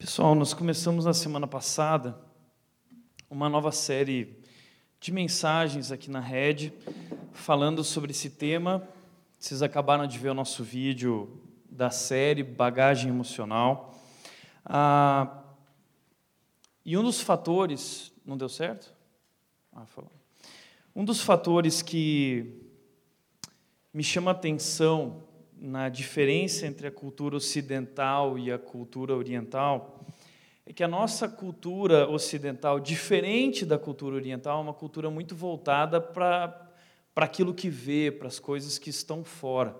Pessoal, 0.00 0.34
nós 0.34 0.54
começamos 0.54 1.04
na 1.04 1.12
semana 1.12 1.46
passada 1.46 2.18
uma 3.28 3.50
nova 3.50 3.70
série 3.70 4.34
de 4.98 5.12
mensagens 5.12 5.92
aqui 5.92 6.10
na 6.10 6.20
rede, 6.20 6.72
falando 7.32 7.84
sobre 7.84 8.10
esse 8.10 8.30
tema. 8.30 8.88
Vocês 9.38 9.60
acabaram 9.60 10.06
de 10.06 10.18
ver 10.18 10.30
o 10.30 10.34
nosso 10.34 10.64
vídeo 10.64 11.38
da 11.70 11.90
série 11.90 12.42
Bagagem 12.42 13.10
Emocional. 13.10 13.94
Ah, 14.64 15.42
e 16.82 16.96
um 16.96 17.02
dos 17.02 17.20
fatores. 17.20 18.10
Não 18.24 18.38
deu 18.38 18.48
certo? 18.48 18.94
Ah, 19.70 19.84
falou. 19.84 20.10
Um 20.96 21.04
dos 21.04 21.20
fatores 21.20 21.82
que 21.82 22.58
me 23.92 24.02
chama 24.02 24.30
a 24.30 24.32
atenção 24.32 25.22
na 25.60 25.90
diferença 25.90 26.66
entre 26.66 26.86
a 26.86 26.90
cultura 26.90 27.36
ocidental 27.36 28.38
e 28.38 28.50
a 28.50 28.58
cultura 28.58 29.14
oriental 29.14 30.02
é 30.64 30.72
que 30.72 30.82
a 30.82 30.88
nossa 30.88 31.28
cultura 31.28 32.08
ocidental, 32.08 32.80
diferente 32.80 33.66
da 33.66 33.78
cultura 33.78 34.16
oriental, 34.16 34.58
é 34.58 34.62
uma 34.62 34.72
cultura 34.72 35.10
muito 35.10 35.36
voltada 35.36 36.00
para 36.00 36.72
aquilo 37.16 37.52
que 37.52 37.68
vê, 37.68 38.10
para 38.10 38.28
as 38.28 38.38
coisas 38.38 38.78
que 38.78 38.88
estão 38.88 39.22
fora. 39.22 39.76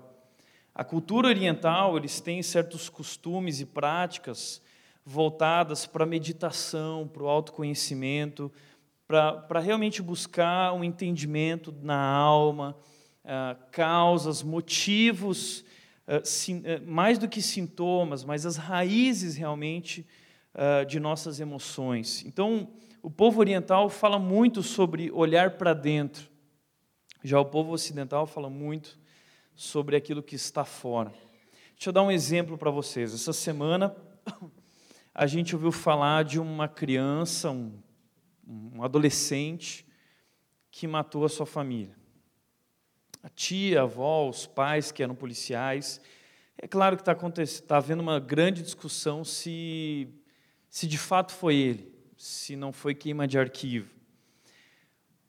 A 0.74 0.84
cultura 0.84 1.28
oriental, 1.28 1.96
eles 1.96 2.20
têm 2.20 2.42
certos 2.42 2.88
costumes 2.88 3.60
e 3.60 3.64
práticas 3.64 4.60
voltadas 5.04 5.86
para 5.86 6.04
a 6.04 6.06
meditação, 6.06 7.08
para 7.08 7.22
o 7.22 7.28
autoconhecimento, 7.28 8.52
para 9.06 9.60
realmente 9.60 10.02
buscar 10.02 10.72
um 10.72 10.84
entendimento 10.84 11.74
na 11.82 12.00
alma, 12.00 12.76
uh, 13.24 13.56
causas, 13.70 14.42
motivos, 14.42 15.64
mais 16.86 17.18
do 17.18 17.28
que 17.28 17.40
sintomas, 17.40 18.24
mas 18.24 18.44
as 18.44 18.56
raízes 18.56 19.36
realmente 19.36 20.06
de 20.88 20.98
nossas 20.98 21.38
emoções. 21.38 22.24
Então, 22.26 22.68
o 23.02 23.10
povo 23.10 23.38
oriental 23.40 23.88
fala 23.88 24.18
muito 24.18 24.62
sobre 24.62 25.10
olhar 25.12 25.52
para 25.52 25.72
dentro, 25.72 26.28
já 27.22 27.38
o 27.38 27.44
povo 27.44 27.72
ocidental 27.72 28.26
fala 28.26 28.50
muito 28.50 28.98
sobre 29.54 29.94
aquilo 29.94 30.22
que 30.22 30.34
está 30.34 30.64
fora. 30.64 31.12
Deixa 31.74 31.90
eu 31.90 31.92
dar 31.92 32.02
um 32.02 32.10
exemplo 32.10 32.58
para 32.58 32.70
vocês. 32.70 33.14
Essa 33.14 33.32
semana 33.32 33.94
a 35.14 35.26
gente 35.26 35.54
ouviu 35.54 35.70
falar 35.70 36.24
de 36.24 36.40
uma 36.40 36.66
criança, 36.66 37.50
um, 37.50 37.72
um 38.46 38.82
adolescente, 38.82 39.86
que 40.70 40.86
matou 40.86 41.24
a 41.24 41.28
sua 41.28 41.46
família 41.46 41.99
a 43.22 43.28
tia, 43.28 43.80
a 43.80 43.82
avó, 43.84 44.28
os 44.28 44.46
pais 44.46 44.90
que 44.90 45.02
eram 45.02 45.14
policiais. 45.14 46.00
É 46.56 46.68
claro 46.68 46.96
que 46.96 47.02
está 47.02 47.14
tá 47.66 47.76
havendo 47.76 48.00
uma 48.00 48.20
grande 48.20 48.62
discussão 48.62 49.24
se, 49.24 50.08
se 50.68 50.86
de 50.86 50.98
fato 50.98 51.32
foi 51.32 51.56
ele, 51.56 51.94
se 52.16 52.56
não 52.56 52.72
foi 52.72 52.94
queima 52.94 53.26
de 53.26 53.38
arquivo. 53.38 53.90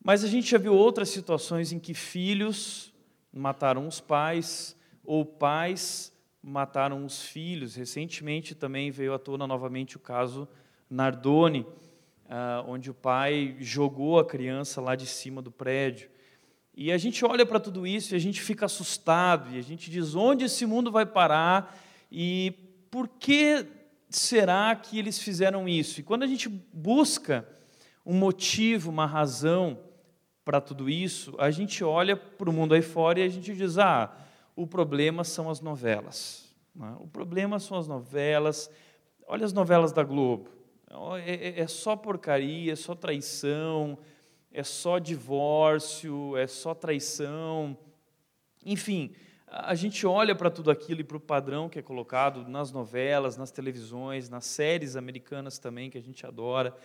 Mas 0.03 0.23
a 0.23 0.27
gente 0.27 0.49
já 0.49 0.57
viu 0.57 0.73
outras 0.73 1.09
situações 1.09 1.71
em 1.71 1.79
que 1.79 1.93
filhos 1.93 2.91
mataram 3.31 3.87
os 3.87 4.01
pais, 4.01 4.75
ou 5.03 5.25
pais 5.25 6.11
mataram 6.41 7.05
os 7.05 7.21
filhos. 7.21 7.75
Recentemente 7.75 8.53
também 8.53 8.91
veio 8.91 9.13
à 9.13 9.19
tona 9.19 9.47
novamente 9.47 9.95
o 9.95 9.99
caso 9.99 10.47
Nardoni, 10.89 11.65
ah, 12.27 12.63
onde 12.67 12.89
o 12.89 12.93
pai 12.93 13.55
jogou 13.59 14.19
a 14.19 14.25
criança 14.25 14.81
lá 14.81 14.95
de 14.95 15.05
cima 15.05 15.41
do 15.41 15.51
prédio. 15.51 16.10
E 16.83 16.91
a 16.91 16.97
gente 16.97 17.23
olha 17.23 17.45
para 17.45 17.59
tudo 17.59 17.85
isso 17.85 18.15
e 18.15 18.17
a 18.17 18.19
gente 18.19 18.41
fica 18.41 18.65
assustado, 18.65 19.53
e 19.53 19.59
a 19.59 19.61
gente 19.61 19.91
diz: 19.91 20.15
onde 20.15 20.45
esse 20.45 20.65
mundo 20.65 20.91
vai 20.91 21.05
parar 21.05 21.79
e 22.11 22.55
por 22.89 23.07
que 23.07 23.67
será 24.09 24.75
que 24.75 24.97
eles 24.97 25.19
fizeram 25.19 25.69
isso? 25.69 25.99
E 25.99 26.03
quando 26.03 26.23
a 26.23 26.27
gente 26.27 26.49
busca 26.49 27.47
um 28.03 28.15
motivo, 28.15 28.89
uma 28.89 29.05
razão 29.05 29.77
para 30.43 30.59
tudo 30.59 30.89
isso, 30.89 31.35
a 31.37 31.51
gente 31.51 31.83
olha 31.83 32.17
para 32.17 32.49
o 32.49 32.53
mundo 32.53 32.73
aí 32.73 32.81
fora 32.81 33.19
e 33.19 33.23
a 33.23 33.29
gente 33.29 33.53
diz: 33.53 33.77
ah, 33.77 34.11
o 34.55 34.65
problema 34.65 35.23
são 35.23 35.51
as 35.51 35.61
novelas. 35.61 36.51
É? 36.81 36.95
O 36.99 37.07
problema 37.07 37.59
são 37.59 37.77
as 37.77 37.87
novelas. 37.87 38.71
Olha 39.27 39.45
as 39.45 39.53
novelas 39.53 39.91
da 39.91 40.01
Globo. 40.01 40.49
É, 41.27 41.59
é, 41.59 41.59
é 41.59 41.67
só 41.67 41.95
porcaria, 41.95 42.73
é 42.73 42.75
só 42.75 42.95
traição, 42.95 43.99
é 44.51 44.63
só 44.63 44.99
divórcio, 44.99 46.35
é 46.37 46.47
só 46.47 46.73
traição. 46.73 47.77
Enfim, 48.65 49.13
a 49.47 49.75
gente 49.75 50.05
olha 50.05 50.35
para 50.35 50.49
tudo 50.49 50.71
aquilo 50.71 51.01
e 51.01 51.03
para 51.03 51.17
o 51.17 51.19
padrão 51.19 51.69
que 51.69 51.79
é 51.79 51.81
colocado 51.81 52.47
nas 52.47 52.71
novelas, 52.71 53.37
nas 53.37 53.51
televisões, 53.51 54.29
nas 54.29 54.45
séries 54.45 54.95
americanas 54.95 55.57
também, 55.57 55.89
que 55.89 55.97
a 55.97 56.01
gente 56.01 56.25
adora, 56.25 56.75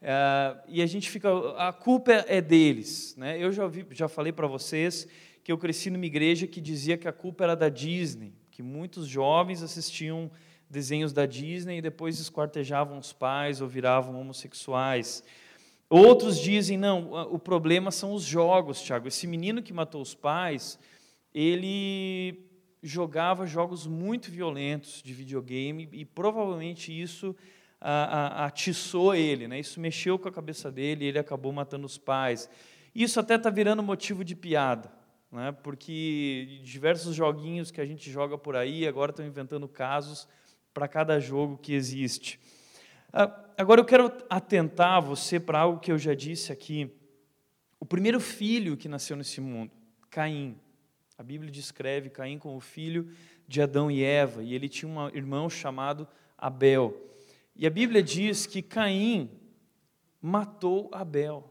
é, 0.00 0.56
e 0.68 0.82
a 0.82 0.86
gente 0.86 1.10
fica. 1.10 1.28
A 1.56 1.72
culpa 1.72 2.12
é 2.12 2.40
deles. 2.40 3.14
Né? 3.16 3.38
Eu 3.42 3.52
já, 3.52 3.64
ouvi, 3.64 3.86
já 3.90 4.08
falei 4.08 4.32
para 4.32 4.46
vocês 4.46 5.06
que 5.42 5.52
eu 5.52 5.58
cresci 5.58 5.90
numa 5.90 6.04
igreja 6.04 6.46
que 6.46 6.60
dizia 6.60 6.96
que 6.96 7.08
a 7.08 7.12
culpa 7.12 7.44
era 7.44 7.54
da 7.54 7.68
Disney, 7.68 8.34
que 8.50 8.62
muitos 8.62 9.06
jovens 9.06 9.62
assistiam 9.62 10.30
desenhos 10.68 11.12
da 11.12 11.24
Disney 11.24 11.78
e 11.78 11.82
depois 11.82 12.18
esquartejavam 12.18 12.98
os 12.98 13.12
pais 13.12 13.60
ou 13.60 13.68
viravam 13.68 14.20
homossexuais. 14.20 15.22
Outros 15.88 16.40
dizem, 16.40 16.76
não, 16.76 17.12
o 17.32 17.38
problema 17.38 17.90
são 17.90 18.12
os 18.12 18.24
jogos, 18.24 18.82
Tiago. 18.82 19.06
Esse 19.06 19.26
menino 19.26 19.62
que 19.62 19.72
matou 19.72 20.02
os 20.02 20.14
pais, 20.14 20.78
ele 21.32 22.44
jogava 22.82 23.46
jogos 23.46 23.86
muito 23.86 24.30
violentos 24.30 25.02
de 25.02 25.12
videogame 25.12 25.88
e 25.92 26.04
provavelmente 26.04 26.90
isso 26.90 27.36
atiçou 27.80 29.14
ele, 29.14 29.46
né? 29.46 29.60
isso 29.60 29.78
mexeu 29.78 30.18
com 30.18 30.28
a 30.28 30.32
cabeça 30.32 30.72
dele 30.72 31.04
e 31.04 31.08
ele 31.08 31.18
acabou 31.18 31.52
matando 31.52 31.86
os 31.86 31.98
pais. 31.98 32.48
Isso 32.94 33.20
até 33.20 33.34
está 33.34 33.50
virando 33.50 33.82
motivo 33.82 34.24
de 34.24 34.34
piada, 34.34 34.90
né? 35.30 35.52
porque 35.62 36.60
diversos 36.62 37.14
joguinhos 37.14 37.70
que 37.70 37.80
a 37.80 37.86
gente 37.86 38.10
joga 38.10 38.38
por 38.38 38.56
aí 38.56 38.86
agora 38.88 39.10
estão 39.10 39.26
inventando 39.26 39.68
casos 39.68 40.26
para 40.72 40.88
cada 40.88 41.20
jogo 41.20 41.58
que 41.58 41.74
existe. 41.74 42.40
Ah, 43.12 43.44
agora 43.56 43.80
eu 43.80 43.84
quero 43.84 44.12
atentar 44.28 45.00
você 45.00 45.38
para 45.40 45.60
algo 45.60 45.80
que 45.80 45.90
eu 45.90 45.98
já 45.98 46.14
disse 46.14 46.52
aqui. 46.52 46.90
O 47.78 47.86
primeiro 47.86 48.20
filho 48.20 48.76
que 48.76 48.88
nasceu 48.88 49.16
nesse 49.16 49.40
mundo, 49.40 49.70
Caim. 50.10 50.58
A 51.18 51.22
Bíblia 51.22 51.50
descreve 51.50 52.10
Caim 52.10 52.38
como 52.38 52.60
filho 52.60 53.10
de 53.48 53.62
Adão 53.62 53.90
e 53.90 54.02
Eva, 54.02 54.42
e 54.42 54.54
ele 54.54 54.68
tinha 54.68 54.90
um 54.90 55.08
irmão 55.08 55.48
chamado 55.48 56.06
Abel. 56.36 56.94
E 57.54 57.66
a 57.66 57.70
Bíblia 57.70 58.02
diz 58.02 58.44
que 58.44 58.60
Caim 58.60 59.30
matou 60.20 60.90
Abel, 60.92 61.50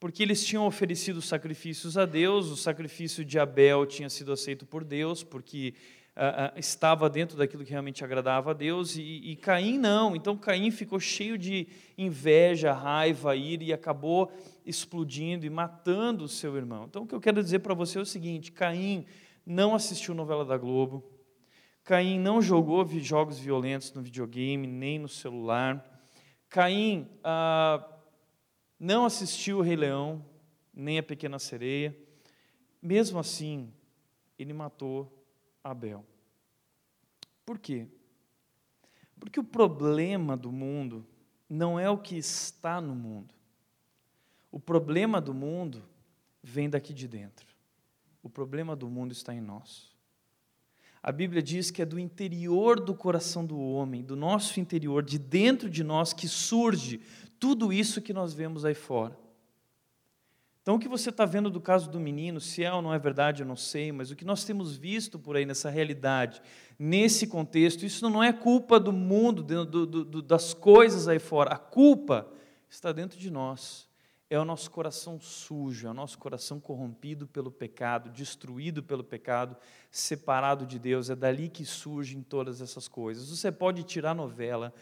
porque 0.00 0.22
eles 0.22 0.44
tinham 0.44 0.66
oferecido 0.66 1.20
sacrifícios 1.20 1.98
a 1.98 2.06
Deus, 2.06 2.48
o 2.48 2.56
sacrifício 2.56 3.24
de 3.24 3.38
Abel 3.38 3.86
tinha 3.86 4.08
sido 4.08 4.32
aceito 4.32 4.64
por 4.64 4.82
Deus, 4.82 5.22
porque 5.22 5.74
estava 6.56 7.08
dentro 7.08 7.36
daquilo 7.36 7.64
que 7.64 7.70
realmente 7.70 8.04
agradava 8.04 8.50
a 8.50 8.54
Deus, 8.54 8.96
e, 8.96 9.02
e, 9.02 9.36
Caim 9.36 9.78
não. 9.78 10.16
Então 10.16 10.36
Caim 10.36 10.70
ficou 10.70 10.98
cheio 10.98 11.38
de 11.38 11.68
inveja, 11.96 12.72
raiva, 12.72 13.36
ira 13.36 13.62
e 13.62 13.72
acabou 13.72 14.32
explodindo 14.66 15.46
e 15.46 15.50
matando 15.50 16.24
o 16.24 16.28
seu 16.28 16.56
irmão. 16.56 16.86
Então 16.88 17.02
o 17.02 17.06
que 17.06 17.14
eu 17.14 17.20
quero 17.20 17.42
dizer 17.42 17.60
para 17.60 17.74
você 17.74 17.98
é 17.98 18.02
o 18.02 18.06
seguinte: 18.06 18.50
Caim 18.50 19.06
não 19.46 19.74
assistiu 19.74 20.14
novela 20.14 20.44
da 20.44 20.56
Globo, 20.56 21.04
Caim 21.84 22.18
não 22.18 22.42
jogou 22.42 22.86
jogos 22.98 23.38
violentos 23.38 23.92
no 23.92 24.02
videogame, 24.02 24.66
nem 24.66 24.98
no 24.98 25.08
celular, 25.08 25.84
Caim 26.48 27.08
ah, 27.22 27.86
não 28.78 29.04
assistiu 29.04 29.58
o 29.58 29.62
Rei 29.62 29.76
Leão, 29.76 30.24
nem 30.74 30.98
a 30.98 31.02
Pequena 31.02 31.38
Sereia. 31.38 31.96
Mesmo 32.80 33.18
assim, 33.18 33.72
ele 34.38 34.52
matou 34.52 35.17
Abel. 35.62 36.04
Por 37.44 37.58
quê? 37.58 37.86
Porque 39.18 39.40
o 39.40 39.44
problema 39.44 40.36
do 40.36 40.52
mundo 40.52 41.06
não 41.48 41.78
é 41.78 41.88
o 41.88 41.98
que 41.98 42.16
está 42.16 42.80
no 42.80 42.94
mundo. 42.94 43.34
O 44.50 44.60
problema 44.60 45.20
do 45.20 45.34
mundo 45.34 45.82
vem 46.42 46.68
daqui 46.68 46.92
de 46.92 47.08
dentro. 47.08 47.46
O 48.22 48.28
problema 48.28 48.76
do 48.76 48.88
mundo 48.88 49.12
está 49.12 49.34
em 49.34 49.40
nós. 49.40 49.96
A 51.02 51.12
Bíblia 51.12 51.42
diz 51.42 51.70
que 51.70 51.80
é 51.80 51.86
do 51.86 51.98
interior 51.98 52.80
do 52.80 52.94
coração 52.94 53.44
do 53.46 53.58
homem, 53.58 54.02
do 54.02 54.16
nosso 54.16 54.58
interior, 54.58 55.02
de 55.02 55.18
dentro 55.18 55.70
de 55.70 55.84
nós, 55.84 56.12
que 56.12 56.28
surge 56.28 57.00
tudo 57.38 57.72
isso 57.72 58.02
que 58.02 58.12
nós 58.12 58.34
vemos 58.34 58.64
aí 58.64 58.74
fora. 58.74 59.18
Então, 60.68 60.76
o 60.76 60.78
que 60.78 60.86
você 60.86 61.08
está 61.08 61.24
vendo 61.24 61.48
do 61.48 61.62
caso 61.62 61.90
do 61.90 61.98
menino, 61.98 62.42
se 62.42 62.62
é 62.62 62.70
ou 62.70 62.82
não 62.82 62.92
é 62.92 62.98
verdade, 62.98 63.42
eu 63.42 63.46
não 63.46 63.56
sei, 63.56 63.90
mas 63.90 64.10
o 64.10 64.14
que 64.14 64.22
nós 64.22 64.44
temos 64.44 64.76
visto 64.76 65.18
por 65.18 65.34
aí 65.34 65.46
nessa 65.46 65.70
realidade, 65.70 66.42
nesse 66.78 67.26
contexto, 67.26 67.86
isso 67.86 68.06
não 68.10 68.22
é 68.22 68.34
culpa 68.34 68.78
do 68.78 68.92
mundo, 68.92 69.42
do, 69.42 69.64
do, 69.64 70.04
do, 70.04 70.20
das 70.20 70.52
coisas 70.52 71.08
aí 71.08 71.18
fora. 71.18 71.54
A 71.54 71.56
culpa 71.56 72.28
está 72.68 72.92
dentro 72.92 73.18
de 73.18 73.30
nós. 73.30 73.88
é 74.28 74.38
o 74.38 74.44
nosso 74.44 74.70
coração 74.70 75.18
sujo, 75.18 75.86
é 75.86 75.90
o 75.90 75.94
nosso 75.94 76.18
coração 76.18 76.60
corrompido 76.60 77.26
pelo 77.26 77.50
pecado, 77.50 78.10
destruído 78.10 78.82
pelo 78.82 79.02
pecado, 79.02 79.56
separado 79.90 80.66
de 80.66 80.78
Deus. 80.78 81.08
É 81.08 81.16
dali 81.16 81.48
que 81.48 81.64
surgem 81.64 82.20
todas 82.20 82.60
essas 82.60 82.86
coisas. 82.86 83.30
Você 83.30 83.50
pode 83.50 83.84
tirar 83.84 84.14
novela, 84.14 84.74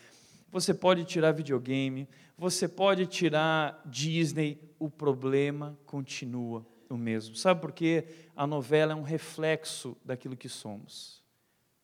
você 0.51 0.73
pode 0.73 1.05
tirar 1.05 1.33
videogame, 1.33 2.09
você 2.37 2.69
pode 2.69 3.07
tirar 3.07 3.83
Disney, 3.87 4.61
o 4.79 4.89
problema 4.89 5.79
continua 5.87 6.67
o 6.89 6.97
mesmo. 6.97 7.35
Sabe 7.35 7.61
por 7.61 7.73
quê? 7.73 8.07
A 8.35 8.47
novela 8.47 8.93
é 8.93 8.97
um 8.97 9.03
reflexo 9.03 9.97
daquilo 10.05 10.37
que 10.37 10.49
somos. 10.49 11.23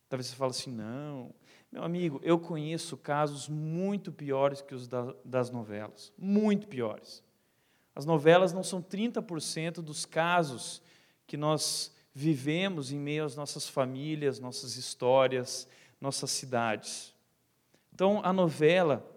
Talvez 0.09 0.27
você 0.27 0.37
fale 0.37 0.51
assim: 0.51 0.71
não, 0.71 1.35
meu 1.71 1.83
amigo, 1.83 2.21
eu 2.23 2.39
conheço 2.39 2.97
casos 2.97 3.49
muito 3.49 4.13
piores 4.13 4.61
que 4.61 4.75
os 4.75 4.87
das 5.25 5.51
novelas, 5.51 6.13
muito 6.19 6.69
piores. 6.69 7.23
As 7.95 8.05
novelas 8.05 8.53
não 8.53 8.63
são 8.63 8.83
30% 8.83 9.83
dos 9.83 10.05
casos 10.05 10.83
que 11.27 11.37
nós 11.37 11.95
vivemos 12.15 12.93
em 12.93 12.99
meio 12.99 13.25
às 13.25 13.37
nossas 13.37 13.69
famílias, 13.69 14.39
nossas 14.39 14.77
histórias, 14.77 15.67
nossas 16.01 16.31
cidades. 16.31 17.12
Então, 18.03 18.21
a 18.25 18.33
novela, 18.33 19.09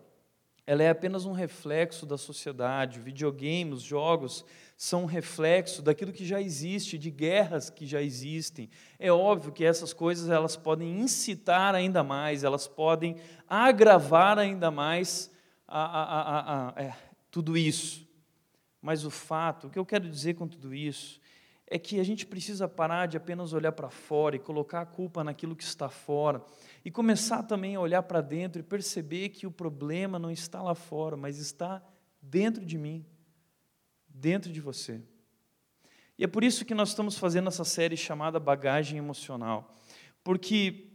ela 0.63 0.83
é 0.83 0.91
apenas 0.91 1.25
um 1.25 1.31
reflexo 1.31 2.05
da 2.05 2.19
sociedade. 2.19 2.99
Videogames, 2.99 3.81
jogos 3.81 4.45
são 4.77 5.01
um 5.01 5.05
reflexo 5.07 5.81
daquilo 5.81 6.13
que 6.13 6.23
já 6.23 6.39
existe, 6.39 6.95
de 6.95 7.09
guerras 7.09 7.71
que 7.71 7.87
já 7.87 7.99
existem. 7.99 8.69
É 8.99 9.11
óbvio 9.11 9.51
que 9.51 9.65
essas 9.65 9.91
coisas 9.91 10.29
elas 10.29 10.55
podem 10.55 10.99
incitar 10.99 11.73
ainda 11.73 12.03
mais, 12.03 12.43
elas 12.43 12.67
podem 12.67 13.15
agravar 13.49 14.37
ainda 14.37 14.69
mais 14.69 15.31
a, 15.67 15.81
a, 15.81 16.69
a, 16.69 16.83
é, 16.83 16.93
tudo 17.31 17.57
isso. 17.57 18.07
Mas 18.79 19.03
o 19.03 19.09
fato, 19.09 19.65
o 19.65 19.69
que 19.71 19.79
eu 19.79 19.85
quero 19.85 20.07
dizer 20.07 20.35
com 20.35 20.47
tudo 20.47 20.75
isso, 20.75 21.19
é 21.67 21.79
que 21.79 21.99
a 21.99 22.03
gente 22.03 22.25
precisa 22.25 22.67
parar 22.67 23.07
de 23.07 23.17
apenas 23.17 23.51
olhar 23.53 23.71
para 23.71 23.89
fora 23.89 24.35
e 24.35 24.39
colocar 24.39 24.81
a 24.81 24.85
culpa 24.85 25.23
naquilo 25.23 25.55
que 25.55 25.63
está 25.63 25.89
fora, 25.89 26.43
e 26.83 26.91
começar 26.91 27.43
também 27.43 27.75
a 27.75 27.79
olhar 27.79 28.03
para 28.03 28.21
dentro 28.21 28.59
e 28.59 28.63
perceber 28.63 29.29
que 29.29 29.47
o 29.47 29.51
problema 29.51 30.19
não 30.19 30.29
está 30.29 30.61
lá 30.61 30.75
fora, 30.75 31.17
mas 31.17 31.39
está 31.39 31.81
dentro 32.21 32.63
de 32.63 32.77
mim, 32.77 33.05
dentro 34.07 34.51
de 34.51 34.61
você. 34.61 35.01
E 36.17 36.23
é 36.23 36.27
por 36.27 36.43
isso 36.43 36.63
que 36.63 36.75
nós 36.75 36.89
estamos 36.89 37.17
fazendo 37.17 37.47
essa 37.47 37.63
série 37.63 37.97
chamada 37.97 38.39
Bagagem 38.39 38.97
Emocional, 38.99 39.75
porque 40.23 40.91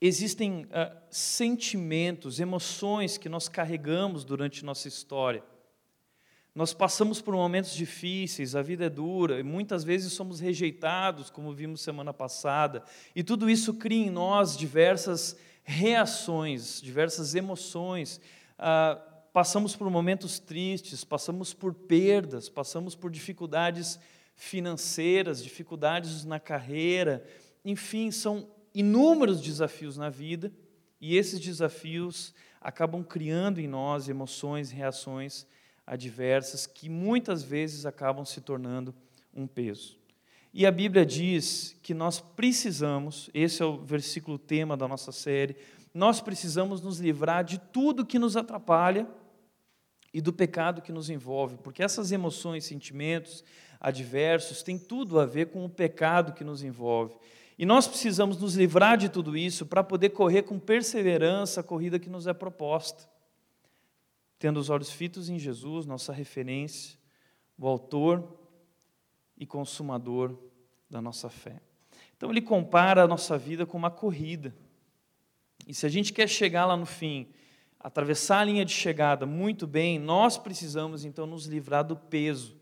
existem 0.00 0.64
uh, 0.64 0.96
sentimentos, 1.10 2.40
emoções 2.40 3.16
que 3.16 3.28
nós 3.28 3.48
carregamos 3.48 4.24
durante 4.24 4.64
nossa 4.64 4.88
história 4.88 5.42
nós 6.56 6.72
passamos 6.72 7.20
por 7.20 7.34
momentos 7.34 7.74
difíceis, 7.74 8.56
a 8.56 8.62
vida 8.62 8.86
é 8.86 8.88
dura, 8.88 9.38
e 9.38 9.42
muitas 9.42 9.84
vezes 9.84 10.14
somos 10.14 10.40
rejeitados, 10.40 11.28
como 11.28 11.52
vimos 11.52 11.82
semana 11.82 12.14
passada, 12.14 12.82
e 13.14 13.22
tudo 13.22 13.50
isso 13.50 13.74
cria 13.74 14.06
em 14.06 14.08
nós 14.08 14.56
diversas 14.56 15.36
reações, 15.62 16.80
diversas 16.80 17.34
emoções. 17.34 18.22
Ah, 18.58 18.98
passamos 19.34 19.76
por 19.76 19.90
momentos 19.90 20.38
tristes, 20.38 21.04
passamos 21.04 21.52
por 21.52 21.74
perdas, 21.74 22.48
passamos 22.48 22.94
por 22.94 23.10
dificuldades 23.10 24.00
financeiras, 24.34 25.44
dificuldades 25.44 26.24
na 26.24 26.40
carreira, 26.40 27.22
enfim, 27.66 28.10
são 28.10 28.48
inúmeros 28.74 29.42
desafios 29.42 29.98
na 29.98 30.08
vida, 30.08 30.50
e 30.98 31.18
esses 31.18 31.38
desafios 31.38 32.32
acabam 32.62 33.04
criando 33.04 33.60
em 33.60 33.68
nós 33.68 34.08
emoções, 34.08 34.70
reações 34.70 35.46
adversas 35.86 36.66
que 36.66 36.88
muitas 36.88 37.42
vezes 37.42 37.86
acabam 37.86 38.24
se 38.24 38.40
tornando 38.40 38.94
um 39.32 39.46
peso. 39.46 39.96
E 40.52 40.66
a 40.66 40.70
Bíblia 40.70 41.04
diz 41.04 41.76
que 41.82 41.94
nós 41.94 42.18
precisamos, 42.18 43.30
esse 43.32 43.62
é 43.62 43.64
o 43.64 43.76
versículo 43.76 44.38
tema 44.38 44.76
da 44.76 44.88
nossa 44.88 45.12
série, 45.12 45.56
nós 45.94 46.20
precisamos 46.20 46.80
nos 46.80 46.98
livrar 46.98 47.44
de 47.44 47.58
tudo 47.58 48.06
que 48.06 48.18
nos 48.18 48.36
atrapalha 48.36 49.06
e 50.12 50.20
do 50.20 50.32
pecado 50.32 50.82
que 50.82 50.92
nos 50.92 51.10
envolve, 51.10 51.58
porque 51.58 51.82
essas 51.82 52.10
emoções, 52.10 52.64
sentimentos 52.64 53.44
adversos 53.78 54.62
têm 54.62 54.78
tudo 54.78 55.20
a 55.20 55.26
ver 55.26 55.46
com 55.46 55.64
o 55.64 55.68
pecado 55.68 56.32
que 56.32 56.42
nos 56.42 56.62
envolve. 56.62 57.14
E 57.58 57.64
nós 57.64 57.86
precisamos 57.86 58.38
nos 58.38 58.54
livrar 58.54 58.96
de 58.96 59.08
tudo 59.08 59.36
isso 59.36 59.66
para 59.66 59.84
poder 59.84 60.10
correr 60.10 60.42
com 60.42 60.58
perseverança 60.58 61.60
a 61.60 61.64
corrida 61.64 61.98
que 61.98 62.08
nos 62.08 62.26
é 62.26 62.32
proposta 62.32 63.06
tendo 64.38 64.58
os 64.58 64.70
olhos 64.70 64.90
fitos 64.90 65.28
em 65.28 65.38
Jesus, 65.38 65.86
nossa 65.86 66.12
referência, 66.12 66.98
o 67.58 67.66
autor 67.66 68.38
e 69.36 69.46
consumador 69.46 70.36
da 70.88 71.00
nossa 71.00 71.28
fé. 71.28 71.60
Então 72.16 72.30
ele 72.30 72.40
compara 72.40 73.04
a 73.04 73.08
nossa 73.08 73.36
vida 73.36 73.66
com 73.66 73.76
uma 73.76 73.90
corrida. 73.90 74.54
E 75.66 75.74
se 75.74 75.86
a 75.86 75.88
gente 75.88 76.12
quer 76.12 76.28
chegar 76.28 76.66
lá 76.66 76.76
no 76.76 76.86
fim, 76.86 77.28
atravessar 77.78 78.40
a 78.40 78.44
linha 78.44 78.64
de 78.64 78.72
chegada 78.72 79.26
muito 79.26 79.66
bem, 79.66 79.98
nós 79.98 80.38
precisamos 80.38 81.04
então 81.04 81.26
nos 81.26 81.46
livrar 81.46 81.84
do 81.84 81.96
peso 81.96 82.56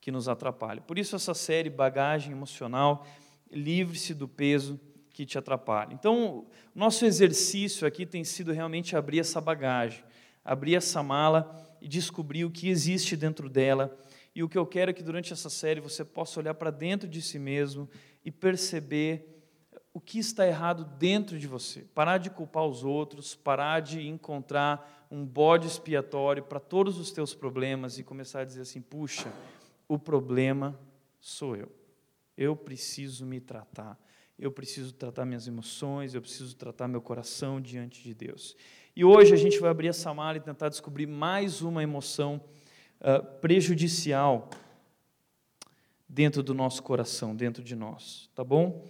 que 0.00 0.10
nos 0.10 0.28
atrapalha. 0.28 0.80
Por 0.80 0.98
isso 0.98 1.14
essa 1.14 1.34
série 1.34 1.70
Bagagem 1.70 2.32
Emocional, 2.32 3.06
livre-se 3.50 4.14
do 4.14 4.26
peso 4.26 4.80
que 5.10 5.26
te 5.26 5.38
atrapalha. 5.38 5.92
Então, 5.92 6.46
nosso 6.74 7.04
exercício 7.04 7.86
aqui 7.86 8.06
tem 8.06 8.24
sido 8.24 8.50
realmente 8.50 8.96
abrir 8.96 9.20
essa 9.20 9.40
bagagem 9.40 10.02
abrir 10.44 10.74
essa 10.74 11.02
mala 11.02 11.54
e 11.80 11.88
descobrir 11.88 12.44
o 12.44 12.50
que 12.50 12.68
existe 12.68 13.16
dentro 13.16 13.48
dela. 13.48 13.96
E 14.34 14.42
o 14.42 14.48
que 14.48 14.56
eu 14.56 14.66
quero 14.66 14.90
é 14.90 14.94
que 14.94 15.02
durante 15.02 15.32
essa 15.32 15.50
série 15.50 15.80
você 15.80 16.04
possa 16.04 16.40
olhar 16.40 16.54
para 16.54 16.70
dentro 16.70 17.08
de 17.08 17.20
si 17.20 17.38
mesmo 17.38 17.88
e 18.24 18.30
perceber 18.30 19.28
o 19.92 20.00
que 20.00 20.18
está 20.18 20.46
errado 20.46 20.84
dentro 20.98 21.38
de 21.38 21.46
você. 21.46 21.82
Parar 21.94 22.18
de 22.18 22.30
culpar 22.30 22.64
os 22.64 22.82
outros, 22.82 23.34
parar 23.34 23.80
de 23.80 24.06
encontrar 24.06 25.06
um 25.10 25.26
bode 25.26 25.66
expiatório 25.66 26.42
para 26.42 26.58
todos 26.58 26.98
os 26.98 27.12
teus 27.12 27.34
problemas 27.34 27.98
e 27.98 28.02
começar 28.02 28.40
a 28.40 28.44
dizer 28.44 28.62
assim: 28.62 28.80
puxa, 28.80 29.30
o 29.86 29.98
problema 29.98 30.78
sou 31.20 31.54
eu. 31.54 31.70
Eu 32.36 32.56
preciso 32.56 33.26
me 33.26 33.38
tratar. 33.38 34.00
Eu 34.38 34.50
preciso 34.50 34.94
tratar 34.94 35.24
minhas 35.26 35.46
emoções, 35.46 36.14
eu 36.14 36.22
preciso 36.22 36.56
tratar 36.56 36.88
meu 36.88 37.00
coração 37.00 37.60
diante 37.60 38.02
de 38.02 38.14
Deus. 38.14 38.56
E 38.94 39.06
hoje 39.06 39.32
a 39.32 39.36
gente 39.38 39.58
vai 39.58 39.70
abrir 39.70 39.88
essa 39.88 40.12
mala 40.12 40.36
e 40.36 40.40
tentar 40.40 40.68
descobrir 40.68 41.06
mais 41.06 41.62
uma 41.62 41.82
emoção 41.82 42.38
uh, 43.00 43.24
prejudicial 43.40 44.50
dentro 46.06 46.42
do 46.42 46.52
nosso 46.52 46.82
coração, 46.82 47.34
dentro 47.34 47.62
de 47.62 47.74
nós, 47.74 48.28
tá 48.34 48.44
bom? 48.44 48.84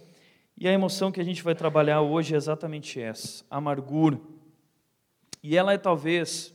E 0.57 0.67
a 0.67 0.73
emoção 0.73 1.09
que 1.09 1.21
a 1.21 1.23
gente 1.23 1.41
vai 1.41 1.55
trabalhar 1.55 2.01
hoje 2.01 2.33
é 2.33 2.37
exatamente 2.37 2.99
essa, 2.99 3.45
amargura. 3.49 4.19
E 5.41 5.55
ela 5.55 5.71
é 5.71 5.77
talvez 5.77 6.53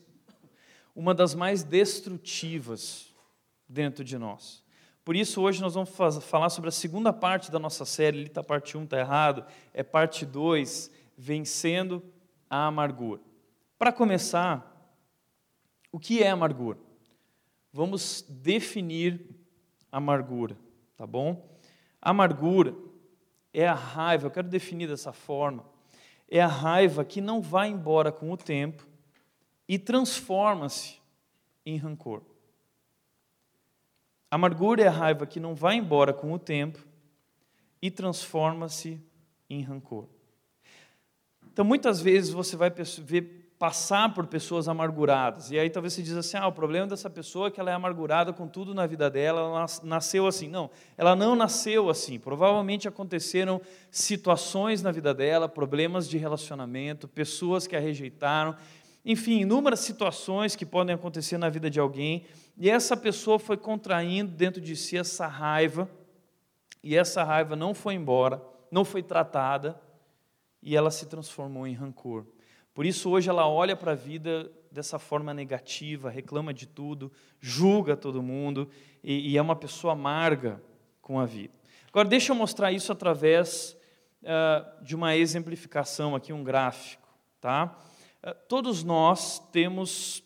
uma 0.95 1.15
das 1.15 1.35
mais 1.35 1.65
destrutivas 1.65 3.15
dentro 3.67 4.05
de 4.05 4.19
nós. 4.19 4.63
Por 5.07 5.17
isso, 5.17 5.41
hoje 5.41 5.63
nós 5.63 5.73
vamos 5.73 5.89
falar 6.21 6.51
sobre 6.51 6.69
a 6.69 6.73
segunda 6.73 7.15
parte 7.15 7.51
da 7.51 7.59
nossa 7.59 7.87
série. 7.87 8.25
Está 8.25 8.45
parte 8.45 8.77
1, 8.77 8.85
está 8.85 8.99
errado. 8.99 9.47
É 9.73 9.83
parte 9.83 10.27
2, 10.27 10.91
vencendo 11.17 12.05
a 12.51 12.67
amargura. 12.67 13.28
Para 13.79 13.93
começar, 13.93 14.93
o 15.93 16.01
que 16.01 16.21
é 16.21 16.29
amargura? 16.29 16.79
Vamos 17.73 18.23
definir 18.29 19.25
amargura, 19.93 20.59
tá 20.97 21.07
bom? 21.07 21.49
Amargura 22.03 22.75
é 23.53 23.69
a 23.69 23.75
raiva, 23.75 24.27
eu 24.27 24.31
quero 24.33 24.49
definir 24.49 24.89
dessa 24.89 25.13
forma, 25.13 25.65
é 26.29 26.41
a 26.41 26.49
raiva 26.49 27.05
que 27.05 27.21
não 27.21 27.41
vai 27.41 27.69
embora 27.69 28.11
com 28.11 28.33
o 28.33 28.37
tempo 28.37 28.85
e 29.69 29.79
transforma-se 29.79 30.99
em 31.65 31.77
rancor. 31.77 32.23
Amargura 34.29 34.83
é 34.83 34.89
a 34.89 34.91
raiva 34.91 35.25
que 35.25 35.39
não 35.39 35.55
vai 35.55 35.77
embora 35.77 36.13
com 36.13 36.33
o 36.33 36.39
tempo 36.39 36.85
e 37.81 37.93
transforma-se 37.93 39.01
em 39.49 39.63
rancor. 39.63 40.09
Então, 41.47 41.65
muitas 41.65 42.01
vezes 42.01 42.33
você 42.33 42.57
vai 42.57 42.71
ver 42.71 43.38
passar 43.59 44.15
por 44.15 44.27
pessoas 44.27 44.69
amarguradas. 44.69 45.51
E 45.51 45.59
aí 45.59 45.69
talvez 45.69 45.93
você 45.93 46.03
diz 46.03 46.17
assim: 46.17 46.37
ah, 46.37 46.47
o 46.47 46.53
problema 46.53 46.87
dessa 46.87 47.11
pessoa 47.11 47.49
é 47.49 47.51
que 47.51 47.59
ela 47.59 47.71
é 47.71 47.75
amargurada 47.75 48.33
com 48.33 48.47
tudo 48.47 48.73
na 48.73 48.87
vida 48.87 49.11
dela, 49.11 49.41
ela 49.41 49.67
nasceu 49.83 50.27
assim. 50.27 50.49
Não, 50.49 50.71
ela 50.97 51.17
não 51.17 51.35
nasceu 51.35 51.91
assim. 51.91 52.19
Provavelmente 52.19 52.87
aconteceram 52.87 53.61
situações 53.91 54.83
na 54.83 54.93
vida 54.93 55.13
dela, 55.13 55.49
problemas 55.49 56.09
de 56.09 56.17
relacionamento, 56.17 57.09
pessoas 57.09 57.67
que 57.67 57.75
a 57.75 57.81
rejeitaram, 57.81 58.55
enfim, 59.05 59.41
inúmeras 59.41 59.81
situações 59.81 60.55
que 60.55 60.67
podem 60.67 60.95
acontecer 60.95 61.39
na 61.39 61.49
vida 61.49 61.69
de 61.69 61.81
alguém. 61.81 62.27
E 62.57 62.71
essa 62.71 62.97
pessoa 62.97 63.39
foi 63.39 63.57
contraindo 63.57 64.31
dentro 64.33 64.61
de 64.61 64.77
si 64.77 64.97
essa 64.97 65.27
raiva, 65.27 65.89
e 66.83 66.97
essa 66.97 67.25
raiva 67.25 67.57
não 67.57 67.75
foi 67.75 67.95
embora, 67.95 68.41
não 68.71 68.85
foi 68.85 69.03
tratada, 69.03 69.81
e 70.63 70.77
ela 70.77 70.91
se 70.91 71.07
transformou 71.07 71.67
em 71.67 71.75
rancor. 71.75 72.25
Por 72.79 72.87
isso, 72.87 73.11
hoje, 73.11 73.29
ela 73.29 73.49
olha 73.49 73.75
para 73.75 73.91
a 73.91 73.97
vida 73.97 74.53
dessa 74.71 75.01
forma 75.01 75.35
negativa, 75.35 76.09
reclama 76.09 76.55
de 76.55 76.65
tudo, 76.65 77.11
julga 77.41 77.97
todo 77.97 78.23
mundo 78.23 78.71
e, 79.03 79.33
e 79.33 79.37
é 79.37 79.43
uma 79.43 79.57
pessoa 79.57 79.95
amarga 79.95 80.63
com 81.03 81.19
a 81.19 81.27
vida. 81.27 81.53
Agora, 81.89 82.09
deixa 82.09 82.31
eu 82.31 82.37
mostrar 82.37 82.71
isso 82.71 82.93
através 82.93 83.77
uh, 84.23 84.85
de 84.85 84.95
uma 84.95 85.17
exemplificação 85.17 86.15
aqui, 86.15 86.33
um 86.33 86.45
gráfico. 86.45 87.09
Tá? 87.41 87.77
Uh, 88.23 88.33
todos 88.47 88.85
nós 88.85 89.41
temos 89.51 90.23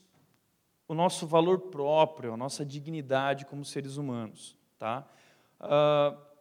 o 0.86 0.92
nosso 0.92 1.26
valor 1.26 1.58
próprio, 1.58 2.34
a 2.34 2.36
nossa 2.36 2.66
dignidade 2.66 3.46
como 3.46 3.64
seres 3.64 3.96
humanos. 3.96 4.54
Tá? 4.78 5.08
Uh, 5.58 6.31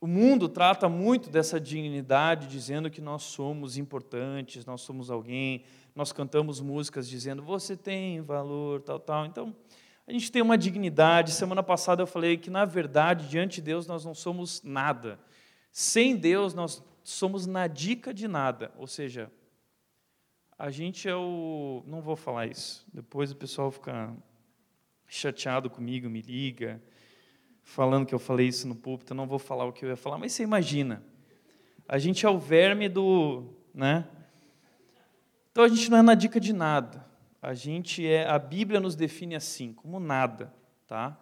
o 0.00 0.06
mundo 0.06 0.48
trata 0.48 0.88
muito 0.88 1.30
dessa 1.30 1.58
dignidade, 1.58 2.46
dizendo 2.46 2.90
que 2.90 3.00
nós 3.00 3.22
somos 3.22 3.76
importantes, 3.76 4.66
nós 4.66 4.82
somos 4.82 5.10
alguém. 5.10 5.64
Nós 5.94 6.12
cantamos 6.12 6.60
músicas 6.60 7.08
dizendo 7.08 7.42
você 7.42 7.76
tem 7.76 8.20
valor, 8.20 8.82
tal, 8.82 9.00
tal. 9.00 9.24
Então, 9.24 9.56
a 10.06 10.12
gente 10.12 10.30
tem 10.30 10.42
uma 10.42 10.58
dignidade. 10.58 11.32
Semana 11.32 11.62
passada 11.62 12.02
eu 12.02 12.06
falei 12.06 12.36
que, 12.36 12.50
na 12.50 12.64
verdade, 12.64 13.28
diante 13.28 13.56
de 13.56 13.62
Deus, 13.62 13.86
nós 13.86 14.04
não 14.04 14.14
somos 14.14 14.62
nada. 14.62 15.18
Sem 15.72 16.14
Deus, 16.14 16.52
nós 16.52 16.82
somos 17.02 17.46
na 17.46 17.66
dica 17.66 18.12
de 18.12 18.28
nada. 18.28 18.70
Ou 18.76 18.86
seja, 18.86 19.32
a 20.58 20.70
gente 20.70 21.08
é 21.08 21.16
o. 21.16 21.82
Não 21.86 22.02
vou 22.02 22.16
falar 22.16 22.46
isso. 22.46 22.86
Depois 22.92 23.32
o 23.32 23.36
pessoal 23.36 23.70
fica 23.70 24.14
chateado 25.06 25.70
comigo, 25.70 26.10
me 26.10 26.20
liga, 26.20 26.82
falando 27.66 28.06
que 28.06 28.14
eu 28.14 28.18
falei 28.18 28.46
isso 28.46 28.66
no 28.66 28.76
púlpito. 28.76 29.12
Eu 29.12 29.16
não 29.16 29.26
vou 29.26 29.40
falar 29.40 29.64
o 29.66 29.72
que 29.72 29.84
eu 29.84 29.88
ia 29.90 29.96
falar, 29.96 30.16
mas 30.16 30.32
você 30.32 30.44
imagina. 30.44 31.02
A 31.86 31.98
gente 31.98 32.24
é 32.24 32.30
o 32.30 32.38
verme 32.38 32.88
do. 32.88 33.44
Né? 33.74 34.06
Então 35.50 35.64
a 35.64 35.68
gente 35.68 35.90
não 35.90 35.98
é 35.98 36.02
na 36.02 36.14
dica 36.14 36.40
de 36.40 36.52
nada. 36.52 37.04
A 37.42 37.52
gente 37.52 38.06
é. 38.06 38.26
A 38.26 38.38
Bíblia 38.38 38.80
nos 38.80 38.94
define 38.94 39.34
assim, 39.34 39.72
como 39.72 39.98
nada. 39.98 40.54
Tá? 40.86 41.20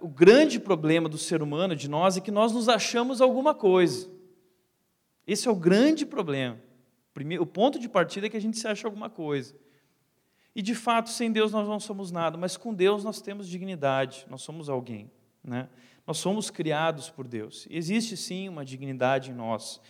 O 0.00 0.08
grande 0.08 0.60
problema 0.60 1.08
do 1.08 1.18
ser 1.18 1.42
humano, 1.42 1.74
de 1.74 1.88
nós, 1.88 2.18
é 2.18 2.20
que 2.20 2.30
nós 2.30 2.52
nos 2.52 2.68
achamos 2.68 3.20
alguma 3.22 3.54
coisa. 3.54 4.08
Esse 5.26 5.48
é 5.48 5.50
o 5.50 5.56
grande 5.56 6.04
problema. 6.04 6.58
O 7.40 7.46
ponto 7.46 7.78
de 7.78 7.88
partida 7.88 8.26
é 8.26 8.30
que 8.30 8.36
a 8.36 8.40
gente 8.40 8.58
se 8.58 8.68
acha 8.68 8.86
alguma 8.86 9.08
coisa. 9.08 9.56
E 10.54 10.60
de 10.60 10.74
fato, 10.74 11.08
sem 11.08 11.32
Deus 11.32 11.52
nós 11.52 11.66
não 11.66 11.80
somos 11.80 12.10
nada, 12.10 12.36
mas 12.36 12.56
com 12.56 12.74
Deus 12.74 13.02
nós 13.02 13.22
temos 13.22 13.48
dignidade, 13.48 14.26
nós 14.28 14.42
somos 14.42 14.68
alguém. 14.68 15.10
Né? 15.42 15.68
Nós 16.06 16.18
somos 16.18 16.50
criados 16.50 17.08
por 17.08 17.26
Deus. 17.26 17.66
Existe 17.70 18.16
sim 18.16 18.48
uma 18.48 18.64
dignidade 18.64 19.30
em 19.30 19.34
nós. 19.34 19.80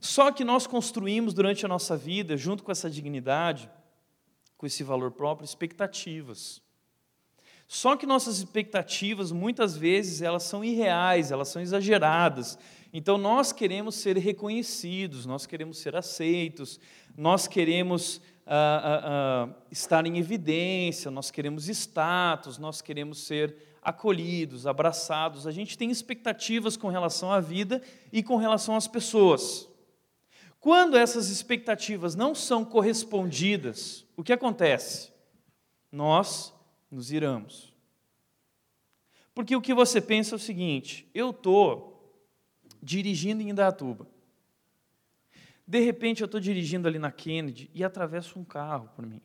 Só 0.00 0.30
que 0.30 0.44
nós 0.44 0.66
construímos 0.66 1.34
durante 1.34 1.64
a 1.64 1.68
nossa 1.68 1.96
vida, 1.96 2.36
junto 2.36 2.62
com 2.62 2.72
essa 2.72 2.88
dignidade, 2.88 3.70
com 4.56 4.66
esse 4.66 4.82
valor 4.82 5.10
próprio, 5.10 5.44
expectativas. 5.44 6.62
Só 7.66 7.96
que 7.96 8.04
nossas 8.04 8.38
expectativas, 8.38 9.30
muitas 9.30 9.76
vezes, 9.76 10.22
elas 10.22 10.42
são 10.42 10.64
irreais, 10.64 11.30
elas 11.30 11.48
são 11.48 11.62
exageradas. 11.62 12.58
Então, 12.92 13.16
nós 13.16 13.52
queremos 13.52 13.94
ser 13.94 14.16
reconhecidos, 14.16 15.24
nós 15.24 15.46
queremos 15.46 15.78
ser 15.78 15.94
aceitos, 15.94 16.80
nós 17.16 17.46
queremos 17.46 18.20
ah, 18.44 18.82
ah, 18.82 19.00
ah, 19.04 19.54
estar 19.70 20.04
em 20.04 20.18
evidência, 20.18 21.10
nós 21.10 21.30
queremos 21.30 21.68
status, 21.68 22.58
nós 22.58 22.82
queremos 22.82 23.18
ser 23.18 23.54
acolhidos, 23.82 24.66
abraçados. 24.66 25.46
A 25.46 25.52
gente 25.52 25.76
tem 25.76 25.90
expectativas 25.90 26.76
com 26.76 26.88
relação 26.88 27.32
à 27.32 27.40
vida 27.40 27.82
e 28.12 28.22
com 28.22 28.36
relação 28.36 28.76
às 28.76 28.86
pessoas. 28.86 29.68
Quando 30.58 30.96
essas 30.96 31.30
expectativas 31.30 32.14
não 32.14 32.34
são 32.34 32.64
correspondidas, 32.64 34.06
o 34.16 34.22
que 34.22 34.32
acontece? 34.32 35.10
Nós 35.90 36.52
nos 36.90 37.10
iramos. 37.10 37.72
Porque 39.34 39.56
o 39.56 39.60
que 39.60 39.72
você 39.72 40.00
pensa 40.00 40.34
é 40.34 40.36
o 40.36 40.38
seguinte: 40.38 41.08
eu 41.14 41.30
estou 41.30 41.90
dirigindo 42.82 43.42
em 43.42 43.50
Indatuba. 43.50 44.06
De 45.66 45.80
repente 45.80 46.20
eu 46.20 46.26
estou 46.26 46.40
dirigindo 46.40 46.88
ali 46.88 46.98
na 46.98 47.10
Kennedy 47.12 47.70
e 47.72 47.82
atravesso 47.84 48.38
um 48.38 48.44
carro 48.44 48.90
por 48.94 49.06
mim. 49.06 49.22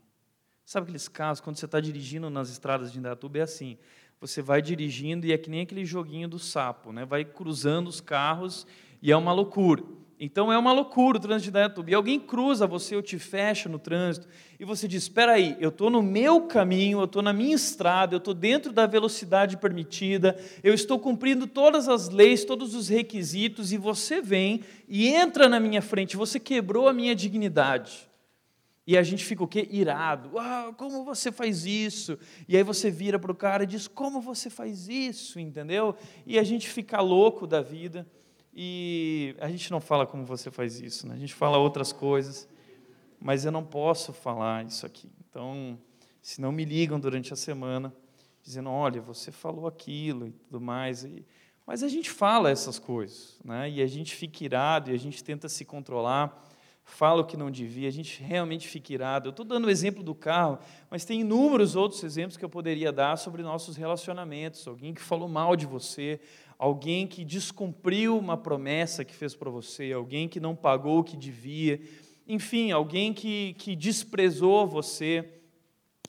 Sabe 0.64 0.86
aqueles 0.86 1.08
carros, 1.08 1.40
quando 1.40 1.58
você 1.58 1.66
está 1.66 1.80
dirigindo 1.80 2.30
nas 2.30 2.50
estradas 2.50 2.92
de 2.92 3.00
Indatuba, 3.00 3.40
é 3.40 3.42
assim: 3.42 3.78
você 4.20 4.42
vai 4.42 4.62
dirigindo 4.62 5.26
e 5.26 5.32
é 5.32 5.38
que 5.38 5.50
nem 5.50 5.62
aquele 5.62 5.86
joguinho 5.86 6.28
do 6.28 6.40
sapo, 6.40 6.92
né? 6.92 7.06
vai 7.06 7.24
cruzando 7.24 7.88
os 7.88 8.02
carros 8.02 8.66
e 9.02 9.12
é 9.12 9.18
uma 9.18 9.34
loucura. 9.34 9.84
Então 10.18 10.52
é 10.52 10.58
uma 10.58 10.72
loucura 10.72 11.18
o 11.18 11.22
trânsito 11.22 11.46
de 11.46 11.52
Dayatuba. 11.52 11.92
E 11.92 11.94
alguém 11.94 12.20
cruza 12.20 12.66
você 12.66 12.96
ou 12.96 13.02
te 13.02 13.20
fecha 13.20 13.68
no 13.68 13.78
trânsito 13.78 14.28
e 14.58 14.64
você 14.64 14.88
diz: 14.88 15.04
espera 15.04 15.34
aí, 15.34 15.58
eu 15.60 15.70
estou 15.70 15.90
no 15.90 16.02
meu 16.02 16.42
caminho, 16.44 17.00
eu 17.00 17.06
estou 17.06 17.22
na 17.22 17.34
minha 17.34 17.56
estrada, 17.56 18.16
eu 18.16 18.20
estou 18.20 18.34
dentro 18.34 18.72
da 18.72 18.88
velocidade 18.88 19.58
permitida, 19.58 20.40
eu 20.64 20.74
estou 20.74 20.98
cumprindo 20.98 21.46
todas 21.48 21.90
as 21.90 22.08
leis, 22.08 22.46
todos 22.46 22.74
os 22.74 22.88
requisitos 22.88 23.74
e 23.74 23.78
você 23.78 24.22
vem 24.22 24.62
e 24.88 25.10
entra 25.10 25.50
na 25.50 25.60
minha 25.60 25.82
frente, 25.82 26.16
você 26.16 26.40
quebrou 26.40 26.88
a 26.88 26.94
minha 26.94 27.14
dignidade. 27.14 28.10
E 28.88 28.98
a 28.98 29.04
gente 29.04 29.26
fica 29.26 29.44
o 29.44 29.48
quê? 29.48 29.68
Irado. 29.72 30.38
Ah, 30.38 30.72
como 30.78 31.04
você 31.04 31.32
faz 31.32 31.66
isso? 31.66 32.20
E 32.48 32.56
aí 32.56 32.62
você 32.62 32.92
vira 32.92 33.18
para 33.18 33.32
o 33.32 33.36
cara 33.36 33.64
e 33.64 33.68
diz: 33.68 33.88
como 33.88 34.22
você 34.22 34.50
faz 34.50 34.88
isso? 34.88 35.40
Entendeu? 35.40 35.96
E 36.26 36.38
a 36.38 36.44
gente 36.44 36.70
fica 36.70 37.02
louco 37.02 37.48
da 37.48 37.62
vida. 37.62 38.06
E 38.54 39.36
a 39.40 39.50
gente 39.50 39.70
não 39.70 39.82
fala 39.82 40.06
como 40.06 40.24
você 40.24 40.50
faz 40.50 40.80
isso, 40.80 41.06
né? 41.06 41.16
a 41.16 41.18
gente 41.18 41.34
fala 41.34 41.58
outras 41.58 41.92
coisas, 41.92 42.48
mas 43.20 43.44
eu 43.44 43.52
não 43.52 43.66
posso 43.66 44.14
falar 44.14 44.66
isso 44.66 44.86
aqui. 44.86 45.12
Então, 45.30 45.78
se 46.22 46.40
não 46.40 46.54
me 46.54 46.64
ligam 46.64 46.98
durante 46.98 47.34
a 47.34 47.36
semana, 47.36 47.94
dizendo: 48.42 48.70
olha, 48.70 49.02
você 49.02 49.32
falou 49.32 49.68
aquilo 49.68 50.28
e 50.28 50.32
tudo 50.32 50.62
mais. 50.62 51.04
E... 51.04 51.26
Mas 51.66 51.82
a 51.82 51.88
gente 51.88 52.10
fala 52.12 52.50
essas 52.50 52.78
coisas, 52.78 53.40
né? 53.44 53.70
e 53.70 53.82
a 53.82 53.88
gente 53.88 54.16
fica 54.16 54.44
irado, 54.44 54.92
e 54.92 54.94
a 54.94 55.00
gente 55.00 55.24
tenta 55.24 55.50
se 55.50 55.66
controlar, 55.66 56.48
fala 56.86 57.24
o 57.24 57.26
que 57.26 57.36
não 57.36 57.50
devia, 57.50 57.88
a 57.88 57.92
gente 57.92 58.22
realmente 58.22 58.68
fica 58.68 58.94
irado. 58.94 59.28
Eu 59.28 59.32
estou 59.32 59.44
dando 59.44 59.66
o 59.66 59.70
exemplo 59.72 60.04
do 60.04 60.14
carro, 60.14 60.60
mas 60.90 61.04
tem 61.04 61.22
inúmeros 61.22 61.76
outros 61.76 62.04
exemplos 62.04 62.38
que 62.38 62.46
eu 62.46 62.50
poderia 62.50 62.92
dar 62.92 63.18
sobre 63.18 63.42
nossos 63.42 63.76
relacionamentos. 63.76 64.66
Alguém 64.68 64.94
que 64.94 65.02
falou 65.02 65.28
mal 65.28 65.56
de 65.56 65.66
você, 65.66 66.22
alguém 66.60 67.08
que 67.08 67.26
descumpriu 67.26 68.18
uma 68.18 68.38
promessa 68.38 69.04
que 69.04 69.16
fez 69.16 69.36
para 69.36 69.50
você, 69.50 69.92
alguém 69.92 70.30
que 70.30 70.40
não 70.40 70.56
pagou 70.56 71.00
o 71.00 71.04
que 71.04 71.18
devia, 71.18 71.82
enfim, 72.28 72.72
alguém 72.72 73.14
que, 73.14 73.56
que 73.58 73.76
desprezou 73.76 74.68
você. 74.68 75.28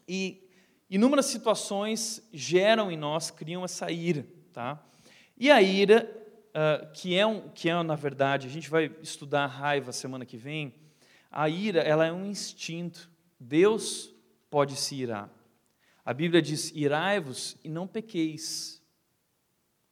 E 0.07 0.47
inúmeras 0.91 1.27
situações 1.27 2.23
geram 2.33 2.93
em 2.93 2.99
nós, 2.99 3.31
criam 3.31 3.65
essa 3.65 3.91
ira. 3.91 4.27
Tá? 4.53 4.85
E 5.39 5.51
a 5.51 5.61
ira, 5.63 6.26
uh, 6.57 6.91
que, 6.93 7.17
é 7.17 7.27
um, 7.27 7.49
que 7.51 7.69
é, 7.69 7.83
na 7.83 7.95
verdade, 7.95 8.47
a 8.47 8.51
gente 8.51 8.71
vai 8.71 8.91
estudar 9.03 9.45
a 9.45 9.49
raiva 9.49 9.93
semana 9.93 10.25
que 10.25 10.39
vem, 10.39 10.75
a 11.31 11.49
ira 11.49 11.81
ela 11.81 12.07
é 12.07 12.13
um 12.13 12.25
instinto. 12.25 13.11
Deus 13.39 14.11
pode 14.49 14.75
se 14.77 14.95
irar. 14.95 15.31
A 16.05 16.15
Bíblia 16.15 16.41
diz: 16.41 16.73
irai-vos 16.75 17.57
e 17.63 17.69
não 17.69 17.87
pequeis. 17.87 18.83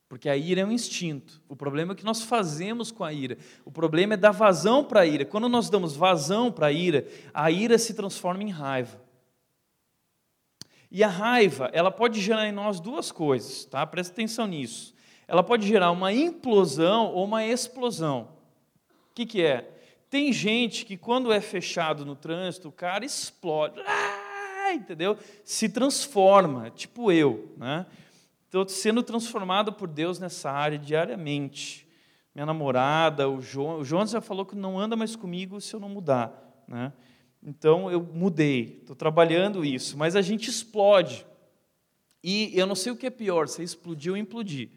Porque 0.09 0.29
a 0.29 0.37
ira 0.37 0.61
é 0.61 0.65
um 0.65 0.73
instinto. 0.73 1.43
O 1.49 1.57
problema 1.57 1.93
é 1.93 1.95
o 1.95 1.97
que 1.97 2.05
nós 2.05 2.23
fazemos 2.23 2.93
com 2.93 3.03
a 3.05 3.13
ira. 3.13 3.37
O 3.65 3.71
problema 3.73 4.15
é 4.15 4.17
dar 4.17 4.31
vazão 4.31 4.85
para 4.85 5.01
a 5.01 5.07
ira. 5.07 5.25
Quando 5.25 5.49
nós 5.49 5.69
damos 5.69 5.97
vazão 5.97 6.53
para 6.53 6.67
a 6.67 6.73
ira, 6.73 7.07
a 7.33 7.51
ira 7.51 7.77
se 7.79 7.95
transforma 7.95 8.43
em 8.43 8.51
raiva. 8.51 9.03
E 10.91 11.03
a 11.03 11.09
raiva, 11.09 11.69
ela 11.73 11.91
pode 11.91 12.21
gerar 12.21 12.47
em 12.47 12.53
nós 12.53 12.79
duas 12.79 13.11
coisas, 13.11 13.65
tá? 13.65 13.85
Presta 13.85 14.13
atenção 14.13 14.47
nisso. 14.47 14.94
Ela 15.27 15.43
pode 15.43 15.67
gerar 15.67 15.91
uma 15.91 16.13
implosão 16.13 17.13
ou 17.13 17.25
uma 17.25 17.45
explosão. 17.45 18.29
O 19.11 19.15
que, 19.15 19.27
que 19.27 19.43
é? 19.43 19.71
Tem 20.11 20.33
gente 20.33 20.85
que 20.85 20.97
quando 20.97 21.33
é 21.33 21.41
fechado 21.41 22.05
no 22.05 22.15
trânsito, 22.15 22.69
o 22.69 22.73
cara 22.73 23.05
explode, 23.05 23.81
ah, 23.87 24.73
entendeu? 24.73 25.19
Se 25.45 25.69
transforma, 25.69 26.71
tipo 26.71 27.11
eu, 27.11 27.53
né? 27.57 27.87
Estou 28.45 28.69
sendo 28.69 29.03
transformado 29.03 29.73
por 29.73 29.89
Deus 29.89 30.21
nessa 30.21 30.49
área 30.49 30.79
diariamente. 30.79 31.89
Minha 32.33 32.47
namorada, 32.47 33.29
o 33.29 33.41
João, 33.41 33.81
o 33.81 33.85
João 33.85 34.07
já 34.07 34.21
falou 34.21 34.47
que 34.47 34.55
não 34.55 34.79
anda 34.79 34.95
mais 34.95 35.17
comigo 35.17 35.61
se 35.61 35.75
eu 35.75 35.81
não 35.81 35.89
mudar. 35.89 36.63
Né? 36.69 36.93
Então 37.43 37.91
eu 37.91 38.01
mudei, 38.01 38.79
estou 38.81 38.95
trabalhando 38.95 39.65
isso, 39.65 39.99
mas 39.99 40.15
a 40.15 40.23
gente 40.23 40.49
explode. 40.49 41.27
E 42.23 42.51
eu 42.59 42.67
não 42.67 42.75
sei 42.75 42.93
o 42.93 42.97
que 42.97 43.07
é 43.07 43.11
pior, 43.11 43.49
se 43.49 43.63
explodir 43.63 44.13
ou 44.13 44.17
implodir. 44.17 44.71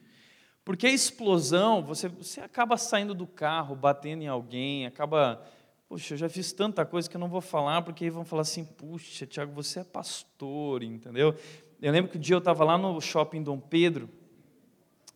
Porque 0.67 0.85
a 0.85 0.91
explosão, 0.91 1.81
você, 1.81 2.09
você 2.09 2.41
acaba 2.41 2.75
saindo 2.75 3.13
do 3.13 3.25
carro, 3.25 3.73
batendo 3.73 4.23
em 4.23 4.27
alguém, 4.27 4.85
acaba. 4.85 5.41
Puxa, 5.87 6.15
eu 6.15 6.17
já 6.17 6.27
fiz 6.27 6.51
tanta 6.51 6.85
coisa 6.85 7.09
que 7.09 7.15
eu 7.15 7.21
não 7.21 7.29
vou 7.29 7.39
falar, 7.39 7.81
porque 7.83 8.03
aí 8.03 8.09
vão 8.09 8.25
falar 8.25 8.41
assim: 8.41 8.65
puxa, 8.65 9.25
Tiago, 9.25 9.53
você 9.53 9.79
é 9.79 9.83
pastor, 9.85 10.83
entendeu? 10.83 11.33
Eu 11.81 11.89
lembro 11.93 12.11
que 12.11 12.17
um 12.17 12.19
dia 12.19 12.35
eu 12.35 12.39
estava 12.39 12.65
lá 12.65 12.77
no 12.77 12.99
shopping 12.99 13.43
Dom 13.43 13.57
Pedro 13.57 14.09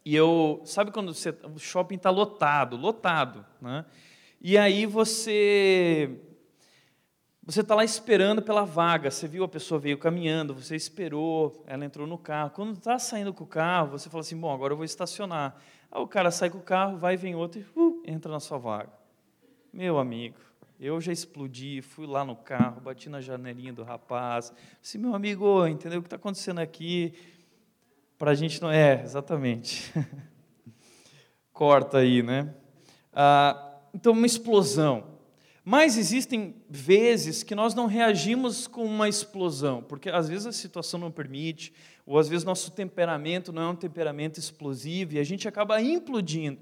e 0.05 0.15
eu, 0.15 0.61
sabe 0.63 0.89
quando 0.89 1.13
você, 1.13 1.35
o 1.53 1.59
shopping 1.59 1.95
está 1.95 2.09
lotado, 2.09 2.77
lotado, 2.77 3.45
né? 3.61 3.83
E 4.39 4.57
aí 4.57 4.85
você 4.85 6.17
Você 7.51 7.59
está 7.59 7.75
lá 7.75 7.83
esperando 7.83 8.41
pela 8.41 8.63
vaga, 8.63 9.11
você 9.11 9.27
viu 9.27 9.43
a 9.43 9.47
pessoa 9.47 9.77
veio 9.77 9.97
caminhando, 9.97 10.53
você 10.53 10.73
esperou, 10.73 11.61
ela 11.67 11.83
entrou 11.83 12.07
no 12.07 12.17
carro. 12.17 12.51
Quando 12.51 12.77
está 12.77 12.97
saindo 12.97 13.33
com 13.33 13.43
o 13.43 13.47
carro, 13.47 13.89
você 13.89 14.09
fala 14.09 14.21
assim: 14.21 14.37
bom, 14.37 14.53
agora 14.53 14.71
eu 14.71 14.77
vou 14.77 14.85
estacionar. 14.85 15.57
Aí 15.91 16.01
o 16.01 16.07
cara 16.07 16.31
sai 16.31 16.49
com 16.49 16.59
o 16.59 16.61
carro, 16.61 16.97
vai, 16.97 17.17
vem 17.17 17.35
outro 17.35 17.59
e 17.59 17.65
uh, 17.77 18.01
entra 18.05 18.31
na 18.31 18.39
sua 18.39 18.57
vaga. 18.57 18.93
Meu 19.73 19.99
amigo, 19.99 20.37
eu 20.79 21.01
já 21.01 21.11
explodi, 21.11 21.81
fui 21.81 22.07
lá 22.07 22.23
no 22.23 22.37
carro, 22.37 22.79
bati 22.79 23.09
na 23.09 23.19
janelinha 23.19 23.73
do 23.73 23.83
rapaz. 23.83 24.53
Disse, 24.81 24.97
meu 24.97 25.13
amigo, 25.13 25.67
entendeu 25.67 25.99
o 25.99 26.01
que 26.01 26.07
está 26.07 26.15
acontecendo 26.15 26.59
aqui? 26.59 27.13
Para 28.17 28.31
a 28.31 28.33
gente 28.33 28.61
não. 28.61 28.71
É, 28.71 29.01
exatamente. 29.03 29.93
Corta 31.51 31.97
aí, 31.97 32.23
né? 32.23 32.55
Ah, 33.11 33.75
então, 33.93 34.13
uma 34.13 34.25
explosão. 34.25 35.10
Mas 35.71 35.97
existem 35.97 36.53
vezes 36.69 37.43
que 37.43 37.55
nós 37.55 37.73
não 37.73 37.85
reagimos 37.85 38.67
com 38.67 38.83
uma 38.83 39.07
explosão, 39.07 39.81
porque 39.81 40.09
às 40.09 40.27
vezes 40.27 40.45
a 40.45 40.51
situação 40.51 40.99
não 40.99 41.09
permite, 41.09 41.71
ou 42.05 42.19
às 42.19 42.27
vezes 42.27 42.43
nosso 42.43 42.71
temperamento 42.71 43.53
não 43.53 43.61
é 43.61 43.67
um 43.69 43.75
temperamento 43.77 44.37
explosivo 44.37 45.13
e 45.13 45.19
a 45.19 45.23
gente 45.23 45.47
acaba 45.47 45.81
implodindo. 45.81 46.59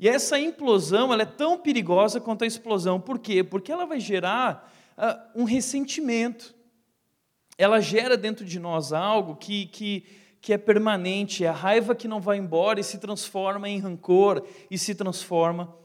E 0.00 0.08
essa 0.08 0.38
implosão 0.38 1.12
ela 1.12 1.20
é 1.20 1.26
tão 1.26 1.58
perigosa 1.58 2.18
quanto 2.18 2.44
a 2.44 2.46
explosão. 2.46 2.98
Por 2.98 3.18
quê? 3.18 3.44
Porque 3.44 3.70
ela 3.70 3.84
vai 3.84 4.00
gerar 4.00 4.72
uh, 4.96 5.42
um 5.42 5.44
ressentimento. 5.44 6.54
Ela 7.58 7.78
gera 7.82 8.16
dentro 8.16 8.46
de 8.46 8.58
nós 8.58 8.90
algo 8.90 9.36
que, 9.36 9.66
que, 9.66 10.06
que 10.40 10.54
é 10.54 10.56
permanente, 10.56 11.44
é 11.44 11.48
a 11.48 11.52
raiva 11.52 11.94
que 11.94 12.08
não 12.08 12.22
vai 12.22 12.38
embora 12.38 12.80
e 12.80 12.84
se 12.84 12.96
transforma 12.96 13.68
em 13.68 13.78
rancor 13.78 14.42
e 14.70 14.78
se 14.78 14.94
transforma 14.94 15.76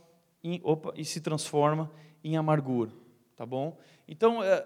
em, 0.43 0.60
opa, 0.63 0.93
e 0.95 1.05
se 1.05 1.21
transforma 1.21 1.91
em 2.24 2.38
amargura, 2.38 2.91
tá 3.36 3.45
bom? 3.45 3.77
Então, 4.07 4.43
é, 4.43 4.65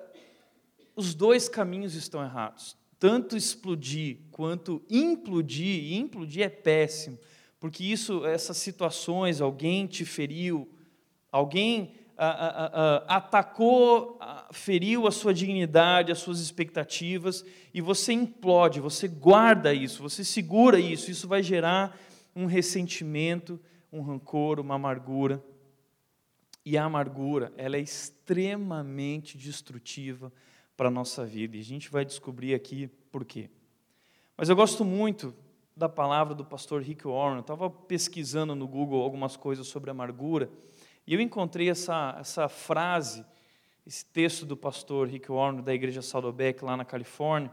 os 0.96 1.14
dois 1.14 1.50
caminhos 1.50 1.96
estão 1.96 2.24
errados. 2.24 2.78
Tanto 2.98 3.36
explodir 3.36 4.20
quanto 4.32 4.82
implodir, 4.90 5.84
e 5.84 5.96
implodir 5.96 6.44
é 6.44 6.50
péssimo, 6.50 7.20
porque 7.60 7.84
isso, 7.84 8.26
essas 8.26 8.58
situações, 8.58 9.42
alguém 9.42 9.86
te 9.86 10.06
feriu, 10.06 10.70
alguém 11.32 11.94
a, 12.18 12.28
a, 12.28 12.66
a, 12.66 13.18
atacou, 13.18 14.18
feriu 14.52 15.06
a 15.08 15.12
sua 15.12 15.34
dignidade, 15.34 16.12
as 16.12 16.20
suas 16.20 16.40
expectativas, 16.40 17.46
e 17.74 17.82
você 17.82 18.14
implode, 18.14 18.80
você 18.80 19.08
guarda 19.08 19.74
isso, 19.74 20.02
você 20.02 20.24
segura 20.24 20.80
isso, 20.80 21.12
isso 21.12 21.28
vai 21.28 21.44
gerar 21.44 22.00
um 22.36 22.46
ressentimento, 22.46 23.60
um 23.92 24.02
rancor, 24.02 24.60
uma 24.60 24.76
amargura. 24.76 25.44
E 26.66 26.78
a 26.78 26.86
amargura, 26.86 27.54
ela 27.56 27.78
é 27.78 27.80
extremamente 27.80 29.38
destrutiva 29.38 30.34
para 30.76 30.88
a 30.88 30.92
nossa 30.92 31.26
vida. 31.26 31.56
E 31.56 31.60
a 31.60 31.64
gente 31.64 31.90
vai 31.90 32.04
descobrir 32.04 32.56
aqui 32.56 32.88
por 33.12 33.24
quê. 33.24 33.50
Mas 34.36 34.50
eu 34.50 34.56
gosto 34.56 34.84
muito 34.84 35.34
da 35.76 35.88
palavra 35.88 36.34
do 36.34 36.44
pastor 36.44 36.82
Rick 36.82 37.06
Warren. 37.06 37.36
Eu 37.36 37.42
estava 37.42 37.70
pesquisando 37.70 38.56
no 38.56 38.68
Google 38.68 39.02
algumas 39.02 39.38
coisas 39.38 39.68
sobre 39.68 39.92
amargura 39.92 40.50
e 41.08 41.14
eu 41.14 41.22
encontrei 41.22 41.70
essa, 41.70 42.16
essa 42.20 42.50
frase, 42.50 43.24
esse 43.86 44.06
texto 44.06 44.46
do 44.46 44.58
pastor 44.58 45.08
Rick 45.08 45.30
Warren 45.30 45.62
da 45.62 45.74
igreja 45.74 46.02
Saddleback 46.02 46.64
lá 46.64 46.76
na 46.76 46.84
Califórnia. 46.84 47.52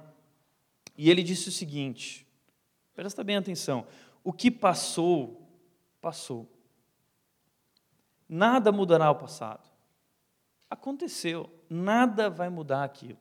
E 0.97 1.11
ele 1.11 1.23
disse 1.23 1.49
o 1.49 1.53
seguinte: 1.53 2.27
presta 2.95 3.23
bem 3.23 3.37
atenção. 3.37 3.87
O 4.25 4.33
que 4.33 4.51
passou, 4.51 5.49
passou. 6.01 6.49
Nada 8.35 8.73
mudará 8.73 9.11
o 9.11 9.15
passado. 9.15 9.69
Aconteceu, 10.71 11.53
nada 11.69 12.31
vai 12.31 12.49
mudar 12.49 12.83
aquilo. 12.83 13.19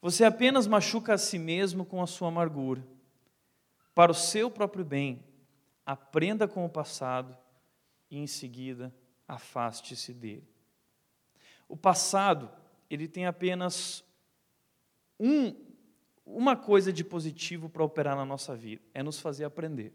Você 0.00 0.24
apenas 0.24 0.68
machuca 0.68 1.14
a 1.14 1.18
si 1.18 1.36
mesmo 1.36 1.84
com 1.84 2.00
a 2.00 2.06
sua 2.06 2.28
amargura. 2.28 2.86
Para 3.92 4.12
o 4.12 4.14
seu 4.14 4.48
próprio 4.48 4.84
bem, 4.84 5.24
aprenda 5.84 6.46
com 6.46 6.64
o 6.64 6.70
passado 6.70 7.36
e 8.08 8.20
em 8.20 8.26
seguida 8.28 8.94
afaste-se 9.26 10.14
dele. 10.14 10.48
O 11.68 11.76
passado, 11.76 12.48
ele 12.88 13.08
tem 13.08 13.26
apenas 13.26 14.04
um, 15.18 15.56
uma 16.24 16.54
coisa 16.54 16.92
de 16.92 17.02
positivo 17.02 17.68
para 17.68 17.82
operar 17.82 18.14
na 18.14 18.24
nossa 18.24 18.54
vida, 18.54 18.80
é 18.94 19.02
nos 19.02 19.18
fazer 19.18 19.42
aprender. 19.42 19.92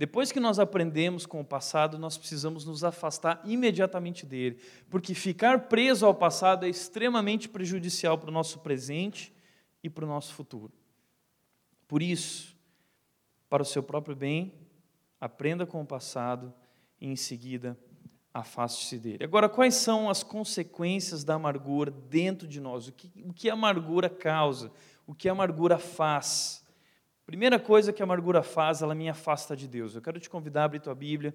Depois 0.00 0.32
que 0.32 0.40
nós 0.40 0.58
aprendemos 0.58 1.26
com 1.26 1.42
o 1.42 1.44
passado, 1.44 1.98
nós 1.98 2.16
precisamos 2.16 2.64
nos 2.64 2.82
afastar 2.82 3.38
imediatamente 3.44 4.24
dele, 4.24 4.58
porque 4.88 5.14
ficar 5.14 5.68
preso 5.68 6.06
ao 6.06 6.14
passado 6.14 6.64
é 6.64 6.70
extremamente 6.70 7.50
prejudicial 7.50 8.16
para 8.16 8.30
o 8.30 8.32
nosso 8.32 8.60
presente 8.60 9.30
e 9.84 9.90
para 9.90 10.06
o 10.06 10.08
nosso 10.08 10.32
futuro. 10.32 10.72
Por 11.86 12.00
isso, 12.00 12.56
para 13.46 13.62
o 13.62 13.66
seu 13.66 13.82
próprio 13.82 14.16
bem, 14.16 14.54
aprenda 15.20 15.66
com 15.66 15.82
o 15.82 15.86
passado 15.86 16.50
e, 16.98 17.06
em 17.06 17.14
seguida, 17.14 17.78
afaste-se 18.32 18.96
dele. 18.96 19.22
Agora, 19.22 19.50
quais 19.50 19.74
são 19.74 20.08
as 20.08 20.22
consequências 20.22 21.24
da 21.24 21.34
amargura 21.34 21.90
dentro 21.90 22.48
de 22.48 22.58
nós? 22.58 22.88
O 22.88 22.92
que, 22.92 23.12
o 23.26 23.34
que 23.34 23.50
a 23.50 23.52
amargura 23.52 24.08
causa? 24.08 24.72
O 25.06 25.14
que 25.14 25.28
a 25.28 25.32
amargura 25.32 25.76
faz? 25.78 26.59
Primeira 27.30 27.60
coisa 27.60 27.92
que 27.92 28.02
a 28.02 28.04
amargura 28.04 28.42
faz, 28.42 28.82
ela 28.82 28.92
me 28.92 29.08
afasta 29.08 29.56
de 29.56 29.68
Deus. 29.68 29.94
Eu 29.94 30.02
quero 30.02 30.18
te 30.18 30.28
convidar 30.28 30.62
a 30.62 30.64
abrir 30.64 30.80
tua 30.80 30.96
Bíblia 30.96 31.32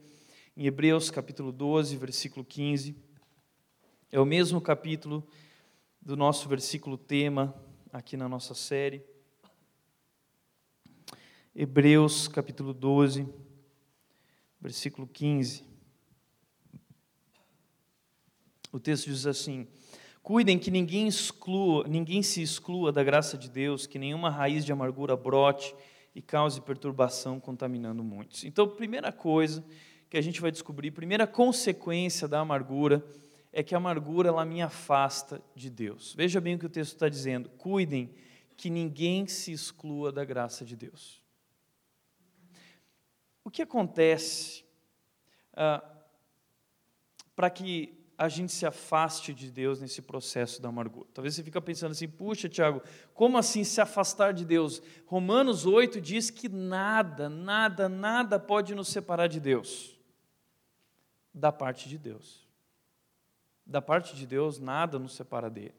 em 0.58 0.65
Hebreus 0.65 1.10
capítulo 1.10 1.53
12, 1.53 1.95
versículo 1.95 2.43
15. 2.43 2.97
É 4.12 4.19
o 4.19 4.25
mesmo 4.25 4.60
capítulo 4.60 5.25
do 6.01 6.17
nosso 6.17 6.49
versículo 6.49 6.97
tema 6.97 7.55
aqui 7.93 8.17
na 8.17 8.27
nossa 8.27 8.53
série. 8.53 9.05
Hebreus 11.55 12.27
capítulo 12.27 12.73
12, 12.73 13.25
versículo 14.60 15.08
15. 15.08 15.63
O 18.69 18.81
texto 18.81 19.05
diz 19.05 19.25
assim: 19.25 19.65
Cuidem 20.25 20.57
que 20.57 20.71
ninguém 20.71 21.07
exclua, 21.07 21.88
ninguém 21.88 22.23
se 22.23 22.41
exclua 22.41 22.91
da 22.91 23.03
graça 23.03 23.38
de 23.38 23.47
Deus, 23.47 23.85
que 23.85 23.99
nenhuma 23.99 24.27
raiz 24.27 24.65
de 24.65 24.71
amargura 24.71 25.15
brote 25.15 25.75
e 26.15 26.19
cause 26.19 26.59
perturbação, 26.59 27.39
contaminando 27.39 28.03
muitos. 28.03 28.43
Então, 28.43 28.67
primeira 28.67 29.11
coisa 29.11 29.63
que 30.09 30.17
a 30.17 30.21
gente 30.21 30.41
vai 30.41 30.49
descobrir, 30.49 30.89
primeira 30.89 31.27
consequência 31.27 32.27
da 32.27 32.39
amargura 32.39 33.05
é 33.53 33.61
que 33.61 33.75
a 33.75 33.77
amargura 33.77 34.29
ela 34.29 34.43
me 34.43 34.63
afasta 34.63 35.39
de 35.55 35.69
Deus. 35.69 36.15
Veja 36.15 36.41
bem 36.41 36.55
o 36.55 36.59
que 36.59 36.65
o 36.65 36.69
texto 36.69 36.93
está 36.93 37.07
dizendo. 37.07 37.47
Cuidem 37.49 38.09
que 38.57 38.71
ninguém 38.71 39.27
se 39.27 39.51
exclua 39.51 40.11
da 40.11 40.25
graça 40.25 40.65
de 40.65 40.75
Deus. 40.75 41.21
O 43.43 43.51
que 43.51 43.61
acontece 43.61 44.65
ah, 45.53 45.88
para 47.35 47.51
que 47.51 48.03
a 48.17 48.30
gente 48.30 48.51
se 48.51 48.65
afaste 48.65 49.34
de 49.34 49.51
Deus 49.51 49.82
nesse 49.82 50.01
processo 50.01 50.62
da 50.62 50.69
amargura. 50.69 51.08
Talvez 51.13 51.36
você 51.36 51.43
fique 51.43 51.60
pensando 51.60 51.91
assim, 51.91 52.08
puxa, 52.08 52.47
Tiago, 52.47 52.82
como 53.13 53.38
assim 53.38 53.63
se 53.63 53.82
afastar 53.82 54.34
de 54.34 54.45
Deus? 54.45 54.82
Romanos 55.06 55.65
8 55.65 55.99
diz 55.99 56.30
que 56.30 56.47
nada, 56.47 57.28
nada, 57.28 57.89
nada 57.89 58.39
pode 58.39 58.73
nos 58.73 58.88
separar 58.88 59.28
de 59.28 59.39
Deus. 59.39 59.99
Da 61.34 61.51
parte 61.51 61.89
de 61.89 61.97
Deus. 61.97 62.47
Da 63.65 63.82
parte 63.82 64.15
de 64.15 64.25
Deus, 64.25 64.60
nada 64.60 64.97
nos 64.97 65.15
separa 65.15 65.49
dele. 65.49 65.75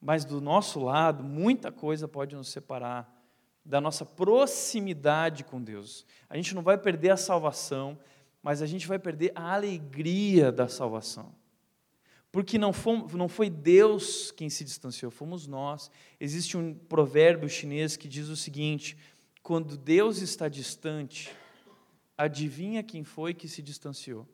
Mas 0.00 0.24
do 0.24 0.40
nosso 0.40 0.80
lado, 0.80 1.22
muita 1.22 1.70
coisa 1.70 2.08
pode 2.08 2.34
nos 2.34 2.48
separar 2.48 3.20
da 3.64 3.80
nossa 3.80 4.04
proximidade 4.04 5.44
com 5.44 5.62
Deus. 5.62 6.04
A 6.28 6.36
gente 6.36 6.54
não 6.54 6.62
vai 6.62 6.78
perder 6.78 7.10
a 7.10 7.16
salvação, 7.16 7.98
mas 8.42 8.62
a 8.62 8.66
gente 8.66 8.86
vai 8.86 8.98
perder 8.98 9.32
a 9.34 9.54
alegria 9.54 10.50
da 10.50 10.68
salvação. 10.68 11.34
Porque 12.32 12.58
não, 12.58 12.72
não 13.12 13.28
foi 13.28 13.50
Deus 13.50 14.30
quem 14.30 14.48
se 14.48 14.64
distanciou, 14.64 15.10
fomos 15.10 15.46
nós. 15.46 15.90
Existe 16.18 16.56
um 16.56 16.74
provérbio 16.74 17.48
chinês 17.48 17.96
que 17.96 18.08
diz 18.08 18.28
o 18.28 18.36
seguinte: 18.36 18.96
quando 19.42 19.76
Deus 19.76 20.18
está 20.18 20.48
distante, 20.48 21.34
adivinha 22.16 22.82
quem 22.82 23.02
foi 23.02 23.34
que 23.34 23.48
se 23.48 23.60
distanciou? 23.60 24.28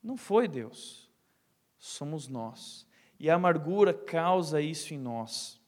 Não 0.00 0.16
foi 0.16 0.46
Deus, 0.46 1.10
somos 1.76 2.28
nós. 2.28 2.86
E 3.18 3.28
a 3.28 3.34
amargura 3.34 3.92
causa 3.92 4.60
isso 4.60 4.94
em 4.94 4.98
nós. 4.98 5.60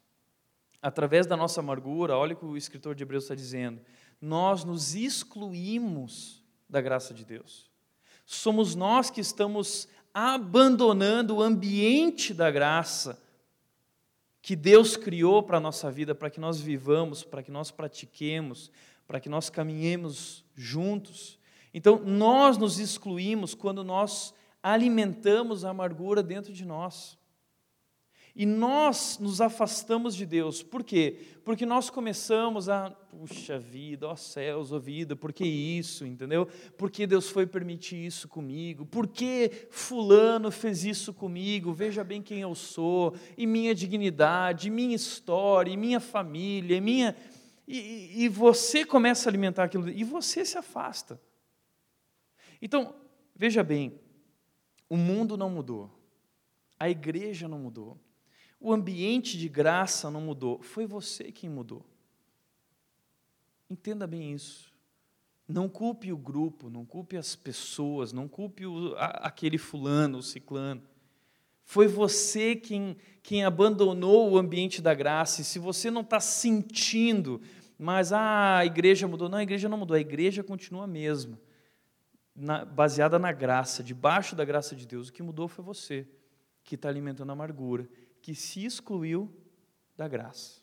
Através 0.80 1.26
da 1.26 1.36
nossa 1.36 1.60
amargura, 1.60 2.16
olha 2.16 2.34
o 2.34 2.36
que 2.36 2.44
o 2.44 2.56
escritor 2.56 2.94
de 2.94 3.02
Hebreus 3.02 3.24
está 3.24 3.34
dizendo, 3.34 3.80
nós 4.20 4.64
nos 4.64 4.94
excluímos 4.94 6.39
da 6.70 6.80
graça 6.80 7.12
de 7.12 7.24
Deus. 7.24 7.68
Somos 8.24 8.74
nós 8.74 9.11
que 9.11 9.20
estamos 9.20 9.88
abandonando 10.14 11.37
o 11.37 11.42
ambiente 11.42 12.33
da 12.33 12.50
graça 12.50 13.20
que 14.42 14.56
Deus 14.56 14.96
criou 14.96 15.42
para 15.42 15.59
a 15.59 15.61
nossa 15.61 15.90
vida, 15.90 16.14
para 16.14 16.30
que 16.30 16.40
nós 16.40 16.61
vivamos, 16.61 17.22
para 17.22 17.42
que 17.42 17.50
nós 17.50 17.70
pratiquemos, 17.70 18.70
para 19.06 19.20
que 19.20 19.28
nós 19.28 19.50
caminhemos 19.50 20.44
juntos. 20.54 21.38
Então, 21.74 21.98
nós 21.98 22.56
nos 22.56 22.78
excluímos 22.78 23.54
quando 23.54 23.85
nós 23.85 24.33
alimentamos 24.62 25.64
a 25.64 25.70
amargura 25.70 26.22
dentro 26.22 26.52
de 26.52 26.64
nós. 26.64 27.18
E 28.40 28.46
nós 28.46 29.18
nos 29.18 29.42
afastamos 29.42 30.16
de 30.16 30.24
Deus. 30.24 30.62
Por 30.62 30.83
quê? 30.83 31.18
Porque 31.44 31.66
nós 31.66 31.90
começamos 31.90 32.70
a, 32.70 32.88
puxa 32.88 33.59
vida, 33.59 34.09
ó 34.09 34.16
céus, 34.16 34.72
ó 34.72 34.79
vida, 34.79 35.14
por 35.14 35.31
que 35.31 35.44
isso, 35.44 36.07
entendeu? 36.07 36.48
Por 36.79 36.90
que 36.90 37.07
Deus 37.07 37.29
foi 37.29 37.46
permitir 37.46 38.07
isso 38.07 38.26
comigo? 38.29 38.87
Por 38.87 39.07
que 39.07 39.68
fulano 39.70 40.50
fez 40.50 40.87
isso 40.87 41.12
comigo? 41.12 41.74
Veja 41.74 42.03
bem 42.03 42.22
quem 42.22 42.40
eu 42.40 42.55
sou, 42.55 43.14
e 43.37 43.46
minha 43.46 43.74
dignidade, 43.74 44.68
e 44.68 44.70
minha 44.70 44.96
história, 44.96 45.70
e 45.70 45.76
minha 45.76 46.00
família, 46.00 46.79
e 46.79 46.81
minha... 46.81 47.14
E, 47.68 48.24
e 48.24 48.29
você 48.31 48.87
começa 48.87 49.29
a 49.29 49.31
alimentar 49.31 49.64
aquilo, 49.64 49.87
e 49.87 50.03
você 50.03 50.46
se 50.46 50.57
afasta. 50.57 51.20
Então, 52.62 52.94
veja 53.37 53.62
bem, 53.62 54.00
o 54.88 54.96
mundo 54.96 55.37
não 55.37 55.50
mudou, 55.50 55.90
a 56.79 56.88
igreja 56.88 57.46
não 57.46 57.59
mudou, 57.59 58.00
o 58.60 58.72
ambiente 58.72 59.38
de 59.38 59.48
graça 59.48 60.10
não 60.10 60.20
mudou, 60.20 60.60
foi 60.62 60.86
você 60.86 61.32
quem 61.32 61.48
mudou. 61.48 61.84
Entenda 63.70 64.06
bem 64.06 64.34
isso. 64.34 64.70
Não 65.48 65.68
culpe 65.68 66.12
o 66.12 66.16
grupo, 66.16 66.68
não 66.68 66.84
culpe 66.84 67.16
as 67.16 67.34
pessoas, 67.34 68.12
não 68.12 68.28
culpe 68.28 68.66
o, 68.66 68.94
a, 68.96 69.06
aquele 69.28 69.58
fulano, 69.58 70.18
o 70.18 70.22
ciclano. 70.22 70.82
Foi 71.64 71.88
você 71.88 72.54
quem, 72.54 72.96
quem 73.22 73.44
abandonou 73.44 74.30
o 74.30 74.38
ambiente 74.38 74.82
da 74.82 74.92
graça. 74.92 75.40
E 75.40 75.44
se 75.44 75.58
você 75.58 75.90
não 75.90 76.02
está 76.02 76.20
sentindo, 76.20 77.40
mas 77.78 78.12
ah, 78.12 78.58
a 78.58 78.66
igreja 78.66 79.08
mudou. 79.08 79.28
Não, 79.28 79.38
a 79.38 79.42
igreja 79.42 79.68
não 79.68 79.78
mudou, 79.78 79.96
a 79.96 80.00
igreja 80.00 80.44
continua 80.44 80.84
a 80.84 80.88
mesma, 80.88 81.40
na, 82.34 82.64
baseada 82.64 83.18
na 83.18 83.32
graça, 83.32 83.82
debaixo 83.82 84.36
da 84.36 84.44
graça 84.44 84.76
de 84.76 84.86
Deus. 84.86 85.08
O 85.08 85.12
que 85.12 85.22
mudou 85.22 85.48
foi 85.48 85.64
você, 85.64 86.06
que 86.62 86.74
está 86.74 86.88
alimentando 86.88 87.30
a 87.30 87.32
amargura, 87.32 87.88
que 88.20 88.35
se 88.35 88.64
excluiu 88.64 89.30
da 89.96 90.06
graça. 90.09 90.61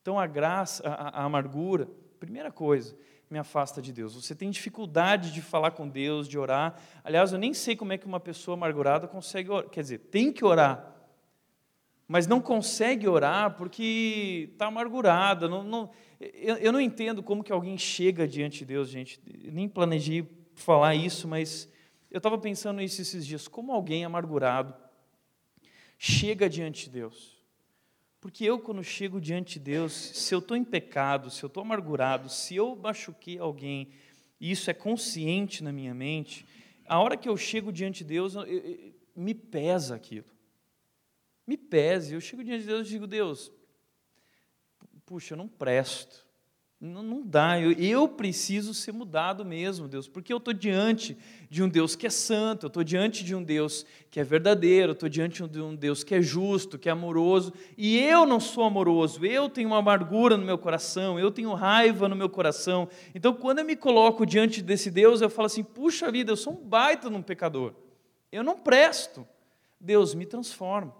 Então 0.00 0.18
a 0.18 0.26
graça, 0.26 0.86
a, 0.86 1.22
a 1.22 1.24
amargura, 1.24 1.88
primeira 2.20 2.52
coisa, 2.52 2.96
me 3.30 3.38
afasta 3.38 3.80
de 3.80 3.92
Deus. 3.92 4.14
Você 4.14 4.34
tem 4.34 4.50
dificuldade 4.50 5.32
de 5.32 5.42
falar 5.42 5.72
com 5.72 5.88
Deus, 5.88 6.28
de 6.28 6.38
orar. 6.38 6.78
Aliás, 7.02 7.32
eu 7.32 7.38
nem 7.38 7.54
sei 7.54 7.74
como 7.74 7.92
é 7.92 7.98
que 7.98 8.06
uma 8.06 8.20
pessoa 8.20 8.54
amargurada 8.54 9.08
consegue 9.08 9.50
orar. 9.50 9.68
Quer 9.70 9.80
dizer, 9.80 9.98
tem 9.98 10.32
que 10.32 10.44
orar, 10.44 10.94
mas 12.06 12.26
não 12.26 12.40
consegue 12.40 13.08
orar 13.08 13.56
porque 13.56 14.50
está 14.52 14.66
amargurada. 14.66 15.48
Não, 15.48 15.64
não, 15.64 15.90
eu, 16.20 16.56
eu, 16.56 16.72
não 16.72 16.80
entendo 16.80 17.22
como 17.22 17.42
que 17.42 17.52
alguém 17.52 17.78
chega 17.78 18.28
diante 18.28 18.58
de 18.58 18.66
Deus, 18.66 18.88
gente. 18.88 19.20
Eu 19.42 19.52
nem 19.52 19.68
planejei 19.68 20.28
falar 20.54 20.94
isso, 20.94 21.26
mas 21.26 21.68
eu 22.10 22.18
estava 22.18 22.38
pensando 22.38 22.76
nisso 22.76 23.00
esses 23.00 23.26
dias. 23.26 23.48
Como 23.48 23.72
alguém 23.72 24.04
amargurado 24.04 24.74
chega 25.98 26.48
diante 26.48 26.84
de 26.84 26.90
Deus. 26.90 27.34
Porque 28.20 28.44
eu, 28.44 28.58
quando 28.58 28.82
chego 28.82 29.20
diante 29.20 29.58
de 29.58 29.66
Deus, 29.66 29.92
se 29.92 30.34
eu 30.34 30.38
estou 30.38 30.56
em 30.56 30.64
pecado, 30.64 31.30
se 31.30 31.42
eu 31.42 31.46
estou 31.46 31.62
amargurado, 31.62 32.30
se 32.30 32.56
eu 32.56 32.74
machuquei 32.74 33.38
alguém, 33.38 33.90
e 34.40 34.50
isso 34.50 34.70
é 34.70 34.74
consciente 34.74 35.62
na 35.62 35.70
minha 35.70 35.94
mente, 35.94 36.46
a 36.86 36.98
hora 36.98 37.16
que 37.16 37.28
eu 37.28 37.36
chego 37.36 37.72
diante 37.72 37.98
de 37.98 38.04
Deus, 38.04 38.34
eu, 38.34 38.42
eu, 38.42 38.94
me 39.14 39.34
pesa 39.34 39.94
aquilo. 39.94 40.26
Me 41.46 41.56
pese. 41.56 42.14
Eu 42.14 42.20
chego 42.20 42.42
diante 42.42 42.62
de 42.62 42.68
Deus 42.68 42.86
e 42.86 42.90
digo, 42.90 43.06
Deus, 43.06 43.52
puxa, 45.04 45.34
eu 45.34 45.38
não 45.38 45.48
presto. 45.48 46.23
Não, 46.84 47.02
não 47.02 47.22
dá, 47.22 47.58
eu, 47.58 47.72
eu, 47.72 48.06
preciso 48.06 48.74
ser 48.74 48.92
mudado 48.92 49.42
mesmo, 49.42 49.88
Deus, 49.88 50.06
porque 50.06 50.30
eu 50.30 50.36
estou 50.36 50.52
diante 50.52 51.16
de 51.48 51.62
um 51.62 51.68
Deus 51.68 51.96
que 51.96 52.06
é 52.06 52.10
santo, 52.10 52.66
eu 52.66 52.68
estou 52.68 52.84
diante 52.84 53.24
de 53.24 53.34
um 53.34 53.42
Deus 53.42 53.86
que 54.10 54.20
é 54.20 54.22
verdadeiro, 54.22 54.90
eu 54.90 54.92
estou 54.92 55.08
diante 55.08 55.42
de 55.48 55.62
um 55.62 55.74
Deus 55.74 56.04
que 56.04 56.14
é 56.14 56.20
justo, 56.20 56.78
que 56.78 56.86
é 56.86 56.92
amoroso, 56.92 57.54
e 57.78 57.98
eu 57.98 58.26
não 58.26 58.38
sou 58.38 58.64
amoroso, 58.64 59.24
eu 59.24 59.48
tenho 59.48 59.68
uma 59.68 59.78
amargura 59.78 60.36
no 60.36 60.44
meu 60.44 60.58
coração, 60.58 61.18
eu 61.18 61.30
tenho 61.30 61.54
raiva 61.54 62.06
no 62.06 62.14
meu 62.14 62.28
coração. 62.28 62.86
Então, 63.14 63.32
quando 63.32 63.60
eu 63.60 63.64
me 63.64 63.76
coloco 63.76 64.26
diante 64.26 64.60
desse 64.60 64.90
Deus, 64.90 65.22
eu 65.22 65.30
falo 65.30 65.46
assim: 65.46 65.64
puxa 65.64 66.12
vida, 66.12 66.32
eu 66.32 66.36
sou 66.36 66.52
um 66.52 66.68
baita 66.68 67.08
num 67.08 67.22
pecador, 67.22 67.72
eu 68.30 68.44
não 68.44 68.58
presto. 68.58 69.26
Deus 69.80 70.14
me 70.14 70.26
transforma. 70.26 70.94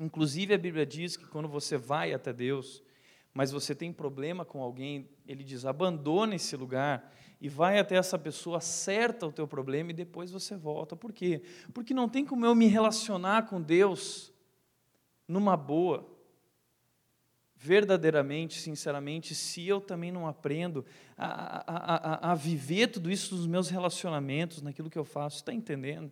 Inclusive, 0.00 0.54
a 0.54 0.58
Bíblia 0.58 0.86
diz 0.86 1.18
que 1.18 1.26
quando 1.26 1.48
você 1.48 1.76
vai 1.76 2.14
até 2.14 2.32
Deus, 2.32 2.82
mas 3.36 3.52
você 3.52 3.74
tem 3.74 3.92
problema 3.92 4.46
com 4.46 4.62
alguém, 4.62 5.10
ele 5.28 5.44
diz: 5.44 5.66
abandone 5.66 6.36
esse 6.36 6.56
lugar 6.56 7.12
e 7.38 7.50
vai 7.50 7.78
até 7.78 7.96
essa 7.96 8.18
pessoa, 8.18 8.56
acerta 8.56 9.26
o 9.26 9.32
teu 9.32 9.46
problema 9.46 9.90
e 9.90 9.94
depois 9.94 10.30
você 10.30 10.56
volta. 10.56 10.96
Por 10.96 11.12
quê? 11.12 11.42
Porque 11.74 11.92
não 11.92 12.08
tem 12.08 12.24
como 12.24 12.46
eu 12.46 12.54
me 12.54 12.66
relacionar 12.66 13.46
com 13.46 13.60
Deus 13.60 14.32
numa 15.28 15.54
boa, 15.54 16.08
verdadeiramente, 17.54 18.58
sinceramente, 18.58 19.34
se 19.34 19.68
eu 19.68 19.82
também 19.82 20.10
não 20.10 20.26
aprendo 20.26 20.82
a, 21.14 21.26
a, 21.26 22.30
a, 22.30 22.32
a 22.32 22.34
viver 22.34 22.86
tudo 22.86 23.10
isso 23.10 23.36
nos 23.36 23.46
meus 23.46 23.68
relacionamentos, 23.68 24.62
naquilo 24.62 24.88
que 24.88 24.98
eu 24.98 25.04
faço. 25.04 25.36
Está 25.36 25.52
entendendo? 25.52 26.10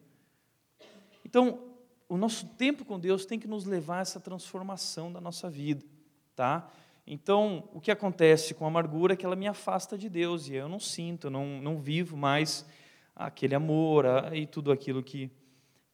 Então, 1.24 1.70
o 2.06 2.18
nosso 2.18 2.44
tempo 2.48 2.84
com 2.84 3.00
Deus 3.00 3.24
tem 3.24 3.38
que 3.38 3.48
nos 3.48 3.64
levar 3.64 4.00
a 4.00 4.02
essa 4.02 4.20
transformação 4.20 5.10
da 5.10 5.22
nossa 5.22 5.48
vida, 5.48 5.82
tá? 6.37 6.70
Então, 7.06 7.68
o 7.72 7.80
que 7.80 7.90
acontece 7.90 8.54
com 8.54 8.64
a 8.64 8.68
amargura 8.68 9.12
é 9.12 9.16
que 9.16 9.26
ela 9.26 9.36
me 9.36 9.46
afasta 9.46 9.98
de 9.98 10.08
Deus 10.08 10.48
e 10.48 10.54
eu 10.54 10.68
não 10.68 10.80
sinto, 10.80 11.28
não, 11.28 11.60
não 11.60 11.78
vivo 11.78 12.16
mais 12.16 12.66
aquele 13.14 13.54
amor 13.54 14.06
e 14.32 14.46
tudo 14.46 14.72
aquilo 14.72 15.02
que, 15.02 15.30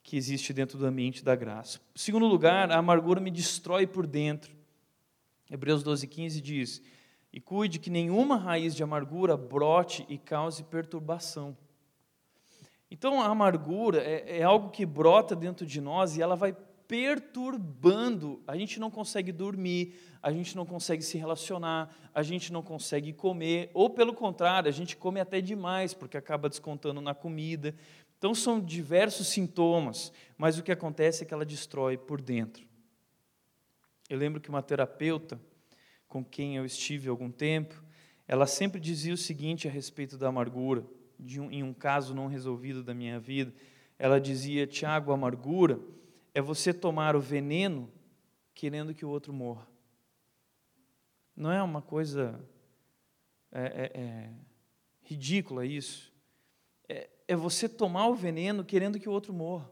que 0.05 0.17
existe 0.17 0.53
dentro 0.53 0.79
do 0.79 0.87
ambiente 0.87 1.25
da 1.25 1.35
graça. 1.35 1.81
Segundo 1.97 2.27
lugar, 2.27 2.71
a 2.71 2.79
amargura 2.79 3.21
me 3.21 3.31
destrói 3.31 3.87
por 3.87 4.07
dentro. 4.07 4.55
Hebreus 5.51 5.83
12, 5.83 6.07
15 6.07 6.41
diz: 6.41 6.83
E 7.33 7.41
cuide 7.41 7.81
que 7.81 7.91
nenhuma 7.91 8.37
raiz 8.37 8.75
de 8.75 8.85
amargura 8.85 9.37
brote 9.37 10.07
e 10.09 10.17
cause 10.17 10.63
perturbação. 10.63 11.57
Então, 12.89 13.21
a 13.21 13.27
amargura 13.27 14.01
é, 14.01 14.39
é 14.39 14.43
algo 14.43 14.71
que 14.71 14.87
brota 14.87 15.35
dentro 15.35 15.67
de 15.67 15.81
nós 15.81 16.17
e 16.17 16.23
ela 16.23 16.37
vai 16.37 16.57
perturbando. 16.91 18.43
A 18.49 18.57
gente 18.57 18.81
não 18.81 18.91
consegue 18.91 19.31
dormir, 19.31 19.95
a 20.21 20.33
gente 20.33 20.57
não 20.57 20.67
consegue 20.67 21.05
se 21.05 21.17
relacionar, 21.17 21.89
a 22.13 22.21
gente 22.21 22.53
não 22.53 22.65
consegue 22.65 23.13
comer, 23.13 23.71
ou 23.73 23.89
pelo 23.89 24.13
contrário, 24.13 24.69
a 24.69 24.73
gente 24.73 24.97
come 24.97 25.21
até 25.21 25.41
demais, 25.41 25.95
porque 25.95 26.17
acaba 26.17 26.49
descontando 26.49 27.01
na 27.01 27.15
comida. 27.15 27.77
Então 28.19 28.35
são 28.35 28.61
diversos 28.61 29.29
sintomas, 29.29 30.13
mas 30.37 30.59
o 30.59 30.65
que 30.65 30.73
acontece 30.73 31.23
é 31.23 31.27
que 31.27 31.33
ela 31.33 31.45
destrói 31.45 31.97
por 31.97 32.21
dentro. 32.21 32.67
Eu 34.09 34.19
lembro 34.19 34.41
que 34.41 34.49
uma 34.49 34.61
terapeuta 34.61 35.41
com 36.09 36.25
quem 36.25 36.57
eu 36.57 36.67
estive 36.67 37.09
algum 37.09 37.31
tempo, 37.31 37.81
ela 38.27 38.49
sempre 38.49 38.81
dizia 38.81 39.15
o 39.15 39.17
seguinte 39.17 39.69
a 39.69 39.71
respeito 39.71 40.19
da 40.19 40.27
amargura, 40.27 40.85
um, 41.39 41.53
em 41.53 41.63
um 41.63 41.73
caso 41.73 42.17
não 42.17 42.27
resolvido 42.27 42.83
da 42.83 42.93
minha 42.93 43.21
vida. 43.21 43.55
Ela 43.97 44.21
dizia: 44.21 44.67
Tiago, 44.67 45.13
amargura 45.13 45.79
é 46.35 46.41
você 46.41 46.73
tomar 46.73 47.17
o 47.17 47.21
veneno 47.21 47.91
querendo 48.55 48.95
que 48.95 49.05
o 49.05 49.09
outro 49.09 49.33
morra. 49.33 49.67
Não 51.35 51.51
é 51.51 51.63
uma 51.63 51.81
coisa 51.81 52.39
é, 53.51 53.63
é, 53.63 54.01
é 54.01 54.31
ridícula 55.03 55.65
isso? 55.65 56.13
É, 56.89 57.09
é 57.27 57.37
você 57.37 57.69
tomar 57.69 58.09
o 58.09 58.15
veneno 58.15 58.65
querendo 58.65 58.99
que 58.99 59.09
o 59.09 59.13
outro 59.13 59.33
morra. 59.33 59.71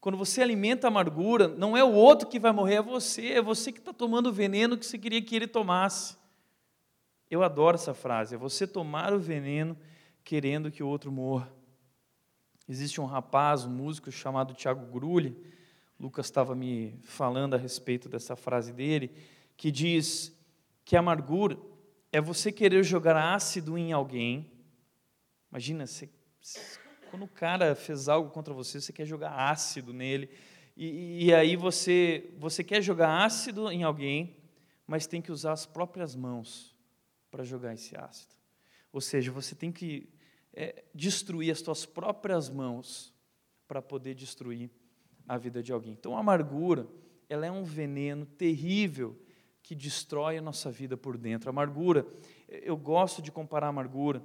Quando 0.00 0.18
você 0.18 0.42
alimenta 0.42 0.86
a 0.86 0.88
amargura, 0.88 1.48
não 1.48 1.74
é 1.74 1.82
o 1.82 1.92
outro 1.92 2.28
que 2.28 2.38
vai 2.38 2.52
morrer, 2.52 2.74
é 2.74 2.82
você, 2.82 3.32
é 3.32 3.40
você 3.40 3.72
que 3.72 3.78
está 3.78 3.92
tomando 3.92 4.28
o 4.28 4.32
veneno 4.32 4.76
que 4.76 4.84
você 4.84 4.98
queria 4.98 5.22
que 5.22 5.34
ele 5.34 5.46
tomasse. 5.46 6.16
Eu 7.30 7.42
adoro 7.42 7.76
essa 7.76 7.94
frase, 7.94 8.34
é 8.34 8.38
você 8.38 8.66
tomar 8.66 9.14
o 9.14 9.18
veneno 9.18 9.76
querendo 10.22 10.70
que 10.70 10.82
o 10.82 10.86
outro 10.86 11.10
morra. 11.10 11.50
Existe 12.68 13.00
um 13.00 13.06
rapaz, 13.06 13.64
um 13.64 13.70
músico 13.70 14.12
chamado 14.12 14.54
Tiago 14.54 14.86
Grulli, 14.86 15.36
Lucas 15.98 16.26
estava 16.26 16.54
me 16.54 16.98
falando 17.02 17.54
a 17.54 17.58
respeito 17.58 18.08
dessa 18.08 18.34
frase 18.36 18.72
dele, 18.72 19.10
que 19.56 19.70
diz 19.70 20.32
que 20.84 20.96
amargura 20.96 21.56
é 22.12 22.20
você 22.20 22.52
querer 22.52 22.84
jogar 22.84 23.16
ácido 23.34 23.76
em 23.76 23.92
alguém. 23.92 24.50
Imagina, 25.50 25.86
você, 25.86 26.08
quando 27.10 27.24
o 27.24 27.28
cara 27.28 27.74
fez 27.74 28.08
algo 28.08 28.30
contra 28.30 28.52
você, 28.52 28.80
você 28.80 28.92
quer 28.92 29.06
jogar 29.06 29.32
ácido 29.50 29.92
nele. 29.92 30.30
E, 30.76 31.26
e 31.26 31.34
aí 31.34 31.56
você, 31.56 32.32
você 32.38 32.62
quer 32.62 32.82
jogar 32.82 33.24
ácido 33.24 33.70
em 33.70 33.82
alguém, 33.82 34.36
mas 34.86 35.06
tem 35.06 35.22
que 35.22 35.32
usar 35.32 35.52
as 35.52 35.66
próprias 35.66 36.14
mãos 36.14 36.76
para 37.30 37.44
jogar 37.44 37.74
esse 37.74 37.96
ácido. 37.96 38.34
Ou 38.92 39.00
seja, 39.00 39.32
você 39.32 39.54
tem 39.54 39.72
que 39.72 40.08
é, 40.52 40.84
destruir 40.94 41.50
as 41.50 41.60
suas 41.60 41.84
próprias 41.84 42.48
mãos 42.48 43.12
para 43.66 43.82
poder 43.82 44.14
destruir 44.14 44.70
a 45.26 45.36
vida 45.38 45.62
de 45.62 45.72
alguém. 45.72 45.92
Então, 45.92 46.16
a 46.16 46.20
amargura, 46.20 46.86
ela 47.28 47.46
é 47.46 47.50
um 47.50 47.64
veneno 47.64 48.26
terrível 48.26 49.18
que 49.62 49.74
destrói 49.74 50.36
a 50.36 50.42
nossa 50.42 50.70
vida 50.70 50.96
por 50.96 51.16
dentro. 51.16 51.48
A 51.48 51.52
amargura, 51.52 52.06
eu 52.48 52.76
gosto 52.76 53.22
de 53.22 53.32
comparar 53.32 53.66
a 53.66 53.70
amargura 53.70 54.22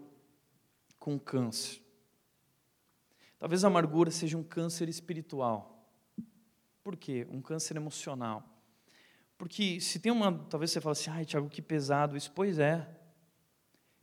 com 1.00 1.18
câncer. 1.18 1.82
Talvez 3.40 3.64
a 3.64 3.68
amargura 3.68 4.12
seja 4.12 4.38
um 4.38 4.44
câncer 4.44 4.90
espiritual. 4.90 5.90
Por 6.84 6.98
quê? 6.98 7.26
Um 7.32 7.42
câncer 7.42 7.78
emocional. 7.78 8.44
Porque 9.38 9.80
se 9.80 10.00
tem 10.00 10.12
uma. 10.12 10.38
Talvez 10.50 10.72
você 10.72 10.82
fale 10.82 10.92
assim, 10.92 11.10
ai, 11.10 11.24
Tiago, 11.24 11.50
que 11.50 11.62
pesado 11.62 12.18
isso. 12.18 12.30
Pois 12.34 12.60
é. 12.60 12.86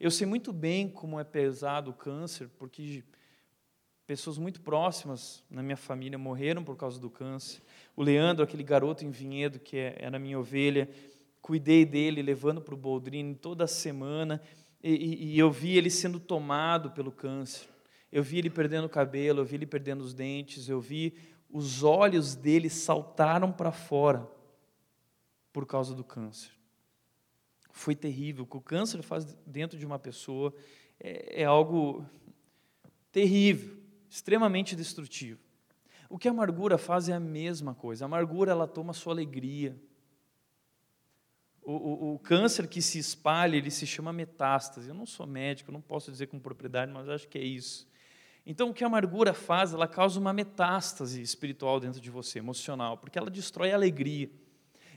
Eu 0.00 0.10
sei 0.10 0.26
muito 0.26 0.52
bem 0.52 0.88
como 0.88 1.20
é 1.20 1.24
pesado 1.24 1.90
o 1.90 1.94
câncer, 1.94 2.48
porque 2.58 3.04
pessoas 4.06 4.38
muito 4.38 4.60
próximas 4.60 5.42
na 5.50 5.62
minha 5.62 5.76
família 5.76 6.16
morreram 6.16 6.62
por 6.62 6.76
causa 6.76 7.00
do 7.00 7.10
câncer. 7.10 7.60
O 7.96 8.02
Leandro, 8.02 8.44
aquele 8.44 8.62
garoto 8.62 9.04
em 9.04 9.10
vinhedo 9.10 9.58
que 9.58 9.76
é, 9.76 9.96
era 9.98 10.18
minha 10.18 10.38
ovelha, 10.38 10.88
cuidei 11.42 11.84
dele, 11.84 12.22
levando 12.22 12.60
para 12.60 12.74
o 12.74 12.78
Boldrini 12.78 13.34
toda 13.34 13.66
semana, 13.66 14.40
e, 14.82 15.32
e, 15.32 15.38
eu 15.38 15.50
vi 15.50 15.76
ele 15.76 15.90
sendo 15.90 16.20
tomado 16.20 16.92
pelo 16.92 17.10
câncer. 17.10 17.66
Eu 18.12 18.22
vi 18.22 18.38
ele 18.38 18.48
perdendo 18.48 18.84
o 18.84 18.88
cabelo, 18.88 19.40
eu 19.40 19.44
vi 19.44 19.56
ele 19.56 19.66
perdendo 19.66 20.02
os 20.02 20.14
dentes, 20.14 20.68
eu 20.68 20.80
vi 20.80 21.14
os 21.50 21.82
olhos 21.82 22.36
dele 22.36 22.70
saltaram 22.70 23.50
para 23.50 23.72
fora 23.72 24.28
por 25.52 25.66
causa 25.66 25.92
do 25.92 26.04
câncer. 26.04 26.52
Foi 27.72 27.96
terrível. 27.96 28.44
O 28.44 28.46
que 28.46 28.56
o 28.56 28.60
câncer 28.60 29.02
faz 29.02 29.24
dentro 29.44 29.76
de 29.76 29.84
uma 29.84 29.98
pessoa 29.98 30.54
é, 31.00 31.42
é 31.42 31.44
algo 31.44 32.06
terrível, 33.10 33.76
extremamente 34.08 34.76
destrutivo. 34.76 35.40
O 36.08 36.18
que 36.18 36.28
a 36.28 36.30
amargura 36.30 36.78
faz 36.78 37.08
é 37.08 37.12
a 37.12 37.20
mesma 37.20 37.74
coisa. 37.74 38.04
A 38.04 38.06
amargura 38.06 38.52
ela 38.52 38.66
toma 38.66 38.92
sua 38.92 39.12
alegria. 39.12 39.76
O, 41.62 41.72
o, 41.72 42.14
o, 42.14 42.18
câncer 42.20 42.68
que 42.68 42.80
se 42.80 42.98
espalha, 42.98 43.56
ele 43.56 43.72
se 43.72 43.86
chama 43.86 44.12
metástase. 44.12 44.88
Eu 44.88 44.94
não 44.94 45.06
sou 45.06 45.26
médico, 45.26 45.72
não 45.72 45.80
posso 45.80 46.12
dizer 46.12 46.28
com 46.28 46.38
propriedade, 46.38 46.92
mas 46.92 47.08
acho 47.08 47.26
que 47.26 47.38
é 47.38 47.42
isso. 47.42 47.88
Então, 48.46 48.70
o 48.70 48.74
que 48.74 48.84
a 48.84 48.86
amargura 48.86 49.34
faz? 49.34 49.74
Ela 49.74 49.88
causa 49.88 50.20
uma 50.20 50.32
metástase 50.32 51.20
espiritual 51.20 51.80
dentro 51.80 52.00
de 52.00 52.08
você, 52.08 52.38
emocional, 52.38 52.96
porque 52.96 53.18
ela 53.18 53.28
destrói 53.28 53.72
a 53.72 53.74
alegria 53.74 54.30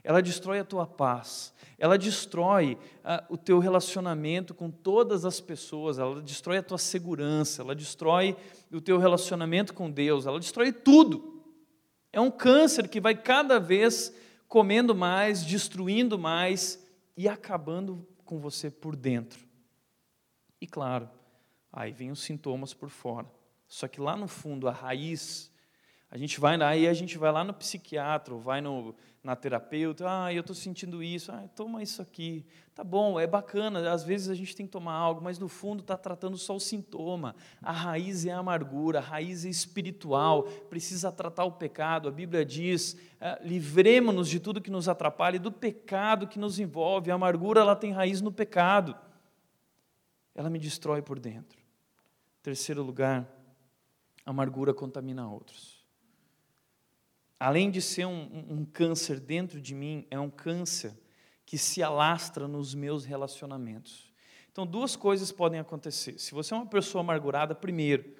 ela 0.03 0.21
destrói 0.21 0.59
a 0.59 0.65
tua 0.65 0.85
paz, 0.85 1.53
ela 1.77 1.97
destrói 1.97 2.77
uh, 3.03 3.33
o 3.33 3.37
teu 3.37 3.59
relacionamento 3.59 4.53
com 4.53 4.69
todas 4.69 5.25
as 5.25 5.39
pessoas, 5.39 5.99
ela 5.99 6.21
destrói 6.21 6.57
a 6.57 6.63
tua 6.63 6.77
segurança, 6.77 7.61
ela 7.61 7.75
destrói 7.75 8.35
o 8.71 8.81
teu 8.81 8.97
relacionamento 8.97 9.73
com 9.73 9.89
Deus, 9.89 10.25
ela 10.25 10.39
destrói 10.39 10.71
tudo. 10.71 11.43
É 12.11 12.19
um 12.19 12.31
câncer 12.31 12.87
que 12.87 12.99
vai 12.99 13.15
cada 13.15 13.59
vez 13.59 14.13
comendo 14.47 14.95
mais, 14.95 15.45
destruindo 15.45 16.17
mais 16.17 16.83
e 17.15 17.27
acabando 17.27 18.05
com 18.25 18.39
você 18.39 18.69
por 18.69 18.95
dentro. 18.95 19.47
E 20.59 20.67
claro, 20.67 21.09
aí 21.71 21.91
vem 21.91 22.11
os 22.11 22.21
sintomas 22.21 22.73
por 22.73 22.89
fora. 22.89 23.27
Só 23.67 23.87
que 23.87 24.01
lá 24.01 24.17
no 24.17 24.27
fundo, 24.27 24.67
a 24.67 24.71
raiz, 24.71 25.48
a 26.11 26.17
gente 26.17 26.39
vai 26.39 26.57
lá 26.57 26.75
e 26.75 26.87
a 26.87 26.93
gente 26.93 27.19
vai 27.19 27.31
lá 27.31 27.43
no 27.43 27.53
psiquiatra, 27.53 28.33
vai 28.33 28.61
no, 28.61 28.95
na 29.23 29.35
terapeuta, 29.35 30.05
ah, 30.07 30.33
eu 30.33 30.41
estou 30.41 30.55
sentindo 30.55 31.03
isso, 31.03 31.31
ah, 31.31 31.47
toma 31.55 31.83
isso 31.83 32.01
aqui. 32.01 32.43
Tá 32.73 32.83
bom, 32.83 33.19
é 33.19 33.27
bacana, 33.27 33.91
às 33.91 34.03
vezes 34.03 34.27
a 34.27 34.33
gente 34.33 34.55
tem 34.55 34.65
que 34.65 34.71
tomar 34.71 34.93
algo, 34.93 35.21
mas 35.21 35.37
no 35.37 35.47
fundo 35.47 35.81
está 35.81 35.95
tratando 35.95 36.35
só 36.35 36.55
o 36.55 36.59
sintoma. 36.59 37.35
A 37.61 37.71
raiz 37.71 38.25
é 38.25 38.31
a 38.31 38.39
amargura, 38.39 38.97
a 38.97 39.01
raiz 39.03 39.45
é 39.45 39.49
espiritual, 39.49 40.43
precisa 40.67 41.11
tratar 41.11 41.43
o 41.43 41.51
pecado. 41.51 42.07
A 42.09 42.11
Bíblia 42.11 42.43
diz, 42.43 42.97
ah, 43.21 43.37
livremos-nos 43.43 44.27
de 44.27 44.39
tudo 44.39 44.61
que 44.61 44.71
nos 44.71 44.89
atrapalha 44.89 45.35
e 45.35 45.39
do 45.39 45.51
pecado 45.51 46.27
que 46.27 46.39
nos 46.39 46.57
envolve. 46.57 47.11
A 47.11 47.15
amargura 47.15 47.61
ela 47.61 47.75
tem 47.75 47.91
raiz 47.91 48.19
no 48.19 48.31
pecado. 48.31 48.97
Ela 50.33 50.49
me 50.49 50.57
destrói 50.57 51.03
por 51.03 51.19
dentro. 51.19 51.59
Terceiro 52.41 52.81
lugar, 52.81 53.29
a 54.25 54.31
amargura 54.31 54.73
contamina 54.73 55.29
outros 55.29 55.78
além 57.39 57.71
de 57.71 57.81
ser 57.81 58.05
um, 58.05 58.45
um, 58.49 58.65
câncer 58.65 59.19
dentro 59.19 59.61
de 59.61 59.73
mim, 59.73 60.05
é 60.11 60.19
um 60.19 60.29
câncer 60.29 60.93
que 61.45 61.57
se 61.57 61.81
alastra 61.81 62.47
nos 62.47 62.75
meus 62.75 63.05
relacionamentos. 63.05 64.11
Então, 64.51 64.67
duas 64.67 64.95
coisas 64.95 65.31
podem 65.31 65.59
acontecer. 65.59 66.19
Se 66.19 66.33
você 66.33 66.53
é 66.53 66.57
uma 66.57 66.65
pessoa 66.65 67.01
amargurada, 67.01 67.55
primeiro, 67.55 68.13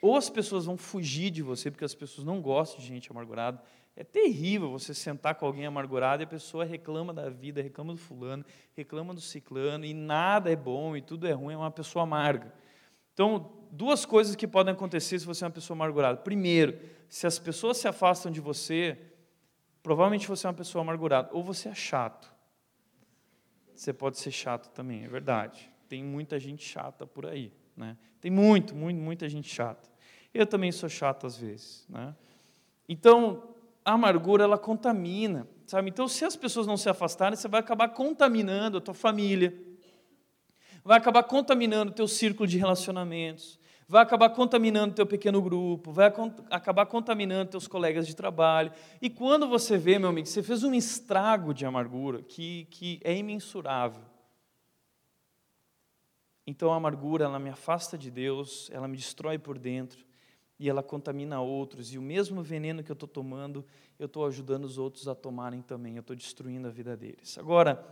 ou 0.00 0.16
as 0.16 0.30
pessoas 0.30 0.64
vão 0.64 0.76
fugir 0.76 1.30
de 1.30 1.42
você, 1.42 1.70
porque 1.70 1.84
as 1.84 1.94
pessoas 1.94 2.24
não 2.24 2.40
gostam 2.40 2.80
de 2.80 2.86
gente 2.86 3.10
amargurada. 3.10 3.60
É 3.94 4.04
terrível 4.04 4.70
você 4.70 4.94
sentar 4.94 5.34
com 5.34 5.44
alguém 5.44 5.66
amargurado 5.66 6.22
e 6.22 6.24
a 6.24 6.26
pessoa 6.26 6.64
reclama 6.64 7.12
da 7.12 7.28
vida, 7.28 7.60
reclama 7.60 7.92
do 7.92 7.98
fulano, 7.98 8.44
reclama 8.76 9.12
do 9.12 9.20
ciclano, 9.20 9.84
e 9.84 9.92
nada 9.92 10.50
é 10.50 10.56
bom 10.56 10.96
e 10.96 11.02
tudo 11.02 11.26
é 11.26 11.32
ruim, 11.32 11.54
é 11.54 11.56
uma 11.56 11.70
pessoa 11.70 12.04
amarga. 12.04 12.54
Então, 13.12 13.52
duas 13.72 14.06
coisas 14.06 14.36
que 14.36 14.46
podem 14.46 14.72
acontecer 14.72 15.18
se 15.18 15.26
você 15.26 15.44
é 15.44 15.48
uma 15.48 15.52
pessoa 15.52 15.76
amargurada. 15.76 16.18
Primeiro, 16.18 16.78
se 17.08 17.26
as 17.26 17.38
pessoas 17.38 17.78
se 17.78 17.88
afastam 17.88 18.30
de 18.30 18.40
você, 18.40 18.98
provavelmente 19.82 20.28
você 20.28 20.46
é 20.46 20.50
uma 20.50 20.56
pessoa 20.56 20.82
amargurada. 20.82 21.30
Ou 21.32 21.42
você 21.42 21.68
é 21.68 21.74
chato. 21.74 22.32
Você 23.74 23.92
pode 23.92 24.18
ser 24.18 24.30
chato 24.30 24.70
também, 24.70 25.04
é 25.04 25.08
verdade. 25.08 25.70
Tem 25.88 26.02
muita 26.02 26.38
gente 26.38 26.64
chata 26.64 27.06
por 27.06 27.26
aí. 27.26 27.52
Né? 27.76 27.96
Tem 28.20 28.30
muito, 28.30 28.74
muito, 28.74 29.00
muita 29.00 29.28
gente 29.28 29.48
chata. 29.48 29.88
Eu 30.34 30.46
também 30.46 30.70
sou 30.72 30.88
chato 30.88 31.26
às 31.26 31.36
vezes. 31.36 31.86
Né? 31.88 32.14
Então, 32.88 33.54
a 33.84 33.92
amargura, 33.92 34.44
ela 34.44 34.58
contamina. 34.58 35.48
Sabe? 35.66 35.88
Então, 35.88 36.08
se 36.08 36.24
as 36.24 36.36
pessoas 36.36 36.66
não 36.66 36.76
se 36.76 36.88
afastarem, 36.88 37.36
você 37.36 37.48
vai 37.48 37.60
acabar 37.60 37.88
contaminando 37.88 38.78
a 38.78 38.80
tua 38.80 38.94
família 38.94 39.68
vai 40.88 40.96
acabar 40.96 41.22
contaminando 41.22 41.90
o 41.90 41.94
teu 41.94 42.08
círculo 42.08 42.46
de 42.46 42.56
relacionamentos, 42.56 43.57
vai 43.88 44.02
acabar 44.02 44.28
contaminando 44.28 44.94
teu 44.94 45.06
pequeno 45.06 45.40
grupo, 45.40 45.90
vai 45.90 46.12
acabar 46.50 46.84
contaminando 46.84 47.52
teus 47.52 47.66
colegas 47.66 48.06
de 48.06 48.14
trabalho. 48.14 48.70
E 49.00 49.08
quando 49.08 49.48
você 49.48 49.78
vê, 49.78 49.98
meu 49.98 50.10
amigo, 50.10 50.28
você 50.28 50.42
fez 50.42 50.62
um 50.62 50.74
estrago 50.74 51.54
de 51.54 51.64
amargura 51.64 52.22
que, 52.22 52.66
que 52.66 53.00
é 53.02 53.16
imensurável. 53.16 54.02
Então 56.46 56.70
a 56.70 56.76
amargura, 56.76 57.24
ela 57.24 57.38
me 57.38 57.48
afasta 57.48 57.96
de 57.96 58.10
Deus, 58.10 58.70
ela 58.72 58.86
me 58.86 58.96
destrói 58.96 59.38
por 59.38 59.58
dentro 59.58 60.04
e 60.58 60.68
ela 60.68 60.82
contamina 60.82 61.40
outros. 61.40 61.94
E 61.94 61.98
o 61.98 62.02
mesmo 62.02 62.42
veneno 62.42 62.82
que 62.82 62.90
eu 62.90 62.94
estou 62.94 63.08
tomando, 63.08 63.64
eu 63.98 64.06
estou 64.06 64.26
ajudando 64.26 64.64
os 64.66 64.76
outros 64.76 65.08
a 65.08 65.14
tomarem 65.14 65.62
também, 65.62 65.96
eu 65.96 66.00
estou 66.00 66.14
destruindo 66.14 66.68
a 66.68 66.70
vida 66.70 66.94
deles. 66.94 67.38
Agora, 67.38 67.82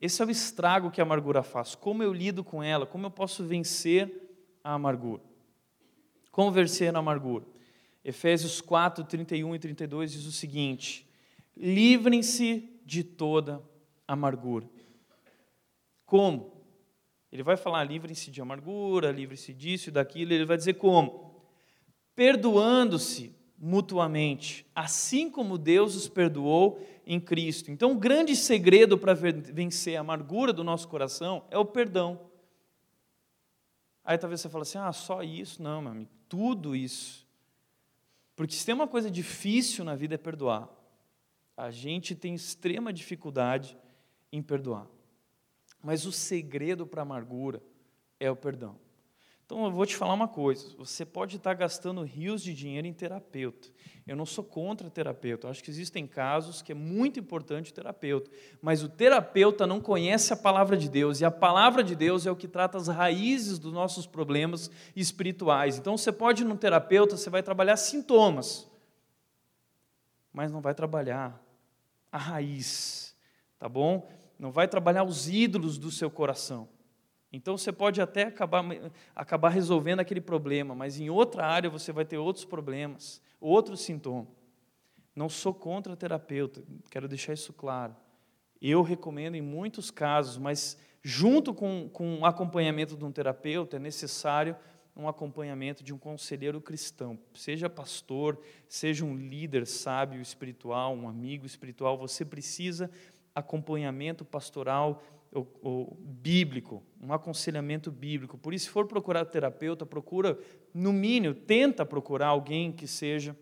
esse 0.00 0.20
é 0.20 0.24
o 0.24 0.30
estrago 0.30 0.90
que 0.90 1.00
a 1.00 1.04
amargura 1.04 1.44
faz. 1.44 1.76
Como 1.76 2.02
eu 2.02 2.12
lido 2.12 2.42
com 2.42 2.60
ela? 2.60 2.86
Como 2.86 3.06
eu 3.06 3.10
posso 3.10 3.44
vencer 3.44 4.27
a 4.68 4.74
amargura? 4.74 5.22
Como 6.30 6.52
vencer 6.52 6.94
a 6.94 6.98
amargura? 6.98 7.46
Efésios 8.04 8.60
4, 8.60 9.02
31 9.04 9.54
e 9.54 9.58
32 9.58 10.12
diz 10.12 10.26
o 10.26 10.32
seguinte: 10.32 11.08
livrem-se 11.56 12.68
de 12.84 13.02
toda 13.02 13.62
amargura. 14.06 14.68
Como? 16.04 16.52
Ele 17.32 17.42
vai 17.42 17.56
falar: 17.56 17.82
livrem-se 17.84 18.30
de 18.30 18.42
amargura, 18.42 19.10
livrem-se 19.10 19.54
disso 19.54 19.88
e 19.88 19.92
daquilo. 19.92 20.32
Ele 20.34 20.44
vai 20.44 20.56
dizer 20.56 20.74
como? 20.74 21.42
Perdoando-se 22.14 23.34
mutuamente, 23.58 24.66
assim 24.74 25.30
como 25.30 25.58
Deus 25.58 25.96
os 25.96 26.08
perdoou 26.08 26.80
em 27.06 27.18
Cristo. 27.18 27.70
Então, 27.70 27.92
o 27.92 27.98
grande 27.98 28.36
segredo 28.36 28.98
para 28.98 29.14
vencer 29.14 29.96
a 29.96 30.00
amargura 30.00 30.52
do 30.52 30.62
nosso 30.62 30.86
coração 30.88 31.44
é 31.50 31.58
o 31.58 31.64
perdão. 31.64 32.27
Aí 34.08 34.16
talvez 34.16 34.40
você 34.40 34.48
fale 34.48 34.62
assim: 34.62 34.78
ah, 34.78 34.90
só 34.90 35.22
isso? 35.22 35.62
Não, 35.62 35.82
meu 35.82 35.90
amigo, 35.90 36.10
tudo 36.30 36.74
isso. 36.74 37.28
Porque 38.34 38.54
se 38.54 38.64
tem 38.64 38.74
uma 38.74 38.88
coisa 38.88 39.10
difícil 39.10 39.84
na 39.84 39.94
vida 39.94 40.14
é 40.14 40.18
perdoar. 40.18 40.66
A 41.54 41.70
gente 41.70 42.14
tem 42.14 42.34
extrema 42.34 42.90
dificuldade 42.90 43.76
em 44.32 44.40
perdoar. 44.40 44.86
Mas 45.82 46.06
o 46.06 46.12
segredo 46.12 46.86
para 46.86 47.02
a 47.02 47.04
amargura 47.04 47.62
é 48.18 48.30
o 48.30 48.36
perdão. 48.36 48.78
Então 49.48 49.64
eu 49.64 49.72
vou 49.72 49.86
te 49.86 49.96
falar 49.96 50.12
uma 50.12 50.28
coisa: 50.28 50.76
você 50.76 51.06
pode 51.06 51.36
estar 51.36 51.54
gastando 51.54 52.02
rios 52.02 52.42
de 52.42 52.52
dinheiro 52.52 52.86
em 52.86 52.92
terapeuta. 52.92 53.70
Eu 54.06 54.14
não 54.14 54.26
sou 54.26 54.44
contra 54.44 54.90
terapeuta, 54.90 55.46
eu 55.46 55.50
acho 55.50 55.64
que 55.64 55.70
existem 55.70 56.06
casos 56.06 56.60
que 56.60 56.72
é 56.72 56.74
muito 56.74 57.18
importante 57.18 57.70
o 57.70 57.74
terapeuta, 57.74 58.30
mas 58.60 58.82
o 58.82 58.90
terapeuta 58.90 59.66
não 59.66 59.80
conhece 59.80 60.34
a 60.34 60.36
palavra 60.36 60.76
de 60.76 60.88
Deus, 60.88 61.20
e 61.20 61.24
a 61.24 61.30
palavra 61.30 61.82
de 61.82 61.94
Deus 61.94 62.26
é 62.26 62.30
o 62.30 62.36
que 62.36 62.46
trata 62.46 62.76
as 62.76 62.88
raízes 62.88 63.58
dos 63.58 63.72
nossos 63.72 64.06
problemas 64.06 64.70
espirituais. 64.94 65.78
Então 65.78 65.96
você 65.96 66.12
pode 66.12 66.42
ir 66.42 66.46
no 66.46 66.56
terapeuta, 66.56 67.16
você 67.16 67.30
vai 67.30 67.42
trabalhar 67.42 67.76
sintomas, 67.78 68.70
mas 70.30 70.52
não 70.52 70.60
vai 70.60 70.74
trabalhar 70.74 71.42
a 72.12 72.18
raiz, 72.18 73.16
tá 73.58 73.68
bom? 73.68 74.10
Não 74.38 74.50
vai 74.50 74.68
trabalhar 74.68 75.04
os 75.04 75.26
ídolos 75.26 75.78
do 75.78 75.90
seu 75.90 76.10
coração. 76.10 76.68
Então 77.32 77.56
você 77.58 77.70
pode 77.70 78.00
até 78.00 78.24
acabar, 78.24 78.64
acabar 79.14 79.50
resolvendo 79.50 80.00
aquele 80.00 80.20
problema, 80.20 80.74
mas 80.74 80.98
em 80.98 81.10
outra 81.10 81.46
área 81.46 81.68
você 81.68 81.92
vai 81.92 82.04
ter 82.04 82.16
outros 82.16 82.44
problemas, 82.44 83.20
outros 83.40 83.80
sintomas. 83.80 84.28
Não 85.14 85.28
sou 85.28 85.52
contra 85.52 85.96
terapeuta, 85.96 86.62
quero 86.90 87.08
deixar 87.08 87.34
isso 87.34 87.52
claro. 87.52 87.94
Eu 88.60 88.82
recomendo 88.82 89.34
em 89.34 89.42
muitos 89.42 89.90
casos, 89.90 90.38
mas 90.38 90.78
junto 91.02 91.52
com, 91.52 91.88
com 91.88 92.20
o 92.20 92.24
acompanhamento 92.24 92.96
de 92.96 93.04
um 93.04 93.12
terapeuta 93.12 93.76
é 93.76 93.80
necessário 93.80 94.56
um 94.96 95.08
acompanhamento 95.08 95.84
de 95.84 95.94
um 95.94 95.98
conselheiro 95.98 96.60
cristão. 96.60 97.16
Seja 97.32 97.70
pastor, 97.70 98.40
seja 98.68 99.04
um 99.04 99.16
líder 99.16 99.64
sábio 99.64 100.20
espiritual, 100.20 100.92
um 100.92 101.08
amigo 101.08 101.46
espiritual, 101.46 101.96
você 101.96 102.24
precisa 102.24 102.90
acompanhamento 103.32 104.24
pastoral 104.24 105.00
ou, 105.32 105.58
ou, 105.62 105.98
bíblico, 106.00 106.82
um 107.00 107.12
aconselhamento 107.12 107.90
bíblico. 107.90 108.38
Por 108.38 108.54
isso, 108.54 108.66
se 108.66 108.70
for 108.70 108.86
procurar 108.86 109.24
terapeuta, 109.24 109.84
procura, 109.84 110.38
no 110.72 110.92
mínimo, 110.92 111.34
tenta 111.34 111.84
procurar 111.84 112.28
alguém 112.28 112.72
que 112.72 112.86
seja 112.86 113.36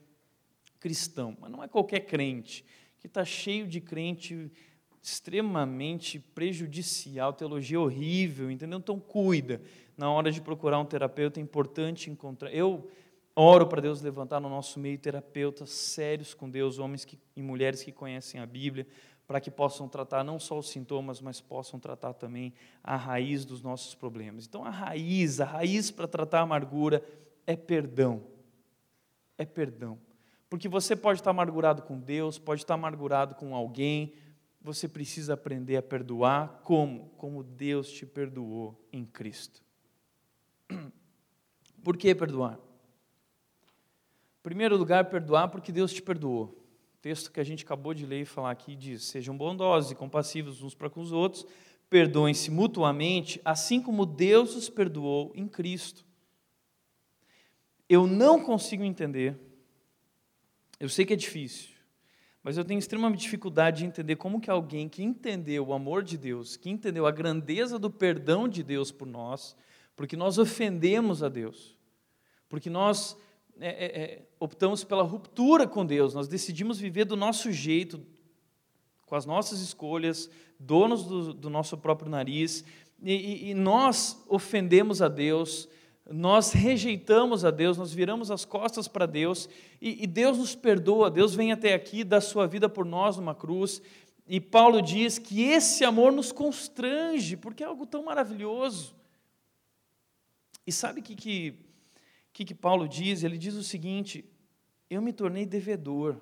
cristão, 0.81 1.37
mas 1.41 1.51
não 1.51 1.63
é 1.63 1.69
qualquer 1.69 2.01
crente, 2.01 2.65
que 2.99 3.07
está 3.07 3.25
cheio 3.25 3.67
de 3.67 3.81
crente 3.81 4.51
extremamente 5.03 6.19
prejudicial, 6.19 7.33
teologia 7.33 7.81
horrível, 7.81 8.51
entendeu? 8.51 8.79
Então 8.79 8.99
cuida. 8.99 9.61
Na 9.97 10.11
hora 10.11 10.33
de 10.33 10.41
procurar 10.41 10.81
um 10.81 10.85
terapeuta 10.85 11.39
é 11.39 11.43
importante 11.43 12.11
encontrar. 12.11 12.53
Eu 12.53 12.91
oro 13.35 13.67
para 13.67 13.81
Deus 13.81 14.03
levantar 14.03 14.41
no 14.41 14.49
nosso 14.49 14.81
meio 14.81 14.99
terapeutas 14.99 15.71
sérios 15.71 16.35
com 16.35 16.51
Deus, 16.51 16.79
homens 16.79 17.05
que, 17.05 17.19
e 17.37 17.43
mulheres 17.43 17.83
que 17.83 17.93
conhecem 17.93 18.41
a 18.41 18.47
Bíblia, 18.47 18.87
para 19.27 19.41
que 19.41 19.51
possam 19.51 19.89
tratar 19.89 20.23
não 20.23 20.39
só 20.39 20.59
os 20.59 20.69
sintomas, 20.69 21.21
mas 21.21 21.41
possam 21.41 21.81
tratar 21.81 22.15
também 22.15 22.55
a 22.83 22.97
raiz 22.97 23.45
dos 23.45 23.61
nossos 23.61 23.95
problemas. 23.95 24.47
Então 24.47 24.65
a 24.65 24.71
raiz, 24.71 25.41
a 25.41 25.45
raiz 25.45 25.91
para 25.91 26.07
tratar 26.07 26.41
a 26.41 26.43
amargura 26.43 27.03
é 27.47 27.57
perdão. 27.57 28.23
É 29.37 29.45
perdão. 29.45 29.99
Porque 30.49 30.69
você 30.69 30.95
pode 30.95 31.21
estar 31.21 31.31
amargurado 31.31 31.83
com 31.83 31.99
Deus, 31.99 32.39
pode 32.39 32.63
estar 32.63 32.75
amargurado 32.75 33.35
com 33.35 33.55
alguém, 33.55 34.15
você 34.61 34.89
precisa 34.89 35.35
aprender 35.35 35.77
a 35.77 35.83
perdoar 35.83 36.61
como? 36.63 37.11
Como 37.17 37.43
Deus 37.43 37.91
te 37.91 38.07
perdoou 38.07 38.81
em 38.93 39.05
Cristo. 39.05 39.63
Por 41.83 41.97
que 41.97 42.15
perdoar? 42.15 42.55
Em 42.55 44.43
primeiro 44.43 44.77
lugar, 44.77 45.05
perdoar 45.07 45.49
porque 45.49 45.73
Deus 45.73 45.93
te 45.93 46.01
perdoou. 46.01 46.66
Texto 47.07 47.31
que 47.31 47.39
a 47.39 47.45
gente 47.45 47.63
acabou 47.63 47.95
de 47.95 48.05
ler 48.05 48.23
e 48.23 48.25
falar 48.25 48.51
aqui 48.51 48.75
diz: 48.75 49.05
Sejam 49.05 49.37
bondosos 49.37 49.93
e 49.93 49.95
compassivos 49.95 50.61
uns 50.61 50.75
para 50.75 50.91
com 50.91 51.01
os 51.01 51.13
outros, 51.13 51.47
perdoem-se 51.89 52.51
mutuamente, 52.51 53.41
assim 53.45 53.81
como 53.81 54.05
Deus 54.05 54.57
os 54.57 54.69
perdoou 54.69 55.31
em 55.37 55.47
Cristo. 55.47 56.05
Eu 57.89 58.09
não 58.09 58.43
consigo 58.43 58.83
entender, 58.83 59.39
eu 60.81 60.89
sei 60.89 61.07
que 61.07 61.13
é 61.13 61.17
difícil, 61.17 61.77
mas 62.43 62.59
eu 62.59 62.65
tenho 62.65 62.81
extrema 62.81 63.09
dificuldade 63.13 63.79
de 63.79 63.87
entender 63.87 64.17
como 64.17 64.41
que 64.41 64.51
alguém 64.51 64.89
que 64.89 65.05
entendeu 65.05 65.69
o 65.69 65.73
amor 65.73 66.03
de 66.03 66.19
Deus, 66.19 66.57
que 66.57 66.69
entendeu 66.69 67.07
a 67.07 67.13
grandeza 67.13 67.79
do 67.79 67.89
perdão 67.89 68.49
de 68.49 68.65
Deus 68.65 68.91
por 68.91 69.07
nós, 69.07 69.57
porque 69.95 70.17
nós 70.17 70.39
ofendemos 70.39 71.23
a 71.23 71.29
Deus, 71.29 71.79
porque 72.49 72.69
nós 72.69 73.17
é, 73.61 73.69
é, 73.69 74.03
é, 74.03 74.23
optamos 74.39 74.85
pela 74.85 75.03
ruptura 75.03 75.67
com 75.67 75.85
Deus, 75.85 76.15
nós 76.15 76.29
decidimos 76.29 76.79
viver 76.79 77.05
do 77.05 77.17
nosso 77.17 77.51
jeito, 77.51 78.01
com 79.07 79.15
as 79.15 79.25
nossas 79.25 79.61
escolhas, 79.61 80.31
donos 80.59 81.05
do, 81.05 81.33
do 81.33 81.51
nosso 81.51 81.77
próprio 81.79 82.11
nariz, 82.11 82.65
e, 83.03 83.51
e, 83.51 83.55
nós 83.55 84.23
ofendemos 84.27 85.03
a 85.03 85.09
Deus, 85.09 85.69
nós 86.11 86.53
rejeitamos 86.53 87.45
a 87.45 87.51
Deus, 87.51 87.77
nós 87.77 87.93
viramos 87.93 88.31
as 88.31 88.45
costas 88.45 88.89
para 88.89 89.07
Deus 89.07 89.49
e, 89.81 90.05
e, 90.05 90.07
Deus 90.07 90.39
nos 90.39 90.55
perdoa, 90.55 91.11
Deus 91.11 91.35
vem 91.35 91.53
até 91.53 91.75
aqui, 91.75 92.03
dá 92.03 92.21
sua 92.21 92.47
vida 92.47 92.69
por 92.69 92.87
nós 92.87 93.17
numa 93.17 93.35
cruz. 93.35 93.83
E 94.27 94.41
Paulo 94.41 94.81
diz 94.81 95.19
que 95.19 95.43
esse 95.43 95.85
amor 95.85 96.11
nos 96.11 96.33
constrange, 96.33 97.37
porque 97.37 97.63
é 97.63 97.67
algo 97.67 97.87
tão 97.87 98.05
maravilhoso. 98.05 98.95
E 100.67 100.73
sabe 100.73 101.01
o 101.01 101.03
que, 101.03 101.15
que, 101.15 101.66
que, 102.37 102.45
que 102.45 102.55
Paulo 102.55 102.87
diz? 102.87 103.23
Ele 103.23 103.39
diz 103.39 103.55
o 103.55 103.63
seguinte: 103.63 104.23
Eu 104.91 105.01
me 105.01 105.11
tornei 105.11 105.47
devedor. 105.47 106.21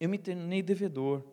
Eu 0.00 0.08
me 0.08 0.18
tornei 0.18 0.60
devedor. 0.60 1.24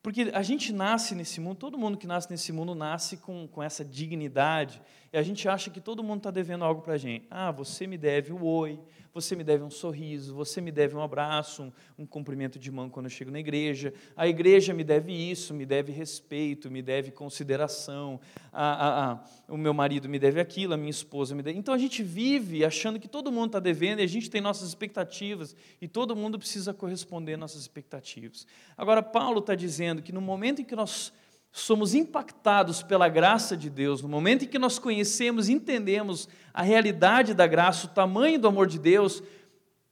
Porque 0.00 0.30
a 0.32 0.42
gente 0.42 0.72
nasce 0.72 1.14
nesse 1.14 1.40
mundo, 1.40 1.56
todo 1.56 1.78
mundo 1.78 1.98
que 1.98 2.06
nasce 2.06 2.30
nesse 2.30 2.52
mundo 2.52 2.74
nasce 2.74 3.16
com, 3.16 3.48
com 3.48 3.62
essa 3.62 3.84
dignidade, 3.84 4.80
e 5.12 5.16
a 5.16 5.22
gente 5.22 5.48
acha 5.48 5.70
que 5.70 5.80
todo 5.80 6.02
mundo 6.02 6.18
está 6.18 6.30
devendo 6.30 6.64
algo 6.64 6.82
para 6.82 6.94
a 6.94 6.98
gente. 6.98 7.26
Ah, 7.30 7.50
você 7.50 7.86
me 7.86 7.98
deve 7.98 8.32
o 8.32 8.44
oi, 8.44 8.80
você 9.12 9.36
me 9.36 9.44
deve 9.44 9.62
um 9.62 9.70
sorriso, 9.70 10.34
você 10.34 10.60
me 10.60 10.70
deve 10.70 10.96
um 10.96 11.02
abraço, 11.02 11.62
um, 11.62 11.72
um 11.98 12.06
cumprimento 12.06 12.58
de 12.58 12.70
mão 12.70 12.88
quando 12.88 13.06
eu 13.06 13.10
chego 13.10 13.30
na 13.30 13.38
igreja, 13.38 13.92
a 14.16 14.26
igreja 14.26 14.72
me 14.72 14.82
deve 14.82 15.12
isso, 15.12 15.52
me 15.52 15.66
deve 15.66 15.92
respeito, 15.92 16.70
me 16.70 16.80
deve 16.80 17.10
consideração, 17.10 18.20
a, 18.52 18.72
a, 18.72 19.12
a, 19.12 19.24
o 19.48 19.56
meu 19.56 19.74
marido 19.74 20.08
me 20.08 20.18
deve 20.18 20.40
aquilo, 20.40 20.74
a 20.74 20.76
minha 20.76 20.90
esposa 20.90 21.34
me 21.34 21.42
deve. 21.42 21.58
Então 21.58 21.74
a 21.74 21.78
gente 21.78 22.02
vive 22.02 22.64
achando 22.64 22.98
que 22.98 23.08
todo 23.08 23.30
mundo 23.30 23.46
está 23.46 23.60
devendo 23.60 24.00
e 24.00 24.02
a 24.02 24.08
gente 24.08 24.30
tem 24.30 24.40
nossas 24.40 24.68
expectativas 24.68 25.54
e 25.80 25.86
todo 25.86 26.16
mundo 26.16 26.38
precisa 26.38 26.72
corresponder 26.72 27.34
às 27.34 27.40
nossas 27.40 27.60
expectativas. 27.60 28.46
Agora, 28.76 29.02
Paulo 29.02 29.40
está 29.40 29.54
dizendo 29.54 30.02
que 30.02 30.12
no 30.12 30.20
momento 30.20 30.62
em 30.62 30.64
que 30.64 30.74
nós 30.74 31.12
somos 31.52 31.94
impactados 31.94 32.82
pela 32.82 33.10
graça 33.10 33.54
de 33.54 33.68
Deus, 33.68 34.00
no 34.00 34.08
momento 34.08 34.46
em 34.46 34.48
que 34.48 34.58
nós 34.58 34.78
conhecemos, 34.78 35.50
entendemos 35.50 36.26
a 36.52 36.62
realidade 36.62 37.34
da 37.34 37.46
graça, 37.46 37.86
o 37.86 37.90
tamanho 37.90 38.40
do 38.40 38.48
amor 38.48 38.66
de 38.66 38.78
Deus, 38.78 39.22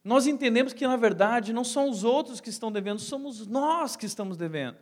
nós 0.03 0.25
entendemos 0.25 0.73
que 0.73 0.87
na 0.87 0.97
verdade 0.97 1.53
não 1.53 1.63
são 1.63 1.87
os 1.87 2.03
outros 2.03 2.41
que 2.41 2.49
estão 2.49 2.71
devendo, 2.71 2.99
somos 2.99 3.45
nós 3.45 3.95
que 3.95 4.07
estamos 4.07 4.35
devendo. 4.35 4.77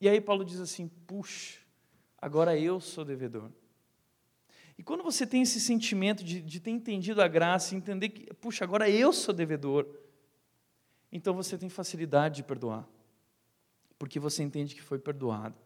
E 0.00 0.08
aí 0.08 0.20
Paulo 0.20 0.44
diz 0.44 0.60
assim: 0.60 0.86
puxa, 1.08 1.58
agora 2.22 2.56
eu 2.56 2.78
sou 2.78 3.04
devedor. 3.04 3.50
E 4.78 4.82
quando 4.82 5.02
você 5.02 5.26
tem 5.26 5.42
esse 5.42 5.60
sentimento 5.60 6.22
de, 6.22 6.40
de 6.40 6.60
ter 6.60 6.70
entendido 6.70 7.20
a 7.20 7.26
graça, 7.28 7.74
entender 7.74 8.08
que, 8.10 8.32
puxa, 8.34 8.64
agora 8.64 8.88
eu 8.88 9.12
sou 9.12 9.34
devedor, 9.34 9.86
então 11.10 11.34
você 11.34 11.58
tem 11.58 11.68
facilidade 11.68 12.36
de 12.36 12.42
perdoar, 12.44 12.88
porque 13.98 14.20
você 14.20 14.42
entende 14.42 14.74
que 14.74 14.82
foi 14.82 14.98
perdoado. 14.98 15.63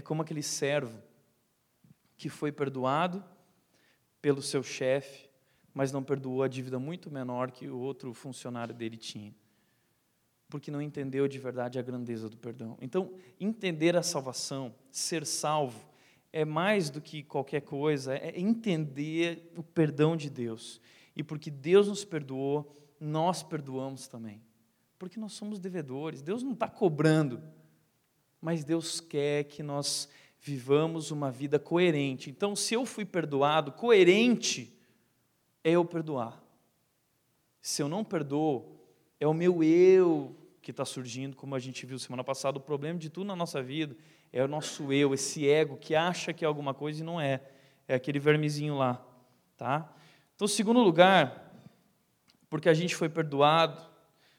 É 0.00 0.02
como 0.02 0.22
aquele 0.22 0.42
servo 0.42 0.98
que 2.16 2.30
foi 2.30 2.50
perdoado 2.50 3.22
pelo 4.22 4.40
seu 4.40 4.62
chefe, 4.62 5.28
mas 5.74 5.92
não 5.92 6.02
perdoou 6.02 6.42
a 6.42 6.48
dívida 6.48 6.78
muito 6.78 7.10
menor 7.10 7.50
que 7.50 7.68
o 7.68 7.78
outro 7.78 8.14
funcionário 8.14 8.74
dele 8.74 8.96
tinha. 8.96 9.34
Porque 10.48 10.70
não 10.70 10.80
entendeu 10.80 11.28
de 11.28 11.38
verdade 11.38 11.78
a 11.78 11.82
grandeza 11.82 12.30
do 12.30 12.38
perdão. 12.38 12.78
Então, 12.80 13.12
entender 13.38 13.94
a 13.94 14.02
salvação, 14.02 14.74
ser 14.90 15.26
salvo, 15.26 15.86
é 16.32 16.46
mais 16.46 16.88
do 16.88 17.02
que 17.02 17.22
qualquer 17.22 17.60
coisa, 17.60 18.14
é 18.14 18.40
entender 18.40 19.52
o 19.54 19.62
perdão 19.62 20.16
de 20.16 20.30
Deus. 20.30 20.80
E 21.14 21.22
porque 21.22 21.50
Deus 21.50 21.88
nos 21.88 22.06
perdoou, 22.06 22.74
nós 22.98 23.42
perdoamos 23.42 24.08
também. 24.08 24.42
Porque 24.98 25.20
nós 25.20 25.34
somos 25.34 25.58
devedores. 25.58 26.22
Deus 26.22 26.42
não 26.42 26.52
está 26.52 26.68
cobrando 26.70 27.59
mas 28.40 28.64
Deus 28.64 29.00
quer 29.00 29.44
que 29.44 29.62
nós 29.62 30.08
vivamos 30.40 31.10
uma 31.10 31.30
vida 31.30 31.58
coerente. 31.58 32.30
Então, 32.30 32.56
se 32.56 32.74
eu 32.74 32.86
fui 32.86 33.04
perdoado, 33.04 33.72
coerente 33.72 34.72
é 35.62 35.72
eu 35.72 35.84
perdoar. 35.84 36.42
Se 37.60 37.82
eu 37.82 37.88
não 37.88 38.02
perdoo, 38.02 38.80
é 39.18 39.26
o 39.26 39.34
meu 39.34 39.62
eu 39.62 40.34
que 40.62 40.70
está 40.70 40.84
surgindo, 40.84 41.36
como 41.36 41.54
a 41.54 41.58
gente 41.58 41.84
viu 41.84 41.98
semana 41.98 42.24
passada. 42.24 42.58
O 42.58 42.60
problema 42.60 42.98
de 42.98 43.10
tudo 43.10 43.26
na 43.26 43.36
nossa 43.36 43.62
vida 43.62 43.94
é 44.32 44.42
o 44.42 44.48
nosso 44.48 44.92
eu, 44.92 45.12
esse 45.12 45.48
ego 45.48 45.76
que 45.76 45.94
acha 45.94 46.32
que 46.32 46.44
é 46.44 46.48
alguma 46.48 46.72
coisa 46.72 47.02
e 47.02 47.04
não 47.04 47.20
é. 47.20 47.42
É 47.86 47.94
aquele 47.94 48.18
vermezinho 48.18 48.76
lá. 48.76 49.04
Tá? 49.56 49.92
Então, 50.34 50.48
segundo 50.48 50.80
lugar, 50.80 51.52
porque 52.48 52.68
a 52.68 52.74
gente 52.74 52.96
foi 52.96 53.08
perdoado. 53.08 53.80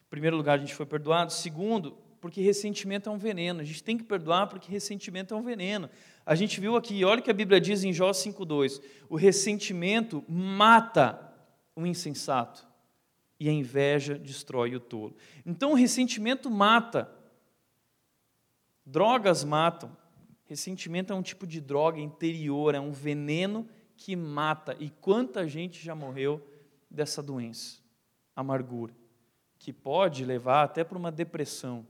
Primeiro 0.10 0.36
lugar, 0.36 0.58
a 0.58 0.62
gente 0.62 0.74
foi 0.74 0.86
perdoado. 0.86 1.32
Segundo, 1.32 1.98
porque 2.22 2.40
ressentimento 2.40 3.10
é 3.10 3.12
um 3.12 3.18
veneno. 3.18 3.62
A 3.62 3.64
gente 3.64 3.84
tem 3.84 3.98
que 3.98 4.04
perdoar 4.04 4.46
porque 4.46 4.72
ressentimento 4.72 5.34
é 5.34 5.38
um 5.38 5.42
veneno. 5.42 5.90
A 6.24 6.36
gente 6.36 6.62
viu 6.62 6.76
aqui, 6.76 7.04
olha 7.04 7.20
o 7.20 7.24
que 7.24 7.32
a 7.32 7.34
Bíblia 7.34 7.60
diz 7.60 7.84
em 7.84 7.92
Jó 7.92 8.12
5:2. 8.12 8.80
O 9.10 9.16
ressentimento 9.16 10.24
mata 10.30 11.34
o 11.76 11.84
insensato 11.86 12.68
e 13.40 13.50
a 13.50 13.52
inveja 13.52 14.20
destrói 14.20 14.76
o 14.76 14.80
tolo. 14.80 15.16
Então 15.44 15.72
o 15.72 15.76
ressentimento 15.76 16.50
mata. 16.50 17.12
Drogas 18.86 19.44
matam. 19.44 19.98
Ressentimento 20.46 21.12
é 21.12 21.16
um 21.16 21.24
tipo 21.24 21.48
de 21.48 21.60
droga 21.60 22.00
interior, 22.00 22.76
é 22.76 22.80
um 22.80 22.92
veneno 22.92 23.68
que 23.98 24.16
mata. 24.16 24.76
E 24.80 24.92
quanta 24.92 25.48
gente 25.48 25.84
já 25.84 25.96
morreu 25.96 26.46
dessa 26.90 27.24
doença, 27.24 27.80
amargura, 28.36 28.94
que 29.58 29.74
pode 29.74 30.24
levar 30.26 30.64
até 30.64 30.84
para 30.84 30.98
uma 30.98 31.12
depressão 31.12 31.88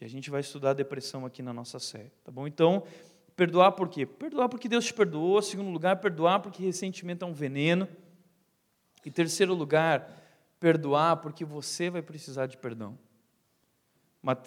que 0.00 0.04
a 0.06 0.08
gente 0.08 0.30
vai 0.30 0.40
estudar 0.40 0.72
depressão 0.72 1.26
aqui 1.26 1.42
na 1.42 1.52
nossa 1.52 1.78
série, 1.78 2.10
tá 2.24 2.32
bom? 2.32 2.46
Então, 2.46 2.84
perdoar 3.36 3.72
por 3.72 3.86
quê? 3.86 4.06
Perdoar 4.06 4.48
porque 4.48 4.66
Deus 4.66 4.86
te 4.86 4.94
perdoou. 4.94 5.42
Segundo 5.42 5.68
lugar, 5.68 6.00
perdoar 6.00 6.40
porque 6.40 6.62
ressentimento 6.62 7.22
é 7.22 7.28
um 7.28 7.34
veneno. 7.34 7.86
E 9.04 9.10
terceiro 9.10 9.52
lugar, 9.52 10.10
perdoar 10.58 11.18
porque 11.18 11.44
você 11.44 11.90
vai 11.90 12.00
precisar 12.00 12.46
de 12.46 12.56
perdão. 12.56 12.98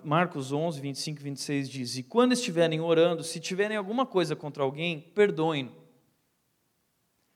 Marcos 0.04 0.52
11, 0.52 0.82
25 0.82 1.20
e 1.20 1.24
26 1.24 1.70
diz: 1.70 1.98
E 1.98 2.04
quando 2.04 2.32
estiverem 2.32 2.82
orando, 2.82 3.24
se 3.24 3.40
tiverem 3.40 3.78
alguma 3.78 4.08
coisa 4.08 4.36
contra 4.36 4.64
alguém, 4.64 5.02
perdoem. 5.14 5.72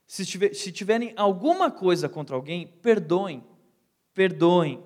Se, 0.08 0.26
se 0.26 0.72
tiverem 0.72 1.14
alguma 1.16 1.70
coisa 1.70 2.10
contra 2.10 2.36
alguém, 2.36 2.66
perdoem, 2.66 3.44
perdoem, 4.16 4.84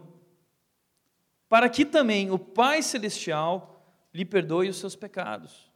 para 1.51 1.67
que 1.67 1.83
também 1.83 2.31
o 2.31 2.39
Pai 2.39 2.81
Celestial 2.81 3.85
lhe 4.13 4.23
perdoe 4.23 4.69
os 4.69 4.77
seus 4.77 4.95
pecados. 4.95 5.69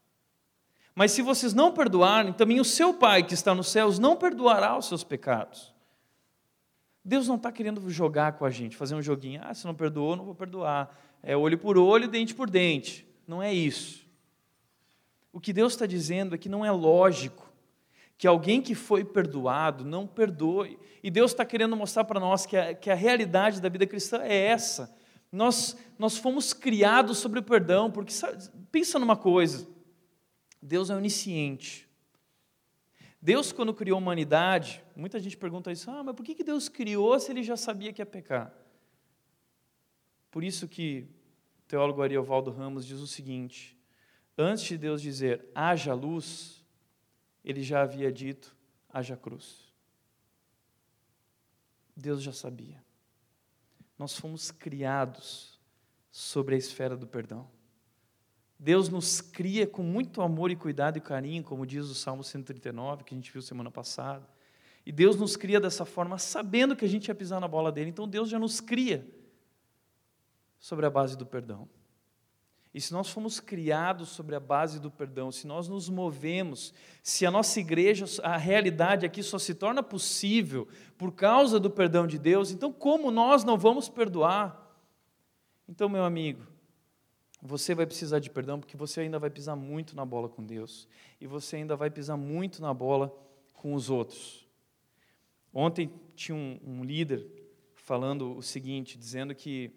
Mas 0.95 1.11
se 1.11 1.21
vocês 1.21 1.53
não 1.53 1.73
perdoarem, 1.73 2.31
também 2.31 2.61
o 2.61 2.63
seu 2.63 2.93
Pai 2.93 3.23
que 3.23 3.33
está 3.33 3.53
nos 3.53 3.67
céus 3.67 3.99
não 3.99 4.15
perdoará 4.15 4.77
os 4.77 4.85
seus 4.85 5.03
pecados. 5.03 5.75
Deus 7.03 7.27
não 7.27 7.35
está 7.35 7.51
querendo 7.51 7.89
jogar 7.89 8.37
com 8.37 8.45
a 8.45 8.49
gente, 8.49 8.77
fazer 8.77 8.95
um 8.95 9.01
joguinho. 9.01 9.41
Ah, 9.43 9.53
se 9.53 9.65
não 9.65 9.75
perdoou, 9.75 10.15
não 10.15 10.23
vou 10.23 10.33
perdoar. 10.33 10.97
É 11.21 11.35
olho 11.35 11.57
por 11.57 11.77
olho, 11.77 12.07
dente 12.07 12.33
por 12.33 12.49
dente. 12.49 13.05
Não 13.27 13.43
é 13.43 13.53
isso. 13.53 14.07
O 15.33 15.41
que 15.41 15.51
Deus 15.51 15.73
está 15.73 15.85
dizendo 15.85 16.35
é 16.35 16.37
que 16.37 16.47
não 16.47 16.63
é 16.63 16.71
lógico 16.71 17.51
que 18.17 18.25
alguém 18.25 18.61
que 18.61 18.75
foi 18.75 19.03
perdoado 19.03 19.83
não 19.83 20.07
perdoe. 20.07 20.79
E 21.03 21.11
Deus 21.11 21.31
está 21.31 21.43
querendo 21.43 21.75
mostrar 21.75 22.05
para 22.05 22.17
nós 22.17 22.45
que 22.45 22.55
a, 22.55 22.73
que 22.73 22.89
a 22.89 22.95
realidade 22.95 23.59
da 23.59 23.67
vida 23.67 23.85
cristã 23.85 24.21
é 24.23 24.33
essa. 24.33 24.95
Nós, 25.35 25.77
nós 25.99 26.17
fomos 26.17 26.53
criados 26.53 27.17
sobre 27.17 27.39
o 27.39 27.43
perdão, 27.43 27.91
porque 27.91 28.13
sabe, 28.13 28.41
pensa 28.71 28.97
numa 28.97 29.17
coisa: 29.17 29.67
Deus 30.61 30.89
é 30.89 30.95
onisciente. 30.95 31.85
Deus, 33.21 33.51
quando 33.51 33.73
criou 33.73 33.97
a 33.97 34.01
humanidade, 34.01 34.83
muita 34.95 35.19
gente 35.19 35.35
pergunta 35.35 35.71
isso, 35.71 35.89
ah, 35.89 36.03
mas 36.03 36.15
por 36.15 36.23
que 36.23 36.43
Deus 36.43 36.69
criou 36.69 37.19
se 37.19 37.31
ele 37.31 37.43
já 37.43 37.57
sabia 37.57 37.91
que 37.91 38.01
ia 38.01 38.05
pecar? 38.05 38.53
Por 40.31 40.43
isso 40.43 40.67
que 40.67 41.07
o 41.59 41.67
teólogo 41.67 42.01
Ariovaldo 42.01 42.51
Ramos 42.51 42.85
diz 42.85 42.99
o 42.99 43.07
seguinte: 43.07 43.77
antes 44.37 44.63
de 44.63 44.77
Deus 44.77 45.01
dizer 45.01 45.49
haja 45.53 45.93
luz, 45.93 46.63
ele 47.43 47.61
já 47.61 47.81
havia 47.81 48.11
dito 48.11 48.55
haja 48.89 49.17
cruz. 49.17 49.73
Deus 51.93 52.21
já 52.21 52.31
sabia. 52.31 52.84
Nós 53.97 54.17
fomos 54.17 54.51
criados 54.51 55.59
sobre 56.11 56.55
a 56.55 56.57
esfera 56.57 56.95
do 56.95 57.07
perdão. 57.07 57.47
Deus 58.57 58.89
nos 58.89 59.21
cria 59.21 59.67
com 59.67 59.83
muito 59.83 60.21
amor 60.21 60.49
e 60.49 60.55
cuidado 60.55 60.97
e 60.97 61.01
carinho, 61.01 61.43
como 61.43 61.65
diz 61.65 61.85
o 61.85 61.95
Salmo 61.95 62.23
139, 62.23 63.03
que 63.03 63.13
a 63.13 63.17
gente 63.17 63.31
viu 63.31 63.41
semana 63.41 63.69
passada. 63.69 64.27
E 64.85 64.91
Deus 64.91 65.15
nos 65.15 65.35
cria 65.35 65.59
dessa 65.59 65.83
forma, 65.83 66.17
sabendo 66.17 66.75
que 66.75 66.85
a 66.85 66.87
gente 66.87 67.07
ia 67.07 67.15
pisar 67.15 67.41
na 67.41 67.47
bola 67.47 67.71
dele. 67.71 67.89
Então 67.89 68.07
Deus 68.07 68.29
já 68.29 68.39
nos 68.39 68.61
cria 68.61 69.05
sobre 70.59 70.85
a 70.85 70.89
base 70.89 71.17
do 71.17 71.25
perdão. 71.25 71.67
E 72.75 72.81
se 72.81 72.91
nós 72.91 73.09
fomos 73.09 73.39
criados 73.39 74.09
sobre 74.09 74.35
a 74.35 74.39
base 74.39 74.81
do 74.81 74.91
perdão, 74.91 75.31
se 75.31 75.47
nós 75.47 75.69
nos 75.69 75.87
movemos, 75.87 76.73
se 77.01 77.25
a 77.25 77.31
nossa 77.31 77.57
igreja, 77.57 78.03
a 78.21 78.35
realidade 78.35 79.05
aqui 79.05 79.23
só 79.23 79.39
se 79.39 79.55
torna 79.55 79.81
possível 79.81 80.67
por 80.97 81.13
causa 81.13 81.57
do 81.57 81.69
perdão 81.69 82.05
de 82.05 82.19
Deus, 82.19 82.51
então 82.51 82.73
como 82.73 83.11
nós 83.11 83.45
não 83.45 83.57
vamos 83.57 83.87
perdoar? 83.87 84.77
Então, 85.69 85.87
meu 85.87 86.03
amigo, 86.03 86.45
você 87.41 87.73
vai 87.73 87.85
precisar 87.85 88.19
de 88.19 88.29
perdão 88.29 88.59
porque 88.59 88.75
você 88.75 88.99
ainda 88.99 89.17
vai 89.17 89.29
pisar 89.29 89.55
muito 89.55 89.95
na 89.95 90.03
bola 90.03 90.27
com 90.27 90.43
Deus 90.43 90.85
e 91.21 91.25
você 91.25 91.55
ainda 91.55 91.77
vai 91.77 91.89
pisar 91.89 92.17
muito 92.17 92.61
na 92.61 92.73
bola 92.73 93.09
com 93.53 93.73
os 93.73 93.89
outros. 93.89 94.45
Ontem 95.53 95.89
tinha 96.13 96.35
um, 96.35 96.59
um 96.61 96.83
líder 96.83 97.25
falando 97.73 98.35
o 98.35 98.43
seguinte, 98.43 98.97
dizendo 98.97 99.33
que 99.33 99.71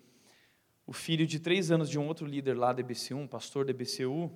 o 0.89 0.93
filho 0.95 1.27
de 1.27 1.39
três 1.39 1.71
anos 1.71 1.91
de 1.91 1.99
um 1.99 2.09
outro 2.09 2.27
líder 2.27 2.57
lá 2.57 2.73
da 2.73 2.83
EBC1, 2.83 3.15
um 3.15 3.27
pastor 3.27 3.63
da 3.63 3.73
EBCU, 3.73 4.33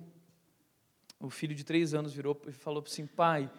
o 1.19 1.27
filho 1.27 1.55
de 1.55 1.63
três 1.63 1.95
anos 1.95 2.13
virou 2.13 2.39
e 2.47 2.51
falou 2.51 2.83
assim: 2.85 3.07
pai, 3.07 3.51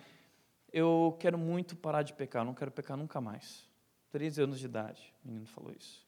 eu 0.72 1.16
quero 1.18 1.36
muito 1.36 1.74
parar 1.74 2.02
de 2.02 2.12
pecar, 2.12 2.44
não 2.44 2.54
quero 2.54 2.70
pecar 2.70 2.96
nunca 2.96 3.20
mais. 3.20 3.68
Três 4.12 4.38
anos 4.38 4.60
de 4.60 4.66
idade, 4.66 5.12
o 5.24 5.26
menino 5.26 5.44
falou 5.44 5.74
isso. 5.76 6.06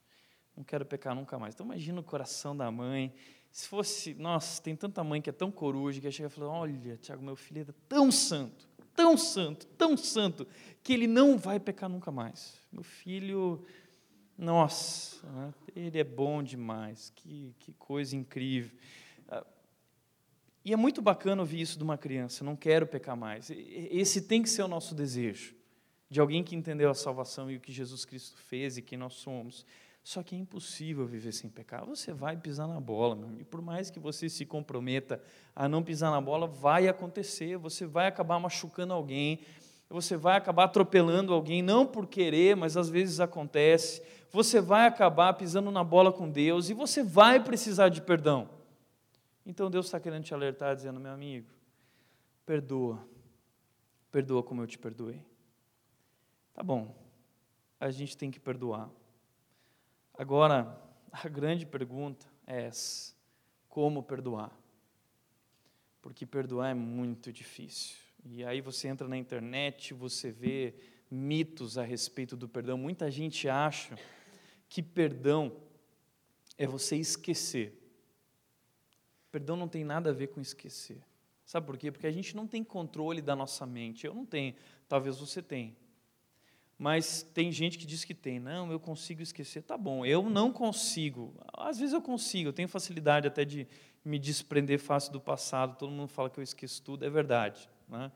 Não 0.56 0.62
quero 0.62 0.86
pecar 0.86 1.12
nunca 1.12 1.36
mais. 1.40 1.54
Então 1.54 1.66
imagina 1.66 1.98
o 1.98 2.04
coração 2.04 2.56
da 2.56 2.70
mãe. 2.70 3.12
Se 3.50 3.66
fosse, 3.66 4.14
nossa, 4.14 4.62
tem 4.62 4.76
tanta 4.76 5.02
mãe 5.02 5.20
que 5.20 5.28
é 5.28 5.32
tão 5.32 5.50
coruja 5.50 6.00
que 6.00 6.08
chega 6.12 6.28
e 6.28 6.30
fala: 6.30 6.52
olha, 6.52 6.96
Tiago, 6.98 7.20
meu 7.20 7.34
filho 7.34 7.62
é 7.68 7.74
tão 7.88 8.12
santo, 8.12 8.68
tão 8.94 9.16
santo, 9.16 9.66
tão 9.76 9.96
santo, 9.96 10.46
que 10.84 10.92
ele 10.92 11.08
não 11.08 11.36
vai 11.36 11.58
pecar 11.58 11.88
nunca 11.88 12.12
mais. 12.12 12.60
Meu 12.70 12.84
filho 12.84 13.66
nossa, 14.38 15.52
ele 15.74 15.98
é 15.98 16.04
bom 16.04 16.42
demais, 16.42 17.10
que, 17.14 17.54
que 17.58 17.72
coisa 17.72 18.14
incrível. 18.14 18.76
Ah, 19.28 19.44
e 20.64 20.72
é 20.72 20.76
muito 20.76 21.00
bacana 21.00 21.40
ouvir 21.40 21.60
isso 21.60 21.78
de 21.78 21.84
uma 21.84 21.96
criança, 21.96 22.44
não 22.44 22.56
quero 22.56 22.86
pecar 22.86 23.16
mais. 23.16 23.50
Esse 23.50 24.20
tem 24.20 24.42
que 24.42 24.50
ser 24.50 24.62
o 24.62 24.68
nosso 24.68 24.94
desejo, 24.94 25.54
de 26.10 26.20
alguém 26.20 26.44
que 26.44 26.54
entendeu 26.54 26.90
a 26.90 26.94
salvação 26.94 27.50
e 27.50 27.56
o 27.56 27.60
que 27.60 27.72
Jesus 27.72 28.04
Cristo 28.04 28.36
fez 28.36 28.76
e 28.76 28.82
quem 28.82 28.98
nós 28.98 29.14
somos. 29.14 29.64
Só 30.06 30.22
que 30.22 30.36
é 30.36 30.38
impossível 30.38 31.04
viver 31.04 31.32
sem 31.32 31.50
pecar. 31.50 31.84
Você 31.84 32.12
vai 32.12 32.36
pisar 32.36 32.68
na 32.68 32.78
bola, 32.78 33.16
meu 33.16 33.26
amigo. 33.26 33.46
Por 33.46 33.60
mais 33.60 33.90
que 33.90 33.98
você 33.98 34.28
se 34.28 34.46
comprometa 34.46 35.20
a 35.52 35.68
não 35.68 35.82
pisar 35.82 36.12
na 36.12 36.20
bola, 36.20 36.46
vai 36.46 36.86
acontecer. 36.86 37.56
Você 37.56 37.86
vai 37.86 38.06
acabar 38.06 38.38
machucando 38.38 38.92
alguém 38.92 39.40
você 39.88 40.16
vai 40.16 40.36
acabar 40.36 40.64
atropelando 40.64 41.32
alguém, 41.32 41.62
não 41.62 41.86
por 41.86 42.06
querer, 42.06 42.56
mas 42.56 42.76
às 42.76 42.88
vezes 42.88 43.20
acontece. 43.20 44.02
Você 44.30 44.60
vai 44.60 44.86
acabar 44.86 45.32
pisando 45.34 45.70
na 45.70 45.84
bola 45.84 46.12
com 46.12 46.28
Deus 46.28 46.68
e 46.68 46.74
você 46.74 47.02
vai 47.02 47.42
precisar 47.42 47.88
de 47.88 48.02
perdão. 48.02 48.50
Então 49.44 49.70
Deus 49.70 49.86
está 49.86 50.00
querendo 50.00 50.24
te 50.24 50.34
alertar, 50.34 50.74
dizendo: 50.74 50.98
meu 50.98 51.12
amigo, 51.12 51.48
perdoa, 52.44 53.06
perdoa 54.10 54.42
como 54.42 54.62
eu 54.62 54.66
te 54.66 54.76
perdoei. 54.76 55.24
Tá 56.52 56.62
bom, 56.62 56.94
a 57.78 57.90
gente 57.90 58.16
tem 58.16 58.30
que 58.30 58.40
perdoar. 58.40 58.90
Agora, 60.18 60.82
a 61.12 61.28
grande 61.28 61.64
pergunta 61.64 62.26
é 62.44 62.62
essa: 62.64 63.14
como 63.68 64.02
perdoar? 64.02 64.50
Porque 66.02 66.26
perdoar 66.26 66.70
é 66.70 66.74
muito 66.74 67.32
difícil. 67.32 68.05
E 68.28 68.44
aí 68.44 68.60
você 68.60 68.88
entra 68.88 69.06
na 69.06 69.16
internet, 69.16 69.94
você 69.94 70.32
vê 70.32 70.74
mitos 71.08 71.78
a 71.78 71.84
respeito 71.84 72.36
do 72.36 72.48
perdão. 72.48 72.76
Muita 72.76 73.08
gente 73.10 73.48
acha 73.48 73.96
que 74.68 74.82
perdão 74.82 75.52
é 76.58 76.66
você 76.66 76.96
esquecer. 76.96 77.80
Perdão 79.30 79.56
não 79.56 79.68
tem 79.68 79.84
nada 79.84 80.10
a 80.10 80.12
ver 80.12 80.28
com 80.28 80.40
esquecer. 80.40 81.00
Sabe 81.44 81.66
por 81.66 81.78
quê? 81.78 81.92
Porque 81.92 82.06
a 82.06 82.10
gente 82.10 82.34
não 82.34 82.48
tem 82.48 82.64
controle 82.64 83.22
da 83.22 83.36
nossa 83.36 83.64
mente. 83.64 84.04
Eu 84.04 84.12
não 84.12 84.26
tenho, 84.26 84.54
talvez 84.88 85.18
você 85.18 85.40
tenha. 85.40 85.76
Mas 86.76 87.22
tem 87.22 87.52
gente 87.52 87.78
que 87.78 87.86
diz 87.86 88.04
que 88.04 88.12
tem. 88.14 88.40
Não, 88.40 88.72
eu 88.72 88.80
consigo 88.80 89.22
esquecer. 89.22 89.62
Tá 89.62 89.78
bom, 89.78 90.04
eu 90.04 90.28
não 90.28 90.52
consigo. 90.52 91.32
Às 91.52 91.78
vezes 91.78 91.94
eu 91.94 92.02
consigo, 92.02 92.48
eu 92.48 92.52
tenho 92.52 92.68
facilidade 92.68 93.28
até 93.28 93.44
de 93.44 93.68
me 94.04 94.18
desprender 94.18 94.80
fácil 94.80 95.12
do 95.12 95.20
passado. 95.20 95.78
Todo 95.78 95.92
mundo 95.92 96.08
fala 96.08 96.28
que 96.28 96.40
eu 96.40 96.44
esqueço 96.44 96.82
tudo, 96.82 97.04
é 97.04 97.08
verdade. 97.08 97.70
Né? 97.88 98.10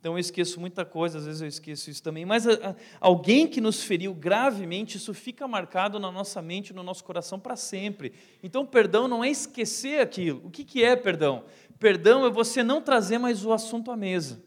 Então 0.00 0.12
eu 0.12 0.18
esqueço 0.18 0.60
muita 0.60 0.84
coisa, 0.84 1.18
às 1.18 1.26
vezes 1.26 1.40
eu 1.40 1.48
esqueço 1.48 1.90
isso 1.90 2.02
também. 2.02 2.24
Mas 2.24 2.46
a, 2.46 2.52
a, 2.52 2.74
alguém 3.00 3.48
que 3.48 3.60
nos 3.60 3.82
feriu 3.82 4.14
gravemente, 4.14 4.96
isso 4.96 5.12
fica 5.12 5.48
marcado 5.48 5.98
na 5.98 6.12
nossa 6.12 6.40
mente, 6.40 6.72
no 6.72 6.84
nosso 6.84 7.02
coração 7.02 7.38
para 7.38 7.56
sempre. 7.56 8.12
Então 8.42 8.64
perdão 8.64 9.08
não 9.08 9.24
é 9.24 9.30
esquecer 9.30 10.00
aquilo. 10.00 10.46
O 10.46 10.50
que, 10.50 10.64
que 10.64 10.84
é 10.84 10.94
perdão? 10.94 11.44
Perdão 11.78 12.24
é 12.24 12.30
você 12.30 12.62
não 12.62 12.80
trazer 12.80 13.18
mais 13.18 13.44
o 13.44 13.52
assunto 13.52 13.90
à 13.90 13.96
mesa. 13.96 14.42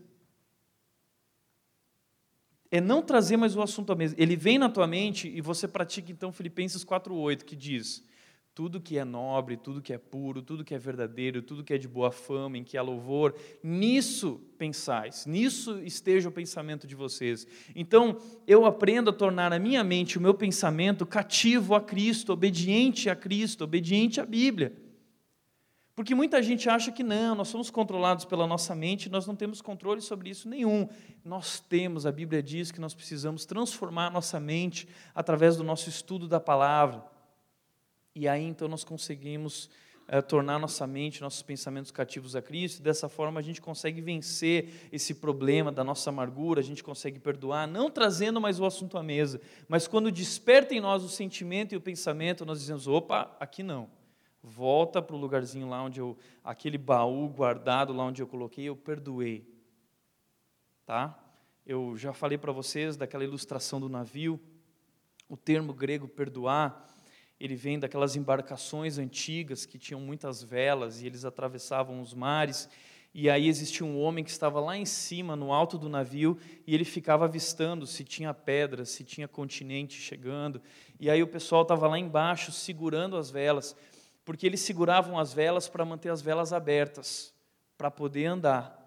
É 2.69 2.79
não 2.79 3.01
trazer 3.01 3.35
mais 3.35 3.53
o 3.53 3.61
assunto 3.61 3.91
à 3.91 3.95
mesa. 3.95 4.15
Ele 4.17 4.37
vem 4.37 4.57
na 4.57 4.69
tua 4.69 4.87
mente 4.87 5.27
e 5.27 5.41
você 5.41 5.67
pratica 5.67 6.09
então 6.13 6.31
Filipenses 6.31 6.85
4:8, 6.85 7.43
que 7.43 7.57
diz: 7.57 8.01
tudo 8.53 8.81
que 8.81 8.97
é 8.97 9.05
nobre, 9.05 9.55
tudo 9.55 9.81
que 9.81 9.93
é 9.93 9.97
puro, 9.97 10.41
tudo 10.41 10.63
que 10.63 10.73
é 10.73 10.77
verdadeiro, 10.77 11.41
tudo 11.41 11.63
que 11.63 11.73
é 11.73 11.77
de 11.77 11.87
boa 11.87 12.11
fama, 12.11 12.57
em 12.57 12.63
que 12.63 12.77
há 12.77 12.81
louvor, 12.81 13.33
nisso 13.63 14.41
pensais, 14.57 15.25
nisso 15.25 15.81
esteja 15.83 16.27
o 16.27 16.31
pensamento 16.31 16.85
de 16.85 16.93
vocês. 16.93 17.47
Então, 17.73 18.17
eu 18.45 18.65
aprendo 18.65 19.09
a 19.09 19.13
tornar 19.13 19.53
a 19.53 19.59
minha 19.59 19.83
mente, 19.83 20.17
o 20.17 20.21
meu 20.21 20.33
pensamento 20.33 21.05
cativo 21.05 21.73
a 21.73 21.81
Cristo, 21.81 22.33
obediente 22.33 23.09
a 23.09 23.15
Cristo, 23.15 23.63
obediente 23.63 24.19
à 24.19 24.25
Bíblia. 24.25 24.73
Porque 25.95 26.15
muita 26.15 26.41
gente 26.41 26.69
acha 26.69 26.91
que 26.91 27.03
não, 27.03 27.35
nós 27.35 27.49
somos 27.49 27.69
controlados 27.69 28.25
pela 28.25 28.47
nossa 28.47 28.73
mente, 28.73 29.09
nós 29.09 29.27
não 29.27 29.35
temos 29.35 29.61
controle 29.61 30.01
sobre 30.01 30.29
isso 30.29 30.49
nenhum. 30.49 30.89
Nós 31.23 31.59
temos, 31.59 32.05
a 32.05 32.11
Bíblia 32.11 32.41
diz 32.41 32.71
que 32.71 32.81
nós 32.81 32.93
precisamos 32.93 33.45
transformar 33.45 34.07
a 34.07 34.09
nossa 34.09 34.39
mente 34.39 34.87
através 35.13 35.57
do 35.57 35.63
nosso 35.63 35.89
estudo 35.89 36.27
da 36.27 36.39
palavra. 36.39 37.03
E 38.13 38.27
aí 38.27 38.43
então 38.43 38.67
nós 38.67 38.83
conseguimos 38.83 39.69
é, 40.07 40.21
tornar 40.21 40.59
nossa 40.59 40.85
mente, 40.85 41.21
nossos 41.21 41.41
pensamentos 41.41 41.89
cativos 41.89 42.35
a 42.35 42.41
Cristo, 42.41 42.83
dessa 42.83 43.07
forma 43.07 43.39
a 43.39 43.43
gente 43.43 43.61
consegue 43.61 44.01
vencer 44.01 44.89
esse 44.91 45.13
problema 45.13 45.71
da 45.71 45.85
nossa 45.85 46.09
amargura, 46.09 46.59
a 46.59 46.63
gente 46.63 46.83
consegue 46.83 47.17
perdoar, 47.17 47.65
não 47.65 47.89
trazendo 47.89 48.41
mais 48.41 48.59
o 48.59 48.65
assunto 48.65 48.97
à 48.97 49.03
mesa, 49.03 49.39
mas 49.69 49.87
quando 49.87 50.11
desperta 50.11 50.75
em 50.75 50.81
nós 50.81 51.03
o 51.03 51.07
sentimento 51.09 51.73
e 51.73 51.77
o 51.77 51.81
pensamento, 51.81 52.45
nós 52.45 52.59
dizemos: 52.59 52.87
opa, 52.87 53.35
aqui 53.39 53.63
não. 53.63 53.89
Volta 54.43 55.01
para 55.01 55.15
o 55.15 55.19
lugarzinho 55.19 55.69
lá 55.69 55.83
onde 55.83 56.01
eu, 56.01 56.17
aquele 56.43 56.77
baú 56.77 57.29
guardado 57.29 57.93
lá 57.93 58.03
onde 58.03 58.21
eu 58.21 58.27
coloquei, 58.27 58.65
eu 58.65 58.75
perdoei. 58.75 59.47
Tá? 60.85 61.17
Eu 61.65 61.95
já 61.95 62.11
falei 62.11 62.39
para 62.39 62.51
vocês 62.51 62.97
daquela 62.97 63.23
ilustração 63.23 63.79
do 63.79 63.87
navio. 63.87 64.39
O 65.29 65.37
termo 65.37 65.73
grego 65.73 66.07
perdoar, 66.07 66.90
ele 67.41 67.55
vem 67.55 67.79
daquelas 67.79 68.15
embarcações 68.15 68.99
antigas 68.99 69.65
que 69.65 69.79
tinham 69.79 69.99
muitas 69.99 70.43
velas 70.43 71.01
e 71.01 71.07
eles 71.07 71.25
atravessavam 71.25 71.99
os 71.99 72.13
mares. 72.13 72.69
E 73.15 73.31
aí 73.31 73.47
existia 73.47 73.83
um 73.83 73.99
homem 73.99 74.23
que 74.23 74.29
estava 74.29 74.59
lá 74.59 74.77
em 74.77 74.85
cima, 74.85 75.35
no 75.35 75.51
alto 75.51 75.75
do 75.75 75.89
navio, 75.89 76.37
e 76.67 76.75
ele 76.75 76.85
ficava 76.85 77.25
avistando 77.25 77.87
se 77.87 78.03
tinha 78.03 78.31
pedras, 78.31 78.89
se 78.89 79.03
tinha 79.03 79.27
continente 79.27 79.99
chegando. 79.99 80.61
E 80.99 81.09
aí 81.09 81.23
o 81.23 81.27
pessoal 81.27 81.63
estava 81.63 81.87
lá 81.87 81.97
embaixo 81.97 82.51
segurando 82.51 83.17
as 83.17 83.31
velas, 83.31 83.75
porque 84.23 84.45
eles 84.45 84.61
seguravam 84.61 85.17
as 85.17 85.33
velas 85.33 85.67
para 85.67 85.83
manter 85.83 86.09
as 86.09 86.21
velas 86.21 86.53
abertas, 86.53 87.33
para 87.75 87.89
poder 87.89 88.27
andar. 88.27 88.80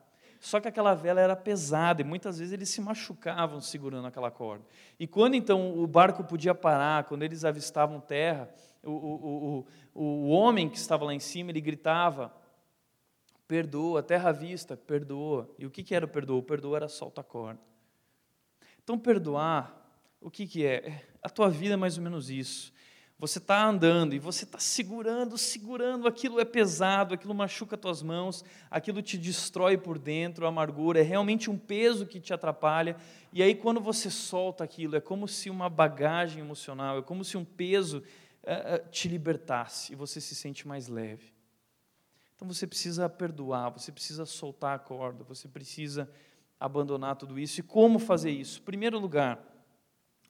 Só 0.45 0.61
que 0.61 0.69
aquela 0.69 0.93
vela 0.93 1.23
era 1.23 1.35
pesada 1.35 2.03
e 2.03 2.05
muitas 2.05 2.39
vezes 2.39 2.53
eles 2.53 2.69
se 2.69 2.79
machucavam 2.79 3.63
segurando 3.63 4.07
aquela 4.07 4.31
corda. 4.31 4.63
E 5.01 5.07
quando 5.07 5.37
então 5.37 5.79
o 5.79 5.87
barco 5.87 6.23
podia 6.23 6.55
parar, 6.55 7.05
quando 7.05 7.23
eles 7.23 7.47
avistavam 7.47 7.99
terra, 7.99 8.51
o, 8.83 8.91
o, 8.91 9.67
o, 9.95 10.03
o 10.03 10.29
homem 10.29 10.69
que 10.69 10.77
estava 10.77 11.07
lá 11.07 11.15
em 11.15 11.19
cima, 11.19 11.51
ele 11.51 11.63
gritava: 11.63 12.31
Perdoa, 13.49 14.03
terra 14.03 14.29
à 14.29 14.33
vista, 14.33 14.77
perdoa. 14.77 15.49
E 15.59 15.65
o 15.65 15.71
que, 15.71 15.83
que 15.83 15.95
era 15.95 16.05
o 16.05 16.09
perdoa? 16.09 16.37
O 16.37 16.43
perdoa 16.43 16.77
era 16.77 16.89
solta 16.89 17.23
a 17.23 17.25
corda. 17.25 17.61
Então, 18.83 18.99
perdoar, 18.99 19.75
o 20.21 20.31
que, 20.31 20.47
que 20.47 20.67
é? 20.67 21.07
A 21.23 21.31
tua 21.31 21.49
vida 21.49 21.73
é 21.73 21.79
mais 21.79 21.97
ou 21.97 22.05
menos 22.05 22.29
isso. 22.29 22.71
Você 23.19 23.39
está 23.39 23.65
andando 23.65 24.13
e 24.15 24.19
você 24.19 24.45
está 24.45 24.59
segurando, 24.59 25.39
segurando, 25.39 26.09
aquilo 26.09 26.41
é 26.41 26.45
pesado, 26.45 27.15
aquilo 27.15 27.33
machuca 27.33 27.77
tuas 27.77 28.03
mãos, 28.03 28.45
aquilo 28.69 29.01
te 29.01 29.17
destrói 29.17 29.79
por 29.79 29.99
dentro, 29.99 30.45
a 30.45 30.49
amargura, 30.49 30.99
é 30.99 31.03
realmente 31.03 31.49
um 31.49 31.57
peso 31.57 32.07
que 32.07 32.21
te 32.21 32.35
atrapalha. 32.35 32.97
E 33.33 33.41
aí, 33.43 33.55
quando 33.55 33.81
você 33.81 34.11
solta 34.11 34.65
aquilo, 34.65 34.97
é 34.97 35.01
como 35.01 35.29
se 35.29 35.49
uma 35.49 35.69
bagagem 35.69 36.41
emocional, 36.41 36.99
é 36.99 37.03
como 37.03 37.25
se 37.25 37.37
um 37.37 37.45
peso 37.45 38.03
uh, 38.43 38.89
te 38.91 39.09
libertasse 39.09 39.93
e 39.93 39.97
você 39.97 40.21
se 40.21 40.35
sente 40.35 40.67
mais 40.67 40.89
leve. 40.89 41.33
Então 42.35 42.49
você 42.49 42.67
precisa 42.67 43.09
perdoar, 43.09 43.71
você 43.71 43.93
precisa 43.93 44.27
soltar 44.27 44.75
a 44.75 44.79
corda, 44.79 45.23
você 45.23 45.47
precisa 45.47 46.11
abandonar 46.59 47.17
tudo 47.17 47.39
isso. 47.39 47.61
E 47.61 47.63
como 47.63 47.99
fazer 47.99 48.31
isso? 48.31 48.61
Em 48.61 48.65
primeiro 48.65 48.99
lugar, 48.99 49.43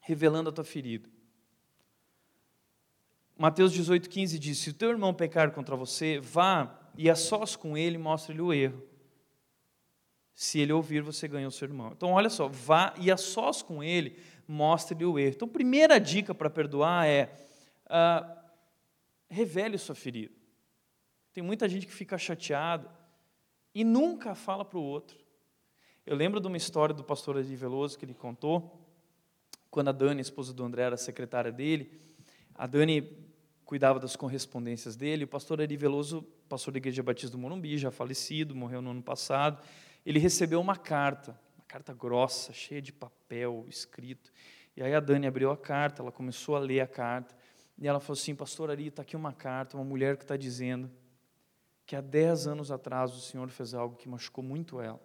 revelando 0.01 0.51
a 0.51 0.53
tua 0.53 0.65
ferida. 0.65 1.09
Mateus 3.37 3.73
18,15 3.73 4.39
diz: 4.39 4.59
Se 4.59 4.71
o 4.71 4.75
teu 4.75 4.91
irmão 4.91 5.13
pecar 5.13 5.51
contra 5.51 5.75
você, 5.77 6.21
vá 6.21 6.81
e 6.97 7.11
a 7.11 7.17
sós 7.17 7.57
com 7.57 7.77
ele 7.77 7.99
mostre-lhe 7.99 8.41
o 8.41 8.53
erro. 8.53 8.83
Se 10.35 10.59
ele 10.59 10.73
ouvir, 10.73 11.03
você 11.03 11.29
ganha 11.29 11.47
o 11.47 11.53
seu 11.53 11.67
irmão. 11.67 11.93
Então, 11.97 12.11
olha 12.11 12.29
só, 12.29 12.49
vá 12.49 12.93
e 12.99 13.11
a 13.11 13.17
sós 13.17 13.63
com 13.63 13.83
ele, 13.83 14.19
mostre-lhe 14.49 15.05
o 15.05 15.19
erro. 15.19 15.35
Então, 15.35 15.49
primeira 15.49 15.99
dica 16.01 16.35
para 16.35 16.51
perdoar 16.51 17.07
é 17.07 17.33
uh, 17.87 18.37
revele 19.29 19.79
sua 19.79 19.95
ferida. 19.95 20.35
Tem 21.33 21.43
muita 21.43 21.69
gente 21.69 21.87
que 21.87 21.93
fica 21.93 22.19
chateada 22.19 22.91
e 23.75 23.85
nunca 23.85 24.35
fala 24.35 24.65
para 24.65 24.79
o 24.79 24.83
outro. 24.83 25.19
Eu 26.07 26.17
lembro 26.17 26.41
de 26.41 26.47
uma 26.47 26.57
história 26.57 26.95
do 26.95 27.03
pastor 27.03 27.39
Adi 27.39 27.57
Veloso 27.57 27.99
que 27.99 28.05
ele 28.05 28.15
contou, 28.15 28.81
quando 29.71 29.89
a 29.89 29.93
Dani, 29.93 30.21
a 30.21 30.23
esposa 30.23 30.53
do 30.53 30.65
André, 30.65 30.83
era 30.83 30.97
secretária 30.97 31.51
dele, 31.51 31.91
a 32.55 32.67
Dani 32.67 33.25
cuidava 33.65 33.99
das 33.99 34.17
correspondências 34.17 34.97
dele, 34.97 35.25
o 35.25 35.29
pastor 35.29 35.61
Adi 35.61 35.77
Veloso, 35.77 36.23
pastor 36.49 36.73
da 36.73 36.79
Igreja 36.79 37.03
Batista 37.03 37.37
do 37.37 37.39
Morumbi, 37.39 37.79
já 37.79 37.91
falecido, 37.91 38.55
morreu 38.55 38.81
no 38.81 38.91
ano 38.91 39.03
passado, 39.03 39.63
ele 40.05 40.19
recebeu 40.19 40.61
uma 40.61 40.77
carta, 40.77 41.39
uma 41.57 41.65
carta 41.67 41.93
grossa, 41.93 42.53
cheia 42.53 42.81
de 42.81 42.93
papel 42.93 43.65
escrito, 43.69 44.33
e 44.77 44.83
aí 44.83 44.95
a 44.95 45.01
Dani 45.01 45.27
abriu 45.27 45.51
a 45.51 45.57
carta, 45.57 46.03
ela 46.03 46.13
começou 46.13 46.57
a 46.57 46.59
ler 46.59 46.81
a 46.81 46.87
carta, 46.87 47.35
e 47.79 47.89
ela 47.89 47.99
falou 47.99 48.19
assim, 48.19 48.35
pastor 48.35 48.71
Ari, 48.71 48.89
está 48.89 49.03
aqui 49.03 49.17
uma 49.17 49.33
carta, 49.33 49.77
uma 49.77 49.85
mulher 49.85 50.17
que 50.17 50.25
está 50.25 50.37
dizendo 50.37 50.91
que 51.87 51.97
há 51.97 52.01
dez 52.01 52.47
anos 52.47 52.71
atrás 52.71 53.15
o 53.15 53.21
Senhor 53.21 53.49
fez 53.49 53.75
algo 53.75 53.97
que 53.97 54.09
machucou 54.09 54.43
muito 54.43 54.81
ela. 54.81 55.01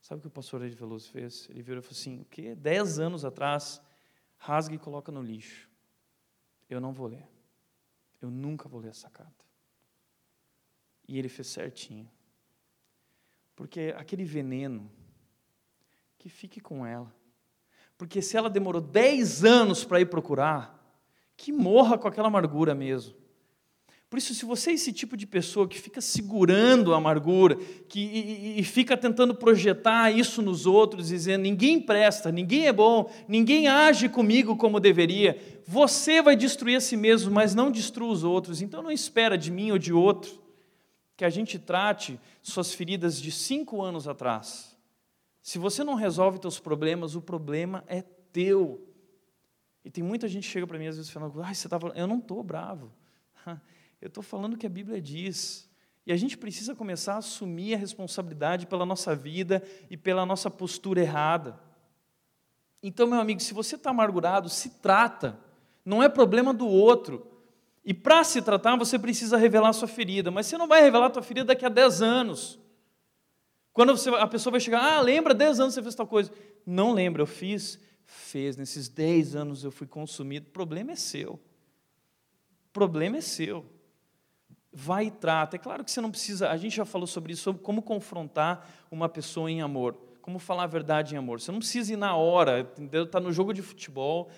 Sabe 0.00 0.20
o 0.20 0.22
que 0.22 0.28
o 0.28 0.30
pastor 0.30 0.64
Ed 0.64 0.74
Veloso 0.74 1.10
fez? 1.10 1.46
Ele 1.50 1.62
virou 1.62 1.80
e 1.80 1.82
falou 1.82 1.98
assim: 1.98 2.20
o 2.20 2.24
quê? 2.24 2.54
Dez 2.54 2.98
anos 2.98 3.24
atrás, 3.24 3.82
rasga 4.38 4.74
e 4.74 4.78
coloca 4.78 5.12
no 5.12 5.20
lixo. 5.22 5.69
Eu 6.70 6.80
não 6.80 6.92
vou 6.92 7.08
ler. 7.08 7.28
Eu 8.22 8.30
nunca 8.30 8.68
vou 8.68 8.80
ler 8.80 8.90
essa 8.90 9.10
carta. 9.10 9.44
E 11.06 11.18
ele 11.18 11.28
fez 11.28 11.48
certinho. 11.48 12.10
Porque 13.56 13.94
aquele 13.96 14.24
veneno, 14.24 14.90
que 16.16 16.28
fique 16.28 16.60
com 16.60 16.86
ela. 16.86 17.12
Porque 17.98 18.22
se 18.22 18.36
ela 18.36 18.48
demorou 18.48 18.80
dez 18.80 19.44
anos 19.44 19.84
para 19.84 20.00
ir 20.00 20.06
procurar, 20.06 20.78
que 21.36 21.52
morra 21.52 21.98
com 21.98 22.06
aquela 22.06 22.28
amargura 22.28 22.74
mesmo. 22.74 23.19
Por 24.10 24.18
isso, 24.18 24.34
se 24.34 24.44
você 24.44 24.72
é 24.72 24.74
esse 24.74 24.92
tipo 24.92 25.16
de 25.16 25.24
pessoa 25.24 25.68
que 25.68 25.80
fica 25.80 26.00
segurando 26.00 26.92
a 26.92 26.96
amargura, 26.96 27.54
que, 27.88 28.00
e, 28.00 28.58
e, 28.58 28.64
fica 28.64 28.96
tentando 28.96 29.36
projetar 29.36 30.10
isso 30.10 30.42
nos 30.42 30.66
outros, 30.66 31.08
dizendo 31.08 31.42
ninguém 31.42 31.80
presta, 31.80 32.32
ninguém 32.32 32.66
é 32.66 32.72
bom, 32.72 33.08
ninguém 33.28 33.68
age 33.68 34.08
comigo 34.08 34.56
como 34.56 34.80
deveria, 34.80 35.38
você 35.64 36.20
vai 36.20 36.34
destruir 36.34 36.74
a 36.74 36.80
si 36.80 36.96
mesmo, 36.96 37.30
mas 37.30 37.54
não 37.54 37.70
destrua 37.70 38.10
os 38.10 38.24
outros. 38.24 38.60
Então 38.60 38.82
não 38.82 38.90
espera 38.90 39.38
de 39.38 39.52
mim 39.52 39.70
ou 39.70 39.78
de 39.78 39.92
outro 39.92 40.42
que 41.16 41.24
a 41.24 41.30
gente 41.30 41.56
trate 41.56 42.18
suas 42.42 42.74
feridas 42.74 43.20
de 43.20 43.30
cinco 43.30 43.80
anos 43.80 44.08
atrás. 44.08 44.76
Se 45.40 45.56
você 45.56 45.84
não 45.84 45.94
resolve 45.94 46.40
seus 46.42 46.58
problemas, 46.58 47.14
o 47.14 47.22
problema 47.22 47.84
é 47.86 48.02
teu. 48.32 48.84
E 49.84 49.90
tem 49.90 50.02
muita 50.02 50.26
gente 50.26 50.48
que 50.48 50.52
chega 50.52 50.66
para 50.66 50.78
mim 50.80 50.88
às 50.88 50.96
vezes 50.96 51.12
falando, 51.12 51.40
ah, 51.40 51.54
você 51.54 51.68
falando, 51.68 51.96
eu 51.96 52.08
não 52.08 52.18
estou 52.18 52.42
bravo. 52.42 52.90
Eu 54.00 54.08
estou 54.08 54.22
falando 54.22 54.54
o 54.54 54.56
que 54.56 54.66
a 54.66 54.70
Bíblia 54.70 55.00
diz. 55.00 55.68
E 56.06 56.12
a 56.12 56.16
gente 56.16 56.36
precisa 56.38 56.74
começar 56.74 57.14
a 57.14 57.18
assumir 57.18 57.74
a 57.74 57.78
responsabilidade 57.78 58.66
pela 58.66 58.86
nossa 58.86 59.14
vida 59.14 59.62
e 59.90 59.96
pela 59.96 60.24
nossa 60.24 60.50
postura 60.50 61.00
errada. 61.00 61.60
Então, 62.82 63.06
meu 63.06 63.20
amigo, 63.20 63.40
se 63.40 63.52
você 63.52 63.76
está 63.76 63.90
amargurado, 63.90 64.48
se 64.48 64.70
trata. 64.80 65.38
Não 65.84 66.02
é 66.02 66.08
problema 66.08 66.54
do 66.54 66.66
outro. 66.66 67.26
E 67.84 67.92
para 67.92 68.24
se 68.24 68.40
tratar, 68.40 68.76
você 68.76 68.98
precisa 68.98 69.36
revelar 69.36 69.72
sua 69.74 69.88
ferida. 69.88 70.30
Mas 70.30 70.46
você 70.46 70.56
não 70.56 70.66
vai 70.66 70.80
revelar 70.80 71.10
a 71.10 71.12
sua 71.12 71.22
ferida 71.22 71.48
daqui 71.48 71.66
a 71.66 71.68
10 71.68 72.00
anos. 72.00 72.58
Quando 73.72 73.96
você, 73.96 74.08
a 74.08 74.26
pessoa 74.26 74.52
vai 74.52 74.60
chegar, 74.60 74.82
ah, 74.82 75.00
lembra, 75.00 75.34
10 75.34 75.60
anos 75.60 75.74
você 75.74 75.82
fez 75.82 75.94
tal 75.94 76.06
coisa. 76.06 76.32
Não 76.64 76.92
lembra, 76.92 77.22
eu 77.22 77.26
fiz, 77.26 77.78
fez. 78.04 78.56
Nesses 78.56 78.88
10 78.88 79.36
anos 79.36 79.62
eu 79.62 79.70
fui 79.70 79.86
consumido. 79.86 80.48
O 80.48 80.50
problema 80.50 80.92
é 80.92 80.96
seu. 80.96 81.34
O 81.34 82.72
problema 82.72 83.18
é 83.18 83.20
seu 83.20 83.66
vai 84.72 85.06
e 85.06 85.10
trata. 85.10 85.56
É 85.56 85.58
claro 85.58 85.84
que 85.84 85.90
você 85.90 86.00
não 86.00 86.10
precisa, 86.10 86.50
a 86.50 86.56
gente 86.56 86.76
já 86.76 86.84
falou 86.84 87.06
sobre 87.06 87.32
isso, 87.32 87.42
sobre 87.42 87.62
como 87.62 87.82
confrontar 87.82 88.68
uma 88.90 89.08
pessoa 89.08 89.50
em 89.50 89.60
amor, 89.60 89.96
como 90.22 90.38
falar 90.38 90.64
a 90.64 90.66
verdade 90.66 91.14
em 91.14 91.18
amor. 91.18 91.40
Você 91.40 91.50
não 91.50 91.58
precisa 91.58 91.92
ir 91.92 91.96
na 91.96 92.14
hora, 92.14 92.60
entendeu? 92.60 93.04
Está 93.04 93.18
no 93.18 93.32
jogo 93.32 93.52
de 93.52 93.62
futebol, 93.62 94.30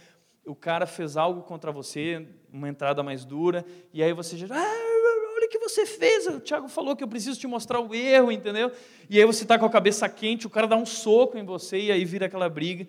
o 0.44 0.54
cara 0.54 0.86
fez 0.86 1.16
algo 1.16 1.42
contra 1.42 1.70
você, 1.70 2.26
uma 2.52 2.68
entrada 2.68 3.02
mais 3.02 3.24
dura, 3.24 3.64
e 3.92 4.02
aí 4.02 4.12
você 4.12 4.36
já, 4.36 4.46
ah, 4.50 4.92
olha 5.36 5.46
o 5.46 5.48
que 5.48 5.58
você 5.58 5.86
fez, 5.86 6.26
o 6.26 6.40
Tiago 6.40 6.68
falou 6.68 6.96
que 6.96 7.04
eu 7.04 7.08
preciso 7.08 7.38
te 7.38 7.46
mostrar 7.46 7.80
o 7.80 7.94
erro, 7.94 8.32
entendeu? 8.32 8.72
E 9.08 9.18
aí 9.18 9.24
você 9.24 9.44
está 9.44 9.58
com 9.58 9.66
a 9.66 9.70
cabeça 9.70 10.08
quente, 10.08 10.46
o 10.46 10.50
cara 10.50 10.66
dá 10.66 10.76
um 10.76 10.86
soco 10.86 11.36
em 11.36 11.44
você, 11.44 11.78
e 11.78 11.92
aí 11.92 12.04
vira 12.04 12.26
aquela 12.26 12.48
briga. 12.48 12.86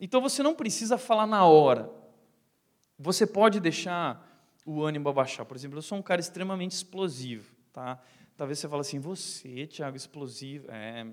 Então 0.00 0.20
você 0.20 0.42
não 0.42 0.54
precisa 0.54 0.98
falar 0.98 1.26
na 1.26 1.44
hora. 1.44 1.90
Você 2.98 3.26
pode 3.26 3.60
deixar 3.60 4.25
o 4.66 4.82
ânimo 4.82 5.08
abaixar. 5.08 5.46
Por 5.46 5.56
exemplo, 5.56 5.78
eu 5.78 5.82
sou 5.82 5.96
um 5.96 6.02
cara 6.02 6.20
extremamente 6.20 6.72
explosivo, 6.72 7.54
tá? 7.72 7.98
Talvez 8.36 8.58
você 8.58 8.68
fale 8.68 8.80
assim, 8.80 8.98
você, 8.98 9.66
Tiago, 9.66 9.96
explosivo. 9.96 10.66
É, 10.70 11.06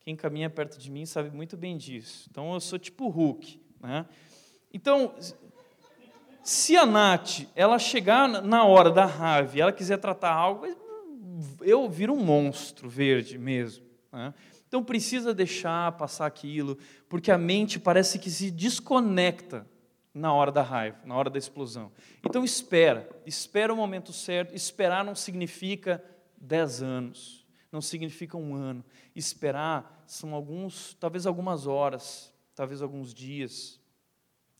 quem 0.00 0.16
caminha 0.16 0.50
perto 0.50 0.78
de 0.78 0.90
mim 0.90 1.06
sabe 1.06 1.30
muito 1.30 1.56
bem 1.56 1.78
disso. 1.78 2.28
Então, 2.30 2.52
eu 2.52 2.60
sou 2.60 2.78
tipo 2.78 3.08
Hulk, 3.08 3.60
né? 3.80 4.04
Então, 4.72 5.14
se 6.42 6.76
a 6.76 6.84
Nath, 6.84 7.42
ela 7.54 7.78
chegar 7.78 8.28
na 8.42 8.64
hora 8.64 8.90
da 8.90 9.06
raiva 9.06 9.56
e 9.56 9.60
ela 9.60 9.72
quiser 9.72 9.98
tratar 9.98 10.32
algo, 10.32 10.66
eu 11.62 11.88
viro 11.88 12.12
um 12.12 12.22
monstro 12.22 12.88
verde 12.88 13.38
mesmo. 13.38 13.86
Né? 14.12 14.34
Então, 14.66 14.82
precisa 14.82 15.32
deixar 15.32 15.92
passar 15.92 16.26
aquilo, 16.26 16.76
porque 17.08 17.30
a 17.30 17.38
mente 17.38 17.78
parece 17.78 18.18
que 18.18 18.30
se 18.30 18.50
desconecta 18.50 19.66
na 20.18 20.32
hora 20.32 20.50
da 20.50 20.62
raiva, 20.62 20.98
na 21.04 21.14
hora 21.14 21.30
da 21.30 21.38
explosão. 21.38 21.92
Então 22.24 22.44
espera, 22.44 23.08
espera 23.24 23.72
o 23.72 23.76
momento 23.76 24.12
certo. 24.12 24.54
Esperar 24.54 25.04
não 25.04 25.14
significa 25.14 26.04
dez 26.36 26.82
anos, 26.82 27.46
não 27.70 27.80
significa 27.80 28.36
um 28.36 28.54
ano. 28.54 28.84
Esperar 29.14 30.02
são 30.06 30.34
alguns, 30.34 30.94
talvez 30.94 31.26
algumas 31.26 31.66
horas, 31.66 32.32
talvez 32.54 32.82
alguns 32.82 33.14
dias. 33.14 33.80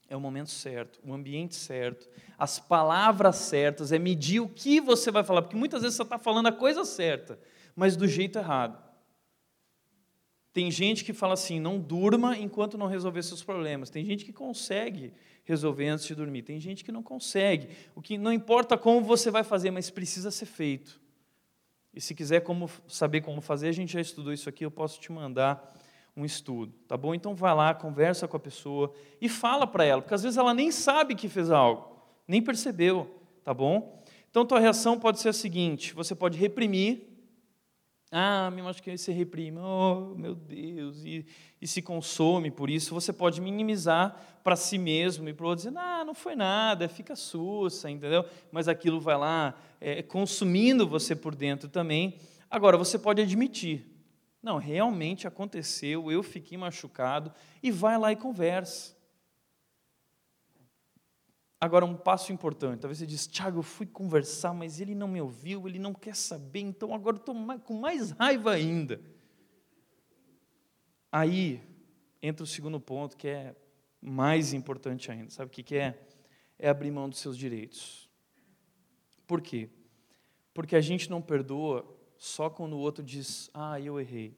É 0.07 0.15
o 0.15 0.21
momento 0.21 0.49
certo, 0.49 0.99
o 1.03 1.13
ambiente 1.13 1.55
certo, 1.55 2.09
as 2.35 2.57
palavras 2.57 3.35
certas, 3.35 3.91
é 3.91 3.99
medir 3.99 4.39
o 4.39 4.49
que 4.49 4.81
você 4.81 5.11
vai 5.11 5.23
falar, 5.23 5.43
porque 5.43 5.55
muitas 5.55 5.83
vezes 5.83 5.97
você 5.97 6.01
está 6.01 6.17
falando 6.17 6.47
a 6.47 6.51
coisa 6.51 6.83
certa, 6.83 7.39
mas 7.75 7.95
do 7.95 8.07
jeito 8.07 8.39
errado. 8.39 8.89
Tem 10.51 10.71
gente 10.71 11.05
que 11.05 11.13
fala 11.13 11.33
assim: 11.33 11.59
não 11.59 11.79
durma 11.79 12.37
enquanto 12.37 12.77
não 12.77 12.87
resolver 12.87 13.21
seus 13.23 13.43
problemas. 13.43 13.89
Tem 13.89 14.03
gente 14.03 14.25
que 14.25 14.33
consegue 14.33 15.13
resolver 15.43 15.87
antes 15.87 16.05
de 16.05 16.15
dormir. 16.15 16.43
Tem 16.43 16.59
gente 16.59 16.83
que 16.83 16.91
não 16.91 17.03
consegue. 17.03 17.69
O 17.95 18.01
que 18.01 18.17
não 18.17 18.31
importa 18.31 18.77
como 18.77 19.01
você 19.01 19.31
vai 19.31 19.43
fazer, 19.43 19.71
mas 19.71 19.89
precisa 19.89 20.31
ser 20.31 20.45
feito. 20.45 20.99
E 21.93 21.99
se 21.99 22.13
quiser 22.13 22.41
como, 22.41 22.69
saber 22.87 23.21
como 23.21 23.41
fazer, 23.41 23.67
a 23.67 23.71
gente 23.71 23.93
já 23.93 24.01
estudou 24.01 24.31
isso 24.31 24.47
aqui, 24.47 24.63
eu 24.63 24.71
posso 24.71 24.99
te 24.99 25.11
mandar 25.11 25.75
um 26.15 26.25
estudo, 26.25 26.73
tá 26.87 26.97
bom? 26.97 27.15
Então 27.15 27.33
vai 27.33 27.55
lá, 27.55 27.73
conversa 27.73 28.27
com 28.27 28.37
a 28.37 28.39
pessoa 28.39 28.93
e 29.21 29.29
fala 29.29 29.65
para 29.65 29.85
ela, 29.85 30.01
porque 30.01 30.13
às 30.13 30.21
vezes 30.21 30.37
ela 30.37 30.53
nem 30.53 30.69
sabe 30.71 31.15
que 31.15 31.29
fez 31.29 31.49
algo, 31.49 31.97
nem 32.27 32.41
percebeu, 32.41 33.21
tá 33.43 33.53
bom? 33.53 34.03
Então 34.29 34.45
tua 34.45 34.59
reação 34.59 34.99
pode 34.99 35.19
ser 35.19 35.29
a 35.29 35.33
seguinte: 35.33 35.93
você 35.93 36.13
pode 36.13 36.37
reprimir 36.37 37.08
ah, 38.11 38.49
me 38.51 38.61
machuquei, 38.61 38.97
você 38.97 39.11
reprime, 39.11 39.59
oh 39.59 40.15
meu 40.15 40.33
Deus, 40.33 41.03
e, 41.05 41.25
e 41.61 41.67
se 41.67 41.81
consome 41.81 42.49
por 42.49 42.69
isso. 42.69 42.93
Você 42.95 43.13
pode 43.13 43.39
minimizar 43.39 44.39
para 44.43 44.55
si 44.55 44.79
mesmo 44.79 45.29
e 45.29 45.33
para 45.33 45.45
o 45.45 45.49
outro, 45.49 45.63
dizendo, 45.63 45.79
ah, 45.79 46.03
não 46.03 46.15
foi 46.15 46.35
nada, 46.35 46.89
fica 46.89 47.15
sussa, 47.15 47.89
entendeu? 47.89 48.25
Mas 48.51 48.67
aquilo 48.67 48.99
vai 48.99 49.15
lá 49.15 49.53
é, 49.79 50.01
consumindo 50.01 50.87
você 50.87 51.15
por 51.15 51.35
dentro 51.35 51.69
também. 51.69 52.15
Agora, 52.49 52.77
você 52.77 52.97
pode 52.97 53.21
admitir, 53.21 53.85
não, 54.41 54.57
realmente 54.57 55.27
aconteceu, 55.27 56.11
eu 56.11 56.23
fiquei 56.23 56.57
machucado, 56.57 57.31
e 57.61 57.69
vai 57.69 57.97
lá 57.97 58.11
e 58.11 58.15
conversa. 58.15 58.97
Agora, 61.61 61.85
um 61.85 61.95
passo 61.95 62.31
importante. 62.31 62.79
Talvez 62.79 62.99
você 62.99 63.05
diz, 63.05 63.27
Tiago, 63.27 63.59
eu 63.59 63.63
fui 63.63 63.85
conversar, 63.85 64.53
mas 64.53 64.79
ele 64.79 64.95
não 64.95 65.07
me 65.07 65.19
ouviu, 65.19 65.67
ele 65.67 65.77
não 65.77 65.93
quer 65.93 66.15
saber, 66.15 66.61
então 66.61 66.93
agora 66.93 67.17
estou 67.17 67.35
com 67.59 67.73
mais 67.73 68.11
raiva 68.11 68.51
ainda. 68.51 69.01
Aí 71.11 71.61
entra 72.21 72.43
o 72.43 72.47
segundo 72.47 72.79
ponto, 72.79 73.17
que 73.17 73.27
é 73.27 73.55
mais 74.01 74.53
importante 74.53 75.11
ainda. 75.11 75.29
Sabe 75.31 75.47
o 75.47 75.51
que 75.51 75.75
é? 75.75 75.99
É 76.57 76.69
abrir 76.69 76.91
mão 76.91 77.09
dos 77.09 77.19
seus 77.19 77.37
direitos. 77.37 78.09
Por 79.27 79.41
quê? 79.41 79.69
Porque 80.53 80.75
a 80.75 80.81
gente 80.81 81.09
não 81.09 81.21
perdoa 81.21 81.85
só 82.17 82.49
quando 82.49 82.73
o 82.73 82.79
outro 82.79 83.03
diz, 83.03 83.49
ah, 83.53 83.79
eu 83.79 83.99
errei. 83.99 84.37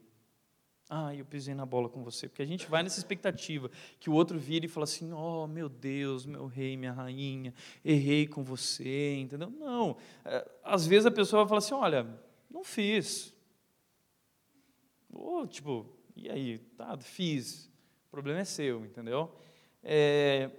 Ah, 0.94 1.14
eu 1.14 1.24
pisei 1.24 1.54
na 1.54 1.64
bola 1.64 1.88
com 1.88 2.04
você. 2.04 2.28
Porque 2.28 2.42
a 2.42 2.46
gente 2.46 2.66
vai 2.66 2.82
nessa 2.82 2.98
expectativa 2.98 3.70
que 3.98 4.10
o 4.10 4.12
outro 4.12 4.38
vire 4.38 4.66
e 4.66 4.68
fala 4.68 4.84
assim: 4.84 5.10
Oh, 5.10 5.46
meu 5.46 5.66
Deus, 5.66 6.26
meu 6.26 6.44
rei, 6.44 6.76
minha 6.76 6.92
rainha, 6.92 7.54
errei 7.82 8.26
com 8.26 8.44
você, 8.44 9.14
entendeu? 9.14 9.48
Não. 9.48 9.96
É, 10.22 10.46
às 10.62 10.86
vezes 10.86 11.06
a 11.06 11.10
pessoa 11.10 11.44
vai 11.44 11.48
falar 11.48 11.58
assim: 11.60 11.72
Olha, 11.72 12.06
não 12.50 12.62
fiz. 12.62 13.34
Ou, 15.10 15.46
tipo, 15.46 15.86
e 16.14 16.28
aí? 16.28 16.58
Tá, 16.76 16.94
fiz. 16.98 17.70
O 18.08 18.10
problema 18.10 18.40
é 18.40 18.44
seu, 18.44 18.84
entendeu? 18.84 19.34
É, 19.82 20.50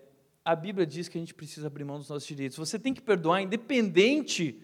a 0.44 0.56
Bíblia 0.56 0.88
diz 0.88 1.08
que 1.08 1.16
a 1.16 1.22
gente 1.22 1.36
precisa 1.36 1.68
abrir 1.68 1.84
mão 1.84 2.00
dos 2.00 2.10
nossos 2.10 2.28
direitos. 2.28 2.58
Você 2.58 2.80
tem 2.80 2.92
que 2.92 3.04
perdoar 3.04 3.44
independente 3.44 4.60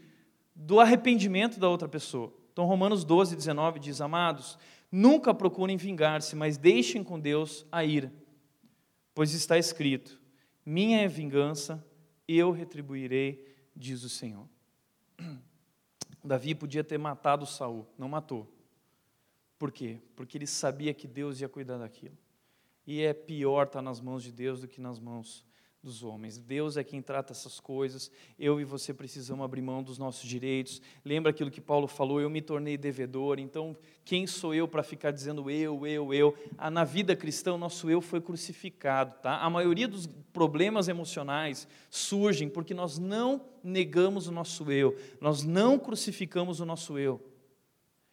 do 0.55 0.79
arrependimento 0.79 1.59
da 1.59 1.69
outra 1.69 1.87
pessoa. 1.87 2.33
Então, 2.51 2.65
Romanos 2.65 3.03
12, 3.03 3.35
19 3.35 3.79
diz: 3.79 4.01
Amados 4.01 4.57
Nunca 4.91 5.33
procurem 5.33 5.77
vingar-se, 5.77 6.35
mas 6.35 6.57
deixem 6.57 7.03
com 7.03 7.19
Deus 7.19 7.65
a 7.71 7.83
ira. 7.83 8.11
Pois 9.13 9.33
está 9.33 9.57
escrito: 9.57 10.19
Minha 10.65 11.01
é 11.01 11.07
vingança, 11.07 11.85
eu 12.27 12.51
retribuirei, 12.51 13.45
diz 13.75 14.03
o 14.03 14.09
Senhor. 14.09 14.47
Davi 16.23 16.55
podia 16.55 16.83
ter 16.83 16.97
matado 16.97 17.45
Saul, 17.45 17.87
não 17.97 18.09
matou. 18.09 18.51
Por 19.57 19.71
quê? 19.71 19.99
Porque 20.15 20.37
ele 20.37 20.47
sabia 20.47 20.93
que 20.93 21.07
Deus 21.07 21.41
ia 21.41 21.49
cuidar 21.49 21.77
daquilo. 21.77 22.17
E 22.87 23.01
é 23.01 23.13
pior 23.13 23.67
estar 23.67 23.81
nas 23.81 23.99
mãos 23.99 24.23
de 24.23 24.31
Deus 24.31 24.61
do 24.61 24.67
que 24.67 24.81
nas 24.81 24.99
mãos 24.99 25.45
dos 25.81 26.03
homens. 26.03 26.37
Deus 26.37 26.75
é 26.75 26.83
quem 26.83 27.01
trata 27.01 27.31
essas 27.31 27.59
coisas. 27.59 28.11
Eu 28.37 28.59
e 28.59 28.65
você 28.65 28.93
precisamos 28.93 29.43
abrir 29.43 29.61
mão 29.61 29.81
dos 29.81 29.97
nossos 29.97 30.27
direitos. 30.27 30.81
Lembra 31.03 31.31
aquilo 31.31 31.49
que 31.49 31.61
Paulo 31.61 31.87
falou? 31.87 32.19
Eu 32.19 32.29
me 32.29 32.41
tornei 32.41 32.77
devedor. 32.77 33.39
Então, 33.39 33.75
quem 34.03 34.27
sou 34.27 34.53
eu 34.53 34.67
para 34.67 34.83
ficar 34.83 35.11
dizendo 35.11 35.49
eu, 35.49 35.87
eu, 35.87 36.13
eu? 36.13 36.37
Ah, 36.57 36.69
na 36.69 36.83
vida 36.83 37.15
cristã, 37.15 37.53
o 37.53 37.57
nosso 37.57 37.89
eu 37.89 38.01
foi 38.01 38.19
crucificado, 38.19 39.15
tá? 39.21 39.37
A 39.37 39.49
maioria 39.49 39.87
dos 39.87 40.05
problemas 40.33 40.87
emocionais 40.87 41.67
surgem 41.89 42.49
porque 42.49 42.73
nós 42.73 42.97
não 42.97 43.45
negamos 43.63 44.27
o 44.27 44.31
nosso 44.31 44.71
eu. 44.71 44.97
Nós 45.21 45.43
não 45.43 45.79
crucificamos 45.79 46.59
o 46.59 46.65
nosso 46.65 46.97
eu. 46.97 47.28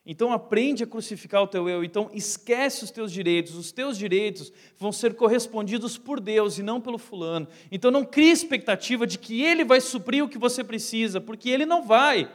Então 0.08 0.30
aprende 0.30 0.84
a 0.84 0.86
crucificar 0.86 1.42
o 1.42 1.48
teu 1.48 1.68
eu, 1.68 1.82
então 1.82 2.08
esquece 2.14 2.84
os 2.84 2.92
teus 2.92 3.10
direitos, 3.10 3.56
os 3.56 3.72
teus 3.72 3.98
direitos 3.98 4.52
vão 4.78 4.92
ser 4.92 5.14
correspondidos 5.14 5.98
por 5.98 6.20
Deus 6.20 6.58
e 6.58 6.62
não 6.62 6.80
pelo 6.80 6.96
fulano. 6.96 7.48
Então 7.72 7.90
não 7.90 8.04
crie 8.04 8.30
expectativa 8.30 9.04
de 9.04 9.18
que 9.18 9.42
ele 9.42 9.64
vai 9.64 9.80
suprir 9.80 10.22
o 10.22 10.28
que 10.28 10.38
você 10.38 10.62
precisa, 10.62 11.20
porque 11.20 11.50
ele 11.50 11.66
não 11.66 11.82
vai. 11.82 12.30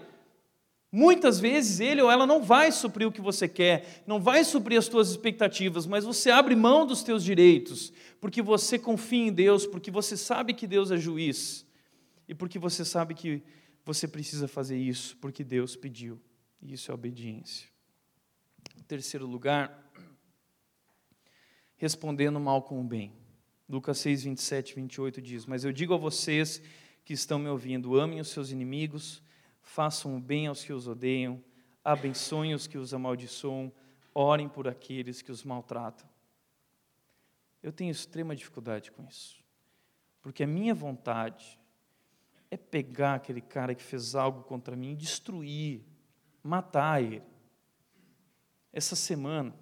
Muitas 0.91 1.39
vezes 1.39 1.79
ele 1.79 2.01
ou 2.01 2.11
ela 2.11 2.27
não 2.27 2.43
vai 2.43 2.69
suprir 2.73 3.07
o 3.07 3.11
que 3.11 3.21
você 3.21 3.47
quer, 3.47 4.03
não 4.05 4.19
vai 4.19 4.43
suprir 4.43 4.77
as 4.77 4.89
tuas 4.89 5.09
expectativas, 5.09 5.87
mas 5.87 6.03
você 6.03 6.29
abre 6.29 6.53
mão 6.53 6.85
dos 6.85 7.01
teus 7.01 7.23
direitos, 7.23 7.93
porque 8.19 8.41
você 8.41 8.77
confia 8.77 9.27
em 9.27 9.31
Deus, 9.31 9.65
porque 9.65 9.89
você 9.89 10.17
sabe 10.17 10.53
que 10.53 10.67
Deus 10.67 10.91
é 10.91 10.97
juiz 10.97 11.65
e 12.27 12.35
porque 12.35 12.59
você 12.59 12.83
sabe 12.83 13.13
que 13.13 13.41
você 13.85 14.09
precisa 14.09 14.49
fazer 14.49 14.77
isso, 14.77 15.15
porque 15.21 15.41
Deus 15.41 15.77
pediu. 15.77 16.19
E 16.61 16.73
isso 16.73 16.91
é 16.91 16.93
obediência. 16.93 17.69
Em 18.77 18.83
terceiro 18.83 19.25
lugar, 19.25 19.91
respondendo 21.77 22.39
mal 22.39 22.61
com 22.61 22.79
o 22.79 22.83
bem. 22.83 23.11
Lucas 23.67 23.97
6, 23.99 24.25
27 24.25 24.71
e 24.71 24.75
28 24.75 25.21
diz: 25.21 25.45
Mas 25.45 25.63
eu 25.63 25.71
digo 25.71 25.93
a 25.93 25.97
vocês 25.97 26.61
que 27.03 27.13
estão 27.13 27.39
me 27.39 27.49
ouvindo: 27.49 27.99
amem 27.99 28.19
os 28.19 28.27
seus 28.27 28.51
inimigos, 28.51 29.23
façam 29.61 30.15
o 30.15 30.19
bem 30.19 30.47
aos 30.47 30.63
que 30.63 30.73
os 30.73 30.87
odeiam, 30.87 31.43
abençoem 31.83 32.53
os 32.53 32.67
que 32.67 32.77
os 32.77 32.93
amaldiçoam, 32.93 33.71
orem 34.13 34.47
por 34.47 34.67
aqueles 34.67 35.21
que 35.21 35.31
os 35.31 35.43
maltratam. 35.43 36.07
Eu 37.63 37.71
tenho 37.71 37.91
extrema 37.91 38.35
dificuldade 38.35 38.91
com 38.91 39.03
isso, 39.07 39.43
porque 40.21 40.43
a 40.43 40.47
minha 40.47 40.75
vontade 40.75 41.59
é 42.49 42.57
pegar 42.57 43.15
aquele 43.15 43.41
cara 43.41 43.73
que 43.73 43.83
fez 43.83 44.13
algo 44.13 44.43
contra 44.43 44.75
mim 44.75 44.91
e 44.91 44.95
destruir, 44.95 45.83
matar 46.43 47.01
ele. 47.01 47.23
Essa 48.73 48.95
semana, 48.95 49.53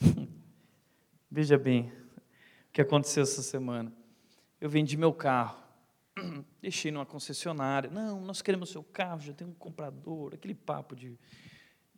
veja 1.30 1.58
bem 1.58 1.92
o 2.68 2.72
que 2.72 2.80
aconteceu 2.80 3.22
essa 3.22 3.42
semana. 3.42 3.92
Eu 4.60 4.68
vendi 4.68 4.96
meu 4.96 5.12
carro, 5.12 5.58
deixei 6.60 6.90
numa 6.90 7.06
concessionária. 7.06 7.90
Não, 7.90 8.20
nós 8.20 8.42
queremos 8.42 8.70
seu 8.70 8.82
carro, 8.82 9.20
já 9.20 9.32
tem 9.32 9.46
um 9.46 9.54
comprador, 9.54 10.34
aquele 10.34 10.54
papo 10.54 10.94
de. 10.94 11.18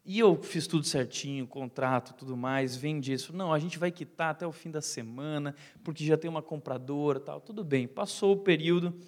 E 0.04 0.18
eu 0.18 0.40
fiz 0.42 0.66
tudo 0.66 0.84
certinho, 0.84 1.46
contrato, 1.46 2.14
tudo 2.14 2.36
mais, 2.36 2.74
vendi 2.74 3.12
isso. 3.12 3.36
Não, 3.36 3.52
a 3.52 3.58
gente 3.58 3.78
vai 3.78 3.90
quitar 3.90 4.30
até 4.30 4.46
o 4.46 4.52
fim 4.52 4.70
da 4.70 4.80
semana, 4.80 5.54
porque 5.84 6.04
já 6.04 6.16
tem 6.16 6.30
uma 6.30 6.40
compradora, 6.40 7.20
tal. 7.20 7.40
Tudo 7.40 7.62
bem. 7.62 7.86
Passou 7.86 8.32
o 8.32 8.38
período 8.38 8.98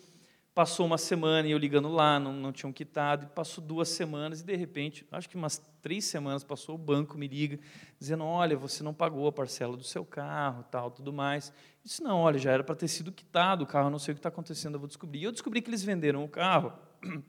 Passou 0.60 0.84
uma 0.84 0.98
semana 0.98 1.48
e 1.48 1.52
eu 1.52 1.56
ligando 1.56 1.88
lá, 1.88 2.20
não, 2.20 2.34
não 2.34 2.52
tinham 2.52 2.70
quitado, 2.70 3.24
e 3.24 3.28
passou 3.30 3.64
duas 3.64 3.88
semanas, 3.88 4.42
e 4.42 4.44
de 4.44 4.54
repente, 4.54 5.06
acho 5.10 5.26
que 5.26 5.34
umas 5.34 5.56
três 5.80 6.04
semanas 6.04 6.44
passou, 6.44 6.74
o 6.74 6.78
banco 6.78 7.16
me 7.16 7.26
liga, 7.26 7.58
dizendo, 7.98 8.24
olha, 8.24 8.58
você 8.58 8.82
não 8.82 8.92
pagou 8.92 9.26
a 9.26 9.32
parcela 9.32 9.74
do 9.74 9.82
seu 9.82 10.04
carro, 10.04 10.62
tal, 10.64 10.90
tudo 10.90 11.14
mais. 11.14 11.48
Eu 11.48 11.54
disse, 11.84 12.02
não, 12.02 12.18
olha, 12.18 12.38
já 12.38 12.52
era 12.52 12.62
para 12.62 12.74
ter 12.74 12.88
sido 12.88 13.10
quitado 13.10 13.64
o 13.64 13.66
carro, 13.66 13.88
não 13.88 13.98
sei 13.98 14.12
o 14.12 14.14
que 14.14 14.18
está 14.18 14.28
acontecendo, 14.28 14.74
eu 14.74 14.80
vou 14.80 14.86
descobrir. 14.86 15.20
E 15.20 15.24
eu 15.24 15.32
descobri 15.32 15.62
que 15.62 15.70
eles 15.70 15.82
venderam 15.82 16.22
o 16.22 16.28
carro 16.28 16.74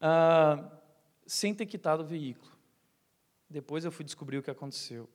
ah, 0.00 0.64
sem 1.26 1.52
ter 1.52 1.66
quitado 1.66 2.04
o 2.04 2.06
veículo. 2.06 2.52
Depois 3.50 3.84
eu 3.84 3.90
fui 3.90 4.04
descobrir 4.04 4.38
o 4.38 4.44
que 4.44 4.50
aconteceu. 4.52 5.10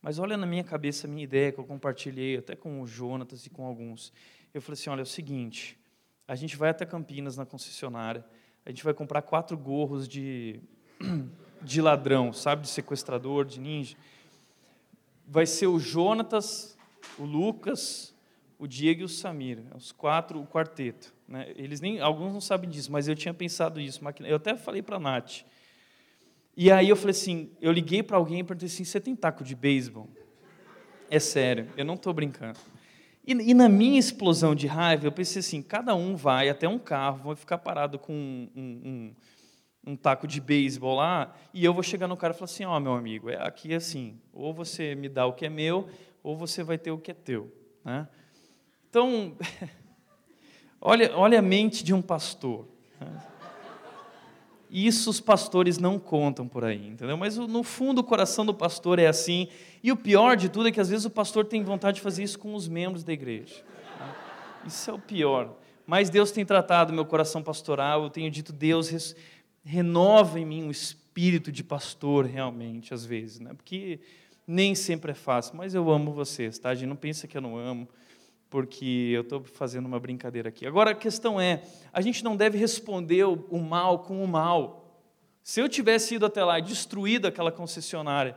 Mas 0.00 0.20
olha 0.20 0.36
na 0.36 0.46
minha 0.46 0.62
cabeça 0.62 1.08
a 1.08 1.10
minha 1.10 1.24
ideia 1.24 1.50
que 1.50 1.58
eu 1.58 1.64
compartilhei 1.64 2.36
até 2.36 2.54
com 2.54 2.80
o 2.80 2.86
Jonatas 2.86 3.44
e 3.44 3.50
com 3.50 3.66
alguns. 3.66 4.12
Eu 4.54 4.62
falei 4.62 4.78
assim, 4.78 4.88
olha, 4.88 5.00
é 5.00 5.02
o 5.02 5.04
seguinte, 5.06 5.76
a 6.28 6.34
gente 6.34 6.56
vai 6.58 6.68
até 6.68 6.84
Campinas, 6.84 7.38
na 7.38 7.46
concessionária, 7.46 8.22
a 8.66 8.68
gente 8.68 8.84
vai 8.84 8.92
comprar 8.92 9.22
quatro 9.22 9.56
gorros 9.56 10.06
de, 10.06 10.60
de 11.62 11.80
ladrão, 11.80 12.34
sabe, 12.34 12.62
de 12.62 12.68
sequestrador, 12.68 13.46
de 13.46 13.58
ninja. 13.58 13.96
Vai 15.26 15.46
ser 15.46 15.68
o 15.68 15.78
Jonatas, 15.78 16.76
o 17.18 17.24
Lucas, 17.24 18.14
o 18.58 18.66
Diego 18.66 19.00
e 19.00 19.04
o 19.04 19.08
Samir, 19.08 19.62
os 19.74 19.90
quatro, 19.90 20.38
o 20.38 20.46
quarteto. 20.46 21.14
Né? 21.26 21.50
Eles 21.56 21.80
nem, 21.80 21.98
alguns 21.98 22.32
não 22.34 22.42
sabem 22.42 22.68
disso, 22.68 22.92
mas 22.92 23.08
eu 23.08 23.14
tinha 23.14 23.32
pensado 23.32 23.80
isso. 23.80 24.00
Eu 24.26 24.36
até 24.36 24.54
falei 24.54 24.82
para 24.82 24.96
a 24.96 25.00
Nath. 25.00 25.44
E 26.54 26.70
aí 26.70 26.90
eu 26.90 26.96
falei 26.96 27.12
assim, 27.12 27.50
eu 27.60 27.72
liguei 27.72 28.02
para 28.02 28.18
alguém 28.18 28.40
e 28.40 28.44
perguntei 28.44 28.66
assim, 28.66 28.84
você 28.84 29.00
tem 29.00 29.16
taco 29.16 29.42
de 29.42 29.54
beisebol? 29.54 30.10
É 31.08 31.18
sério, 31.18 31.70
eu 31.74 31.86
não 31.86 31.94
estou 31.94 32.12
brincando. 32.12 32.58
E, 33.28 33.50
e, 33.50 33.52
na 33.52 33.68
minha 33.68 33.98
explosão 33.98 34.54
de 34.54 34.66
raiva, 34.66 35.06
eu 35.06 35.12
pensei 35.12 35.40
assim: 35.40 35.60
cada 35.60 35.94
um 35.94 36.16
vai 36.16 36.48
até 36.48 36.66
um 36.66 36.78
carro, 36.78 37.24
vai 37.24 37.36
ficar 37.36 37.58
parado 37.58 37.98
com 37.98 38.14
um, 38.14 38.50
um, 38.56 39.14
um 39.86 39.94
taco 39.94 40.26
de 40.26 40.40
beisebol 40.40 40.96
lá, 40.96 41.34
e 41.52 41.62
eu 41.62 41.74
vou 41.74 41.82
chegar 41.82 42.08
no 42.08 42.16
cara 42.16 42.32
e 42.32 42.34
falar 42.34 42.46
assim: 42.46 42.64
Ó, 42.64 42.74
oh, 42.74 42.80
meu 42.80 42.94
amigo, 42.94 43.28
é 43.28 43.36
aqui 43.46 43.74
assim, 43.74 44.18
ou 44.32 44.54
você 44.54 44.94
me 44.94 45.10
dá 45.10 45.26
o 45.26 45.34
que 45.34 45.44
é 45.44 45.50
meu, 45.50 45.90
ou 46.22 46.38
você 46.38 46.62
vai 46.62 46.78
ter 46.78 46.90
o 46.90 46.96
que 46.96 47.10
é 47.10 47.14
teu. 47.14 47.54
Né? 47.84 48.08
Então, 48.88 49.36
olha, 50.80 51.14
olha 51.14 51.38
a 51.40 51.42
mente 51.42 51.84
de 51.84 51.92
um 51.92 52.00
pastor. 52.00 52.66
Né? 52.98 53.22
Isso 54.70 55.08
os 55.08 55.20
pastores 55.20 55.78
não 55.78 55.98
contam 55.98 56.46
por 56.46 56.64
aí, 56.64 56.88
entendeu? 56.88 57.16
Mas 57.16 57.36
no 57.36 57.62
fundo 57.62 58.00
o 58.00 58.04
coração 58.04 58.44
do 58.44 58.52
pastor 58.52 58.98
é 58.98 59.06
assim. 59.06 59.48
E 59.82 59.90
o 59.90 59.96
pior 59.96 60.36
de 60.36 60.48
tudo 60.48 60.68
é 60.68 60.72
que 60.72 60.80
às 60.80 60.90
vezes 60.90 61.06
o 61.06 61.10
pastor 61.10 61.46
tem 61.46 61.62
vontade 61.62 61.96
de 61.96 62.00
fazer 62.02 62.22
isso 62.22 62.38
com 62.38 62.54
os 62.54 62.68
membros 62.68 63.02
da 63.02 63.12
igreja. 63.12 63.64
Né? 63.98 64.14
Isso 64.66 64.90
é 64.90 64.92
o 64.92 64.98
pior. 64.98 65.56
Mas 65.86 66.10
Deus 66.10 66.30
tem 66.30 66.44
tratado 66.44 66.92
meu 66.92 67.06
coração 67.06 67.42
pastoral, 67.42 68.02
eu 68.02 68.10
tenho 68.10 68.30
dito, 68.30 68.52
Deus 68.52 69.16
renova 69.64 70.38
em 70.38 70.44
mim 70.44 70.64
um 70.64 70.70
espírito 70.70 71.50
de 71.50 71.64
pastor 71.64 72.26
realmente, 72.26 72.92
às 72.92 73.06
vezes, 73.06 73.40
né? 73.40 73.54
Porque 73.54 73.98
nem 74.46 74.74
sempre 74.74 75.12
é 75.12 75.14
fácil, 75.14 75.56
mas 75.56 75.74
eu 75.74 75.90
amo 75.90 76.12
vocês, 76.12 76.58
tá? 76.58 76.68
A 76.70 76.74
gente 76.74 76.88
não 76.88 76.96
pensa 76.96 77.26
que 77.26 77.36
eu 77.36 77.40
não 77.40 77.56
amo 77.56 77.88
porque 78.50 79.10
eu 79.12 79.22
estou 79.22 79.44
fazendo 79.44 79.86
uma 79.86 80.00
brincadeira 80.00 80.48
aqui. 80.48 80.66
Agora 80.66 80.90
a 80.90 80.94
questão 80.94 81.40
é: 81.40 81.62
a 81.92 82.00
gente 82.00 82.24
não 82.24 82.36
deve 82.36 82.58
responder 82.58 83.24
o 83.24 83.58
mal 83.58 84.00
com 84.00 84.22
o 84.22 84.28
mal. 84.28 84.84
Se 85.42 85.60
eu 85.60 85.68
tivesse 85.68 86.14
ido 86.14 86.26
até 86.26 86.44
lá 86.44 86.58
e 86.58 86.62
destruído 86.62 87.26
aquela 87.26 87.52
concessionária, 87.52 88.36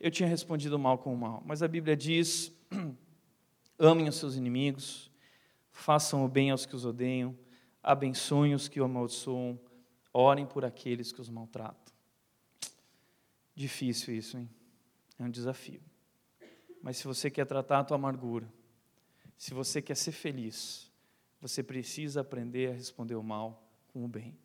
eu 0.00 0.10
tinha 0.10 0.28
respondido 0.28 0.76
o 0.76 0.78
mal 0.78 0.98
com 0.98 1.12
o 1.14 1.16
mal. 1.16 1.42
Mas 1.46 1.62
a 1.62 1.68
Bíblia 1.68 1.96
diz: 1.96 2.52
amem 3.78 4.08
os 4.08 4.16
seus 4.16 4.36
inimigos, 4.36 5.10
façam 5.70 6.24
o 6.24 6.28
bem 6.28 6.50
aos 6.50 6.66
que 6.66 6.74
os 6.74 6.84
odeiam, 6.84 7.36
abençoem 7.82 8.54
os 8.54 8.68
que 8.68 8.80
o 8.80 8.84
amaldiçoam, 8.84 9.58
orem 10.12 10.46
por 10.46 10.64
aqueles 10.64 11.12
que 11.12 11.20
os 11.20 11.28
maltratam. 11.28 11.92
Difícil 13.54 14.14
isso, 14.14 14.38
hein? 14.38 14.48
É 15.18 15.22
um 15.22 15.30
desafio. 15.30 15.80
Mas 16.82 16.96
se 16.96 17.04
você 17.04 17.30
quer 17.30 17.46
tratar 17.46 17.80
a 17.80 17.84
tua 17.84 17.96
amargura, 17.96 18.48
se 19.36 19.54
você 19.54 19.82
quer 19.82 19.96
ser 19.96 20.12
feliz, 20.12 20.90
você 21.40 21.62
precisa 21.62 22.20
aprender 22.20 22.70
a 22.70 22.74
responder 22.74 23.14
o 23.14 23.22
mal 23.22 23.68
com 23.88 24.04
o 24.04 24.08
bem. 24.08 24.38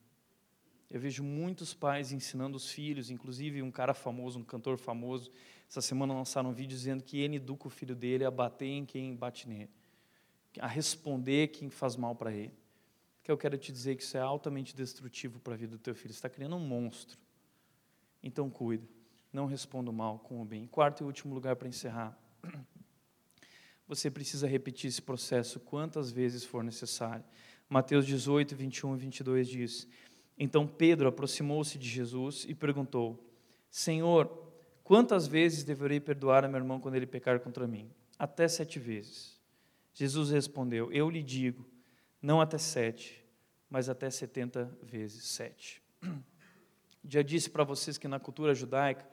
Eu 0.90 1.00
vejo 1.00 1.22
muitos 1.24 1.74
pais 1.74 2.12
ensinando 2.12 2.56
os 2.56 2.72
filhos, 2.72 3.10
inclusive 3.10 3.62
um 3.62 3.72
cara 3.72 3.94
famoso, 3.94 4.40
um 4.40 4.44
cantor 4.44 4.78
famoso, 4.78 5.30
essa 5.70 5.82
semana 5.82 6.14
lançaram 6.14 6.50
um 6.50 6.54
vídeo 6.54 6.70
dizendo 6.70 7.04
que 7.04 7.20
ele 7.20 7.36
educa 7.36 7.68
o 7.68 7.70
filho 7.70 7.96
dele 7.96 8.24
a 8.24 8.32
bater 8.32 8.68
em 8.68 8.86
quem 8.86 9.16
bate 9.16 9.50
nele, 9.50 9.70
a 10.60 10.68
responder 10.68 11.50
quem 11.50 11.70
faz 11.70 11.96
mal 11.96 12.16
para 12.16 12.32
ele. 12.32 12.54
Que 13.22 13.30
eu 13.30 13.38
quero 13.38 13.58
te 13.58 13.72
dizer 13.72 13.98
que 13.98 14.04
isso 14.04 14.16
é 14.16 14.22
altamente 14.22 14.74
destrutivo 14.74 15.40
para 15.40 15.54
a 15.54 15.58
vida 15.58 15.76
do 15.76 15.80
teu 15.80 15.94
filho. 15.94 16.14
Você 16.14 16.20
está 16.20 16.30
criando 16.30 16.56
um 16.56 16.66
monstro. 16.66 17.20
Então 18.24 18.50
cuida. 18.50 18.88
Não 19.34 19.46
responda 19.46 19.92
o 19.92 19.94
mal 19.94 20.20
com 20.20 20.42
o 20.42 20.46
bem. 20.46 20.66
Quarto 20.68 21.04
e 21.04 21.06
último 21.06 21.36
lugar 21.36 21.58
para 21.58 21.68
encerrar 21.68 22.18
você 23.88 24.12
precisa 24.12 24.48
repetir 24.48 24.90
esse 24.90 25.02
processo 25.02 25.60
quantas 25.60 26.12
vezes 26.12 26.44
for 26.44 26.64
necessário. 26.64 27.24
Mateus 27.70 28.06
18, 28.06 28.56
21 28.56 28.96
e 28.96 28.98
22 28.98 29.48
diz: 29.48 29.88
Então 30.38 30.68
Pedro 30.68 31.08
aproximou-se 31.08 31.78
de 31.78 31.88
Jesus 31.88 32.46
e 32.48 32.54
perguntou: 32.54 33.24
Senhor, 33.70 34.30
quantas 34.84 35.28
vezes 35.28 35.64
deverei 35.64 36.00
perdoar 36.00 36.44
a 36.44 36.48
meu 36.48 36.60
irmão 36.60 36.80
quando 36.80 36.96
ele 36.96 37.08
pecar 37.08 37.40
contra 37.40 37.68
mim? 37.68 37.90
Até 38.20 38.48
sete 38.48 38.80
vezes. 38.80 39.40
Jesus 39.94 40.30
respondeu: 40.30 40.92
Eu 40.92 41.10
lhe 41.10 41.24
digo, 41.24 41.66
não 42.22 42.42
até 42.42 42.58
sete, 42.58 43.24
mas 43.70 43.90
até 43.90 44.10
setenta 44.10 44.72
vezes 44.84 45.24
sete. 45.26 45.82
Já 47.10 47.22
disse 47.22 47.50
para 47.50 47.64
vocês 47.64 47.98
que 47.98 48.08
na 48.08 48.20
cultura 48.20 48.54
judaica, 48.54 49.08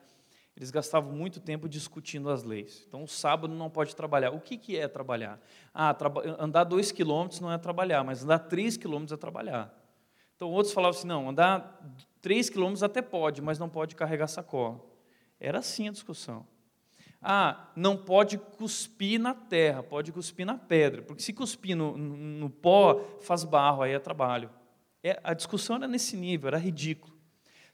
eles 0.57 0.71
gastavam 0.71 1.13
muito 1.13 1.41
tempo 1.41 1.69
discutindo 1.69 2.31
as 2.31 2.45
leis. 2.45 2.85
Então, 2.87 3.03
o 3.03 3.09
sábado 3.09 3.53
não 3.53 3.69
pode 3.69 3.97
trabalhar. 3.97 4.31
O 4.31 4.41
que, 4.41 4.57
que 4.57 4.77
é 4.77 4.87
trabalhar? 4.87 5.41
Ah, 5.73 5.97
andar 6.39 6.65
dois 6.65 6.93
quilômetros 6.93 7.41
não 7.41 7.51
é 7.51 7.59
trabalhar, 7.59 8.05
mas 8.05 8.23
andar 8.23 8.39
três 8.39 8.77
quilômetros 8.77 9.13
é 9.13 9.17
trabalhar. 9.17 9.75
Então, 10.37 10.51
outros 10.51 10.73
falavam 10.73 10.97
assim, 10.97 11.09
não, 11.09 11.29
andar 11.29 11.81
três 12.23 12.49
quilômetros 12.49 12.85
até 12.85 13.03
pode, 13.03 13.43
mas 13.43 13.59
não 13.59 13.69
pode 13.69 13.97
carregar 13.97 14.29
sacola. 14.29 14.81
Era 15.41 15.59
assim 15.59 15.89
a 15.89 15.93
discussão. 15.93 16.47
Ah, 17.21 17.71
não 17.75 17.97
pode 17.97 18.39
cuspir 18.39 19.19
na 19.19 19.35
terra, 19.35 19.83
pode 19.83 20.13
cuspir 20.13 20.45
na 20.45 20.59
pedra, 20.59 21.03
porque 21.03 21.23
se 21.23 21.33
cuspir 21.33 21.75
no, 21.75 21.97
no, 21.97 22.17
no 22.17 22.51
pó, 22.51 23.01
faz 23.23 23.45
barro, 23.45 23.83
aí 23.83 23.93
é 23.93 23.99
trabalho. 23.99 24.51
É, 25.03 25.19
a 25.25 25.35
discussão 25.35 25.77
era 25.77 25.89
nesse 25.89 26.17
nível, 26.17 26.49
era 26.49 26.59
ridículo. 26.59 27.14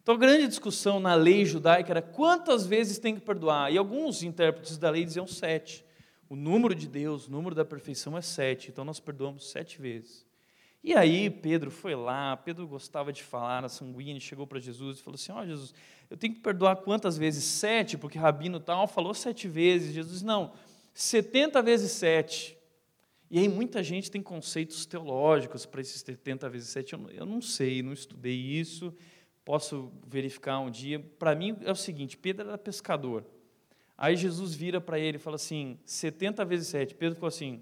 Então 0.02 0.14
a 0.14 0.18
grande 0.18 0.48
discussão 0.48 0.98
na 0.98 1.14
lei 1.14 1.44
judaica 1.44 1.92
era 1.92 2.02
quantas 2.02 2.66
vezes 2.66 2.98
tem 2.98 3.14
que 3.14 3.20
perdoar. 3.20 3.72
E 3.72 3.76
alguns 3.76 4.22
intérpretes 4.22 4.78
da 4.78 4.90
lei 4.90 5.04
diziam 5.04 5.26
sete. 5.26 5.84
O 6.28 6.36
número 6.36 6.74
de 6.74 6.86
Deus, 6.86 7.26
o 7.26 7.30
número 7.30 7.54
da 7.54 7.64
perfeição 7.64 8.16
é 8.16 8.22
sete, 8.22 8.70
então 8.70 8.84
nós 8.84 9.00
perdoamos 9.00 9.50
sete 9.50 9.80
vezes. 9.80 10.24
E 10.82 10.94
aí 10.94 11.28
Pedro 11.28 11.70
foi 11.70 11.94
lá, 11.94 12.36
Pedro 12.36 12.66
gostava 12.66 13.12
de 13.12 13.22
falar, 13.22 13.64
a 13.64 13.68
sanguínea, 13.68 14.18
chegou 14.18 14.46
para 14.46 14.58
Jesus 14.58 14.98
e 14.98 15.02
falou 15.02 15.16
assim: 15.16 15.32
Ó 15.32 15.42
oh, 15.42 15.46
Jesus, 15.46 15.74
eu 16.08 16.16
tenho 16.16 16.32
que 16.32 16.40
perdoar 16.40 16.76
quantas 16.76 17.18
vezes? 17.18 17.44
Sete, 17.44 17.98
porque 17.98 18.18
Rabino 18.18 18.58
tal 18.58 18.86
falou 18.86 19.12
sete 19.12 19.46
vezes. 19.46 19.92
Jesus, 19.92 20.22
não, 20.22 20.52
setenta 20.94 21.60
vezes 21.60 21.92
sete. 21.92 22.56
E 23.30 23.38
aí 23.38 23.48
muita 23.48 23.82
gente 23.82 24.10
tem 24.10 24.22
conceitos 24.22 24.86
teológicos 24.86 25.66
para 25.66 25.82
esses 25.82 26.00
setenta 26.00 26.48
vezes 26.48 26.70
sete. 26.70 26.94
Eu 26.94 27.26
não 27.26 27.42
sei, 27.42 27.82
não 27.82 27.92
estudei 27.92 28.34
isso 28.34 28.94
posso 29.50 29.90
verificar 30.06 30.60
um 30.60 30.70
dia. 30.70 31.00
Para 31.18 31.34
mim 31.34 31.58
é 31.62 31.72
o 31.72 31.74
seguinte: 31.74 32.16
Pedro 32.16 32.46
era 32.46 32.56
pescador. 32.56 33.26
Aí 33.98 34.14
Jesus 34.14 34.54
vira 34.54 34.80
para 34.80 34.96
ele 34.96 35.16
e 35.16 35.20
fala 35.20 35.34
assim: 35.34 35.76
70 35.84 36.44
vezes 36.44 36.68
7. 36.68 36.94
Pedro 36.94 37.16
ficou 37.16 37.26
assim. 37.26 37.60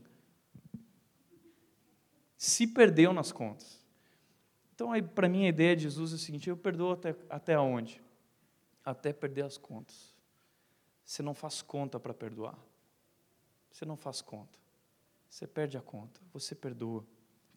Se 2.36 2.66
perdeu 2.66 3.14
nas 3.14 3.32
contas. 3.32 3.82
Então, 4.74 4.90
para 5.14 5.30
mim, 5.30 5.46
a 5.46 5.48
ideia 5.48 5.74
de 5.74 5.84
Jesus 5.84 6.12
é 6.12 6.16
o 6.16 6.18
seguinte: 6.18 6.50
eu 6.50 6.58
perdoo 6.58 6.92
até, 6.92 7.16
até 7.30 7.58
onde? 7.58 8.02
Até 8.84 9.10
perder 9.10 9.46
as 9.46 9.56
contas. 9.56 10.14
Você 11.06 11.22
não 11.22 11.32
faz 11.32 11.62
conta 11.62 11.98
para 11.98 12.12
perdoar. 12.12 12.58
Você 13.70 13.86
não 13.86 13.96
faz 13.96 14.20
conta. 14.20 14.58
Você 15.30 15.46
perde 15.46 15.78
a 15.78 15.80
conta. 15.80 16.20
Você 16.34 16.54
perdoa, 16.54 17.02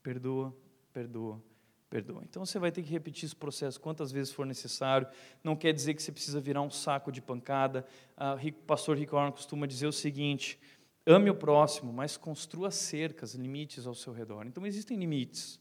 perdoa, 0.01 0.55
perdoa, 0.93 1.43
perdoa. 1.91 2.23
Então 2.23 2.45
você 2.45 2.57
vai 2.57 2.71
ter 2.71 2.81
que 2.81 2.89
repetir 2.89 3.25
esse 3.25 3.35
processo 3.35 3.79
quantas 3.79 4.13
vezes 4.13 4.31
for 4.31 4.45
necessário. 4.45 5.05
Não 5.43 5.57
quer 5.57 5.73
dizer 5.73 5.93
que 5.93 6.01
você 6.01 6.11
precisa 6.11 6.39
virar 6.39 6.61
um 6.61 6.71
saco 6.71 7.11
de 7.11 7.21
pancada. 7.21 7.85
O 8.17 8.63
pastor 8.63 8.97
Rick 8.97 9.11
Warren 9.11 9.33
costuma 9.33 9.67
dizer 9.67 9.87
o 9.87 9.91
seguinte: 9.91 10.57
ame 11.05 11.29
o 11.29 11.35
próximo, 11.35 11.91
mas 11.91 12.15
construa 12.15 12.71
cercas, 12.71 13.35
limites 13.35 13.85
ao 13.85 13.93
seu 13.93 14.13
redor. 14.13 14.47
Então 14.47 14.65
existem 14.65 14.97
limites 14.97 15.59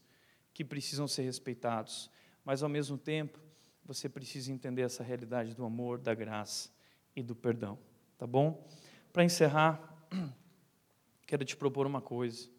que 0.53 0.63
precisam 0.63 1.05
ser 1.05 1.23
respeitados, 1.23 2.09
mas 2.45 2.63
ao 2.63 2.69
mesmo 2.69 2.97
tempo 2.97 3.37
você 3.83 4.07
precisa 4.07 4.53
entender 4.53 4.83
essa 4.83 5.03
realidade 5.03 5.53
do 5.53 5.65
amor, 5.65 5.99
da 5.99 6.15
graça 6.15 6.69
e 7.13 7.21
do 7.21 7.35
perdão. 7.35 7.77
Tá 8.17 8.25
bom? 8.25 8.65
Para 9.11 9.25
encerrar, 9.25 10.07
quero 11.27 11.43
te 11.43 11.57
propor 11.57 11.85
uma 11.85 11.99
coisa 11.99 12.49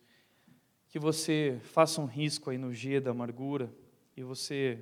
que 0.92 0.98
você 0.98 1.58
faça 1.62 2.02
um 2.02 2.04
risco 2.04 2.50
aí 2.50 2.58
no 2.58 2.70
G 2.70 3.00
da 3.00 3.12
amargura 3.12 3.72
e 4.14 4.22
você 4.22 4.78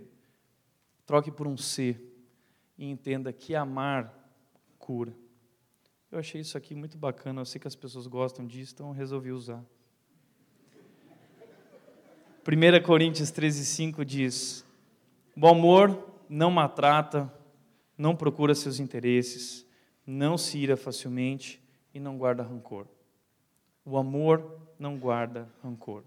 troque 1.07 1.31
por 1.31 1.47
um 1.47 1.57
C 1.57 1.97
e 2.77 2.91
entenda 2.91 3.33
que 3.33 3.55
amar 3.55 4.13
cura. 4.77 5.17
Eu 6.11 6.19
achei 6.19 6.41
isso 6.41 6.59
aqui 6.59 6.75
muito 6.75 6.99
bacana, 6.99 7.41
eu 7.41 7.45
sei 7.45 7.61
que 7.61 7.69
as 7.69 7.77
pessoas 7.77 8.09
gostam 8.09 8.45
disso, 8.45 8.75
então 8.75 8.91
resolvi 8.91 9.31
usar. 9.31 9.65
1 12.45 12.83
Coríntios 12.85 13.31
13,5 13.31 14.05
diz: 14.05 14.67
O 15.41 15.47
amor 15.47 16.13
não 16.29 16.51
maltrata, 16.51 17.33
não 17.97 18.17
procura 18.17 18.53
seus 18.53 18.81
interesses, 18.81 19.65
não 20.05 20.37
se 20.37 20.59
ira 20.59 20.77
facilmente 20.77 21.63
e 21.95 22.01
não 22.01 22.19
guarda 22.19 22.43
rancor. 22.43 22.89
O 23.85 23.97
amor 23.97 24.61
não 24.81 24.99
guarda 24.99 25.47
rancor. 25.63 26.03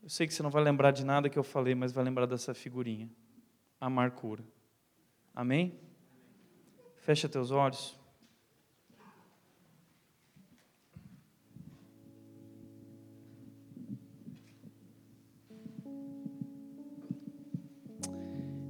Eu 0.00 0.08
sei 0.08 0.28
que 0.28 0.32
você 0.32 0.42
não 0.44 0.50
vai 0.50 0.62
lembrar 0.62 0.92
de 0.92 1.04
nada 1.04 1.28
que 1.28 1.36
eu 1.36 1.42
falei, 1.42 1.74
mas 1.74 1.92
vai 1.92 2.04
lembrar 2.04 2.26
dessa 2.26 2.54
figurinha. 2.54 3.10
Amar 3.80 4.12
cura. 4.12 4.44
Amém? 5.34 5.76
Fecha 6.98 7.28
teus 7.28 7.50
olhos. 7.50 7.98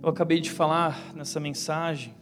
Eu 0.03 0.09
acabei 0.09 0.41
de 0.41 0.51
falar 0.51 1.15
nessa 1.15 1.39
mensagem 1.39 2.15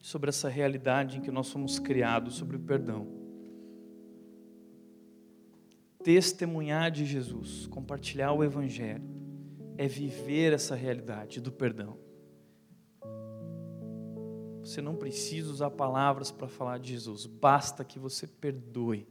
sobre 0.00 0.28
essa 0.28 0.48
realidade 0.48 1.18
em 1.18 1.20
que 1.20 1.30
nós 1.30 1.48
somos 1.48 1.78
criados, 1.78 2.36
sobre 2.36 2.56
o 2.56 2.60
perdão 2.60 3.19
testemunhar 6.02 6.90
de 6.90 7.04
Jesus, 7.04 7.66
compartilhar 7.66 8.32
o 8.32 8.42
Evangelho, 8.42 9.04
é 9.76 9.86
viver 9.86 10.52
essa 10.52 10.74
realidade 10.74 11.40
do 11.40 11.52
perdão. 11.52 11.98
Você 14.62 14.80
não 14.80 14.94
precisa 14.94 15.50
usar 15.50 15.70
palavras 15.70 16.30
para 16.30 16.46
falar 16.46 16.78
de 16.78 16.92
Jesus, 16.92 17.26
basta 17.26 17.84
que 17.84 17.98
você 17.98 18.26
perdoe, 18.26 19.08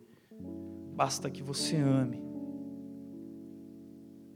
basta 0.96 1.30
que 1.30 1.42
você 1.42 1.76
ame. 1.76 2.22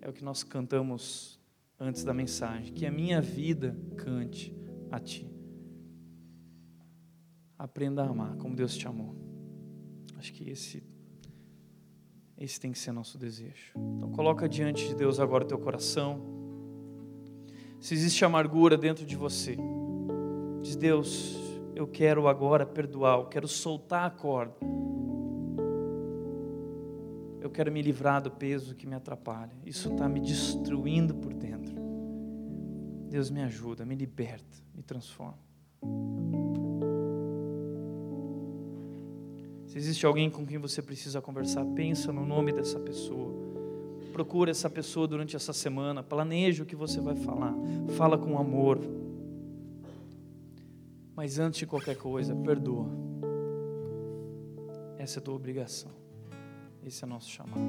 É 0.01 0.09
o 0.09 0.13
que 0.13 0.23
nós 0.23 0.43
cantamos 0.43 1.39
antes 1.79 2.03
da 2.03 2.13
mensagem, 2.13 2.73
que 2.73 2.85
a 2.85 2.91
minha 2.91 3.21
vida 3.21 3.77
cante 3.95 4.55
a 4.91 4.99
Ti. 4.99 5.29
Aprenda 7.57 8.03
a 8.03 8.09
amar 8.09 8.35
como 8.37 8.55
Deus 8.55 8.75
te 8.75 8.87
amou. 8.87 9.15
Acho 10.17 10.33
que 10.33 10.49
esse 10.49 10.83
esse 12.37 12.59
tem 12.59 12.71
que 12.71 12.79
ser 12.79 12.91
nosso 12.91 13.17
desejo. 13.17 13.73
Então 13.75 14.11
coloca 14.11 14.47
diante 14.47 14.87
de 14.87 14.95
Deus 14.95 15.19
agora 15.19 15.43
o 15.43 15.47
teu 15.47 15.57
coração. 15.57 16.21
Se 17.79 17.93
existe 17.93 18.23
amargura 18.23 18.77
dentro 18.77 19.05
de 19.05 19.15
você, 19.15 19.57
diz 20.61 20.75
Deus, 20.75 21.37
eu 21.75 21.87
quero 21.87 22.27
agora 22.27 22.65
perdoar, 22.65 23.19
eu 23.19 23.25
quero 23.25 23.47
soltar 23.47 24.05
a 24.05 24.09
corda. 24.09 24.55
Eu 27.41 27.49
quero 27.49 27.71
me 27.71 27.81
livrar 27.81 28.21
do 28.21 28.31
peso 28.31 28.73
que 28.73 28.87
me 28.87 28.95
atrapalha. 28.95 29.51
Isso 29.65 29.91
está 29.91 30.07
me 30.07 30.21
destruindo 30.21 31.13
por 31.13 31.33
dentro. 31.33 31.75
Deus 33.09 33.29
me 33.29 33.43
ajuda, 33.43 33.85
me 33.85 33.95
liberta, 33.95 34.57
me 34.73 34.81
transforma. 34.81 35.37
Se 39.73 39.79
existe 39.79 40.05
alguém 40.05 40.29
com 40.29 40.45
quem 40.45 40.59
você 40.59 40.83
precisa 40.83 41.19
conversar, 41.19 41.65
pensa 41.65 42.13
no 42.13 42.23
nome 42.23 42.51
dessa 42.51 42.79
pessoa. 42.79 43.33
Procura 44.11 44.51
essa 44.51 44.69
pessoa 44.69 45.07
durante 45.07 45.35
essa 45.35 45.51
semana, 45.51 46.03
planeja 46.03 46.61
o 46.61 46.65
que 46.67 46.75
você 46.75 47.01
vai 47.01 47.15
falar. 47.15 47.55
Fala 47.97 48.15
com 48.15 48.37
amor. 48.37 48.77
Mas 51.15 51.39
antes 51.39 51.57
de 51.61 51.65
qualquer 51.65 51.97
coisa, 51.97 52.35
perdoa. 52.35 52.87
Essa 54.99 55.17
é 55.17 55.19
a 55.19 55.23
tua 55.23 55.33
obrigação. 55.33 55.89
Esse 56.85 57.03
é 57.03 57.07
o 57.07 57.09
nosso 57.09 57.31
chamado. 57.31 57.59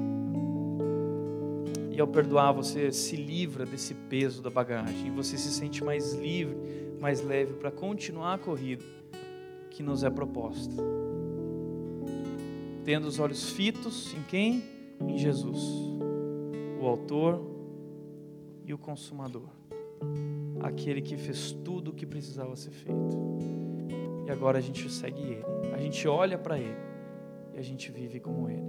E 1.89 1.99
ao 1.99 2.07
perdoar, 2.07 2.51
você 2.51 2.91
se 2.91 3.15
livra 3.15 3.65
desse 3.65 3.95
peso 3.95 4.43
da 4.43 4.51
bagagem. 4.51 5.09
Você 5.15 5.39
se 5.39 5.51
sente 5.51 5.83
mais 5.83 6.13
livre, 6.13 6.55
mais 7.01 7.23
leve 7.23 7.53
para 7.53 7.71
continuar 7.71 8.35
a 8.35 8.37
corrida 8.37 8.85
que 9.71 9.81
nos 9.81 10.03
é 10.03 10.09
proposta 10.11 10.83
tendo 12.85 13.07
os 13.07 13.19
olhos 13.19 13.49
fitos 13.49 14.13
em 14.13 14.21
quem? 14.29 14.63
Em 15.01 15.17
Jesus, 15.17 15.59
o 16.79 16.85
Autor 16.85 17.41
e 18.63 18.73
o 18.73 18.77
Consumador, 18.77 19.49
aquele 20.61 21.01
que 21.01 21.17
fez 21.17 21.51
tudo 21.51 21.89
o 21.89 21.93
que 21.93 22.05
precisava 22.05 22.55
ser 22.55 22.69
feito. 22.69 23.17
E 24.27 24.31
agora 24.31 24.59
a 24.59 24.61
gente 24.61 24.89
segue 24.89 25.19
Ele, 25.19 25.43
a 25.73 25.79
gente 25.79 26.07
olha 26.07 26.37
para 26.37 26.59
Ele 26.59 26.77
e 27.55 27.59
a 27.59 27.61
gente 27.63 27.91
vive 27.91 28.19
como 28.19 28.49
Ele. 28.49 28.63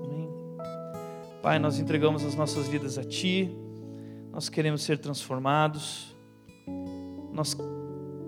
Amém? 0.00 0.30
Pai, 1.42 1.58
nós 1.58 1.80
entregamos 1.80 2.24
as 2.24 2.36
nossas 2.36 2.68
vidas 2.68 2.96
a 2.96 3.04
Ti, 3.04 3.50
nós 4.32 4.48
queremos 4.48 4.82
ser 4.82 4.98
transformados, 4.98 6.14
nós 7.32 7.56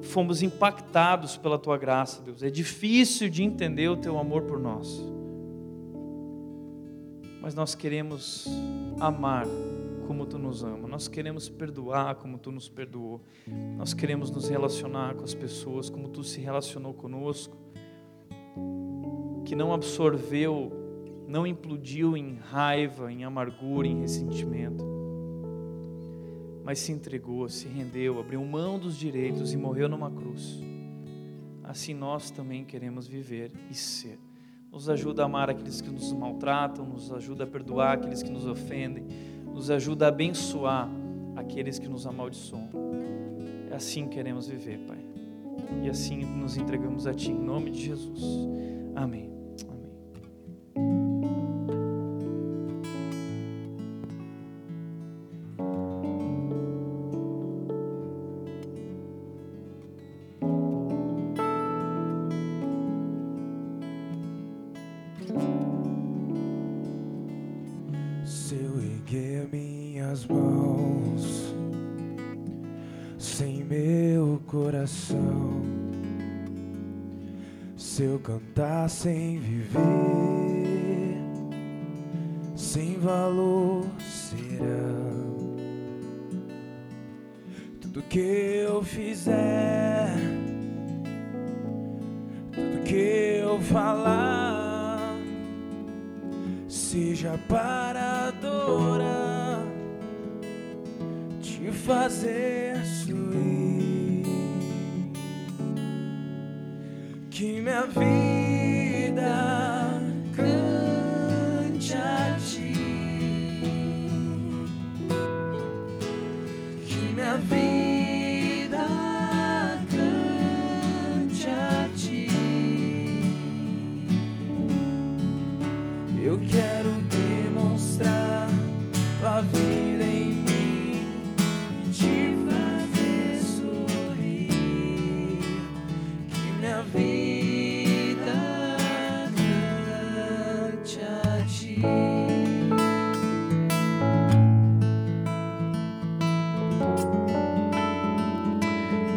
fomos 0.02 0.42
impactados 0.42 1.36
pela 1.36 1.58
Tua 1.58 1.78
graça, 1.78 2.22
Deus. 2.22 2.42
É 2.42 2.50
difícil 2.50 3.30
de 3.30 3.44
entender 3.44 3.88
o 3.88 3.96
Teu 3.96 4.18
amor 4.18 4.42
por 4.42 4.58
nós 4.58 5.17
mas 7.40 7.54
nós 7.54 7.74
queremos 7.74 8.46
amar 9.00 9.46
como 10.06 10.24
tu 10.24 10.38
nos 10.38 10.64
ama, 10.64 10.88
nós 10.88 11.06
queremos 11.06 11.48
perdoar 11.48 12.14
como 12.14 12.38
tu 12.38 12.50
nos 12.50 12.68
perdoou, 12.68 13.20
nós 13.76 13.92
queremos 13.92 14.30
nos 14.30 14.48
relacionar 14.48 15.14
com 15.14 15.22
as 15.22 15.34
pessoas 15.34 15.90
como 15.90 16.08
tu 16.08 16.24
se 16.24 16.40
relacionou 16.40 16.94
conosco, 16.94 17.56
que 19.44 19.54
não 19.54 19.72
absorveu, 19.72 20.72
não 21.26 21.46
implodiu 21.46 22.16
em 22.16 22.36
raiva, 22.36 23.12
em 23.12 23.24
amargura, 23.24 23.86
em 23.86 24.00
ressentimento, 24.00 24.84
mas 26.64 26.78
se 26.78 26.92
entregou, 26.92 27.48
se 27.48 27.68
rendeu, 27.68 28.18
abriu 28.18 28.44
mão 28.44 28.78
dos 28.78 28.96
direitos 28.96 29.52
e 29.52 29.56
morreu 29.56 29.88
numa 29.88 30.10
cruz. 30.10 30.60
Assim 31.62 31.92
nós 31.92 32.30
também 32.30 32.64
queremos 32.64 33.06
viver 33.06 33.52
e 33.70 33.74
ser. 33.74 34.18
Nos 34.70 34.88
ajuda 34.88 35.22
a 35.22 35.26
amar 35.26 35.50
aqueles 35.50 35.80
que 35.80 35.90
nos 35.90 36.12
maltratam, 36.12 36.84
nos 36.84 37.12
ajuda 37.12 37.44
a 37.44 37.46
perdoar 37.46 37.94
aqueles 37.94 38.22
que 38.22 38.30
nos 38.30 38.46
ofendem, 38.46 39.04
nos 39.46 39.70
ajuda 39.70 40.06
a 40.06 40.08
abençoar 40.08 40.88
aqueles 41.36 41.78
que 41.78 41.88
nos 41.88 42.06
amaldiçoam. 42.06 42.68
É 43.70 43.74
assim 43.74 44.04
que 44.08 44.16
queremos 44.16 44.48
viver, 44.48 44.78
Pai. 44.86 44.98
E 45.82 45.88
assim 45.88 46.24
nos 46.24 46.56
entregamos 46.56 47.06
a 47.06 47.14
Ti, 47.14 47.30
em 47.30 47.38
nome 47.38 47.70
de 47.70 47.84
Jesus. 47.86 48.22
Amém. 48.94 49.37
Eu 88.78 88.82
fizer, 88.84 90.14
tudo 92.52 92.84
que 92.84 93.40
eu 93.42 93.60
falar, 93.60 95.16
seja 96.68 97.36
para 97.48 98.28
adorar, 98.28 99.66
te 101.40 101.72
fazer 101.72 102.76
sorrir. 102.84 104.22
que 107.30 107.60
minha 107.60 107.82
vida 107.82 108.37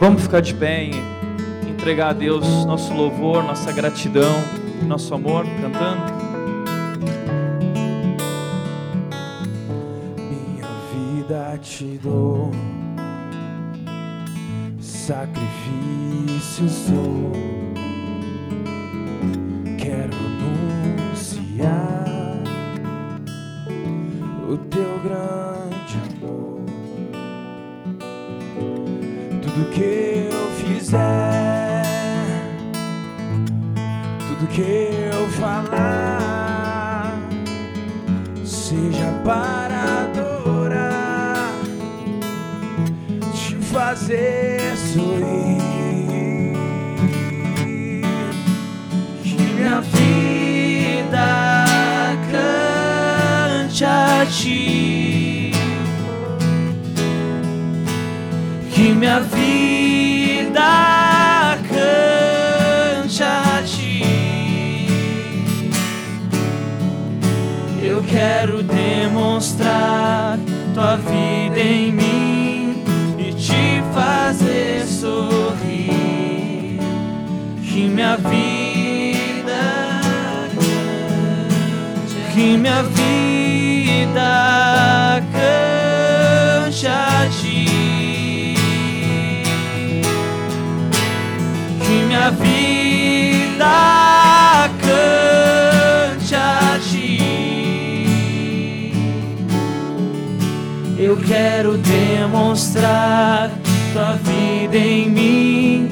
Vamos 0.01 0.23
ficar 0.23 0.41
de 0.41 0.55
pé 0.55 0.85
e 0.85 1.69
entregar 1.69 2.09
a 2.09 2.13
Deus 2.13 2.43
nosso 2.65 2.91
louvor, 2.91 3.43
nossa 3.43 3.71
gratidão, 3.71 4.33
nosso 4.87 5.13
amor, 5.13 5.45
cantando. 5.61 6.11
Minha 10.17 10.67
vida 10.91 11.55
te 11.61 11.99
dou, 12.01 12.49
sacrifício 14.79 16.67
sou. 16.67 17.90
Minha 59.11 59.19
vida 59.19 60.61
cante 61.67 63.23
a 63.23 63.61
ti. 63.65 64.05
Eu 67.83 68.01
quero 68.03 68.63
demonstrar 68.63 70.39
tua 70.73 70.95
vida 70.95 71.59
em 71.59 71.91
mim 71.91 72.83
e 73.19 73.33
te 73.33 73.83
fazer 73.93 74.85
sorrir. 74.85 76.79
Que 77.61 77.87
minha 77.87 78.15
vida 78.15 79.61
cante, 80.55 82.15
que 82.33 82.57
minha 82.57 82.83
vida 82.83 83.20
Eu 101.11 101.17
quero 101.17 101.77
demonstrar 101.77 103.51
tua 103.91 104.13
vida 104.13 104.77
em 104.77 105.09
mim 105.09 105.89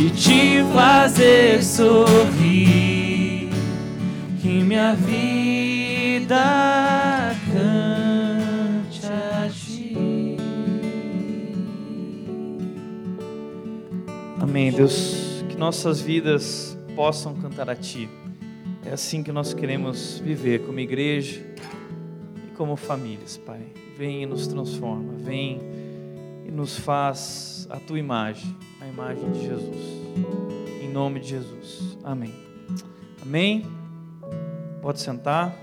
e 0.00 0.08
te 0.08 0.64
fazer 0.72 1.62
sorrir. 1.62 3.50
Que 4.40 4.48
minha 4.48 4.94
vida 4.94 6.38
cante 7.52 9.02
a 9.04 9.50
ti. 9.50 10.38
Amém, 14.40 14.72
Deus. 14.72 15.44
Que 15.50 15.56
nossas 15.58 16.00
vidas 16.00 16.78
possam 16.96 17.34
cantar 17.34 17.68
a 17.68 17.76
Ti. 17.76 18.08
É 18.86 18.94
assim 18.94 19.22
que 19.22 19.32
nós 19.32 19.52
queremos 19.52 20.18
viver 20.24 20.60
como 20.60 20.80
igreja 20.80 21.52
como 22.56 22.76
famílias, 22.76 23.36
Pai. 23.38 23.60
Vem 23.96 24.22
e 24.22 24.26
nos 24.26 24.46
transforma, 24.46 25.14
vem 25.14 25.60
e 26.46 26.50
nos 26.50 26.78
faz 26.78 27.66
a 27.70 27.78
Tua 27.78 27.98
imagem, 27.98 28.56
a 28.80 28.86
imagem 28.86 29.30
de 29.32 29.40
Jesus. 29.40 30.02
Em 30.82 30.88
nome 30.88 31.20
de 31.20 31.28
Jesus. 31.28 31.98
Amém. 32.04 32.34
Amém. 33.22 33.64
Pode 34.80 35.00
sentar. 35.00 35.56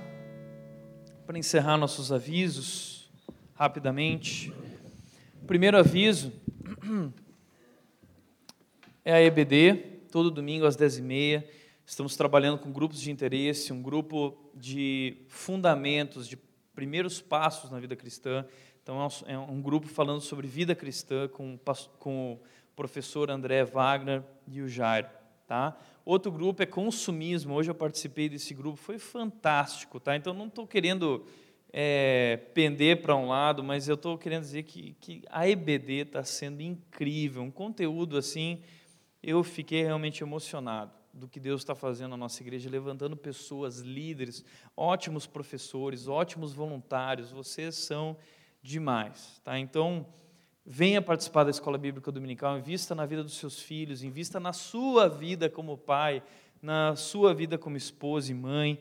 Para 1.26 1.38
encerrar 1.38 1.78
nossos 1.78 2.12
avisos, 2.12 3.12
rapidamente. 3.54 4.52
Primeiro 5.46 5.78
aviso 5.78 6.32
é 9.06 9.14
a 9.14 9.22
EBD, 9.22 9.76
todo 10.12 10.32
domingo 10.32 10.66
às 10.66 10.76
10h30. 10.76 11.44
Estamos 11.86 12.16
trabalhando 12.16 12.60
com 12.60 12.72
grupos 12.72 13.02
de 13.02 13.12
interesse, 13.12 13.74
um 13.74 13.82
grupo 13.82 14.38
de 14.56 15.18
fundamentos, 15.28 16.28
de 16.28 16.38
primeiros 16.80 17.20
passos 17.20 17.70
na 17.70 17.78
vida 17.78 17.94
cristã. 17.94 18.46
Então, 18.82 19.06
é 19.28 19.38
um 19.38 19.62
grupo 19.62 19.86
falando 19.86 20.22
sobre 20.22 20.48
vida 20.48 20.74
cristã 20.74 21.28
com, 21.28 21.60
com 22.00 22.34
o 22.36 22.40
professor 22.74 23.30
André 23.30 23.66
Wagner 23.66 24.24
e 24.48 24.62
o 24.62 24.68
Jair. 24.70 25.10
Tá? 25.46 25.78
Outro 26.06 26.32
grupo 26.32 26.64
é 26.64 26.66
consumismo. 26.66 27.54
Hoje 27.54 27.70
eu 27.70 27.76
participei 27.76 28.30
desse 28.30 28.54
grupo, 28.54 28.78
foi 28.78 28.98
fantástico. 28.98 30.00
Tá? 30.00 30.16
Então, 30.16 30.34
não 30.34 30.48
estou 30.48 30.66
querendo 30.66 31.26
é, 31.74 32.40
pender 32.54 33.02
para 33.02 33.14
um 33.14 33.28
lado, 33.28 33.62
mas 33.62 33.90
eu 33.90 33.96
estou 33.96 34.18
querendo 34.18 34.44
dizer 34.44 34.64
que, 34.64 34.96
que 35.02 35.22
a 35.30 35.50
EBD 35.50 36.04
está 36.04 36.24
sendo 36.24 36.62
incrível. 36.62 37.42
Um 37.44 37.52
conteúdo 37.52 38.18
assim 38.18 38.62
eu 39.22 39.44
fiquei 39.44 39.84
realmente 39.84 40.24
emocionado 40.24 40.94
do 41.14 41.28
que 41.28 41.40
Deus 41.40 41.62
está 41.62 41.76
fazendo 41.76 42.12
na 42.12 42.18
nossa 42.18 42.42
igreja, 42.42 42.70
levantando 42.70 43.16
pessoas, 43.16 43.80
líderes, 43.80 44.44
ótimos 44.76 45.26
professores, 45.26 46.08
ótimos 46.08 46.54
voluntários, 46.54 47.32
vocês 47.32 47.76
são 47.76 48.18
demais, 48.62 49.40
tá? 49.44 49.58
Então, 49.58 50.06
venha 50.66 51.02
participar 51.02 51.44
da 51.44 51.50
Escola 51.50 51.78
Bíblica 51.78 52.12
Dominical, 52.12 52.58
invista 52.58 52.94
na 52.94 53.06
vida 53.06 53.24
dos 53.24 53.38
seus 53.38 53.60
filhos, 53.60 54.04
invista 54.04 54.40
na 54.40 54.54
sua 54.54 55.08
vida 55.08 55.50
como 55.50 55.78
pai, 55.78 56.22
na 56.62 56.96
sua 56.96 57.34
vida 57.34 57.58
como 57.58 57.78
esposa 57.78 58.32
e 58.32 58.36
mãe, 58.36 58.80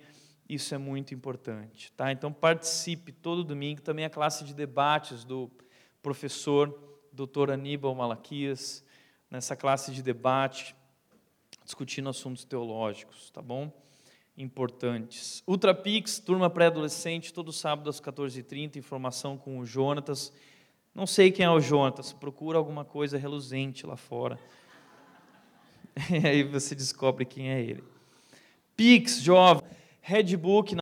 isso 0.48 0.74
é 0.74 0.78
muito 0.78 1.14
importante, 1.14 1.92
tá? 1.92 2.10
Então, 2.10 2.32
participe 2.32 3.12
todo 3.12 3.44
domingo, 3.44 3.82
também 3.82 4.04
a 4.04 4.10
classe 4.10 4.44
de 4.44 4.54
debates 4.54 5.24
do 5.24 5.50
professor 6.02 6.88
Dr. 7.12 7.50
Aníbal 7.50 7.94
Malaquias, 7.94 8.84
nessa 9.30 9.54
classe 9.54 9.92
de 9.92 10.02
debate, 10.02 10.74
discutindo 11.68 12.08
assuntos 12.08 12.46
teológicos, 12.46 13.28
tá 13.30 13.42
bom? 13.42 13.70
Importantes. 14.38 15.42
Ultrapix, 15.46 16.18
turma 16.18 16.48
pré-adolescente, 16.48 17.30
todo 17.30 17.52
sábado 17.52 17.90
às 17.90 18.00
14h30, 18.00 18.76
informação 18.76 19.36
com 19.36 19.58
o 19.58 19.66
Jonatas. 19.66 20.32
Não 20.94 21.06
sei 21.06 21.30
quem 21.30 21.44
é 21.44 21.50
o 21.50 21.60
Jonatas, 21.60 22.10
procura 22.10 22.56
alguma 22.56 22.86
coisa 22.86 23.18
reluzente 23.18 23.86
lá 23.86 23.96
fora. 23.96 24.38
E 26.10 26.24
aí 26.24 26.44
você 26.44 26.76
descobre 26.76 27.24
quem 27.24 27.50
é 27.50 27.60
ele. 27.60 27.82
Pix, 28.76 29.20
jovem, 29.20 29.68
Redbook 30.00 30.72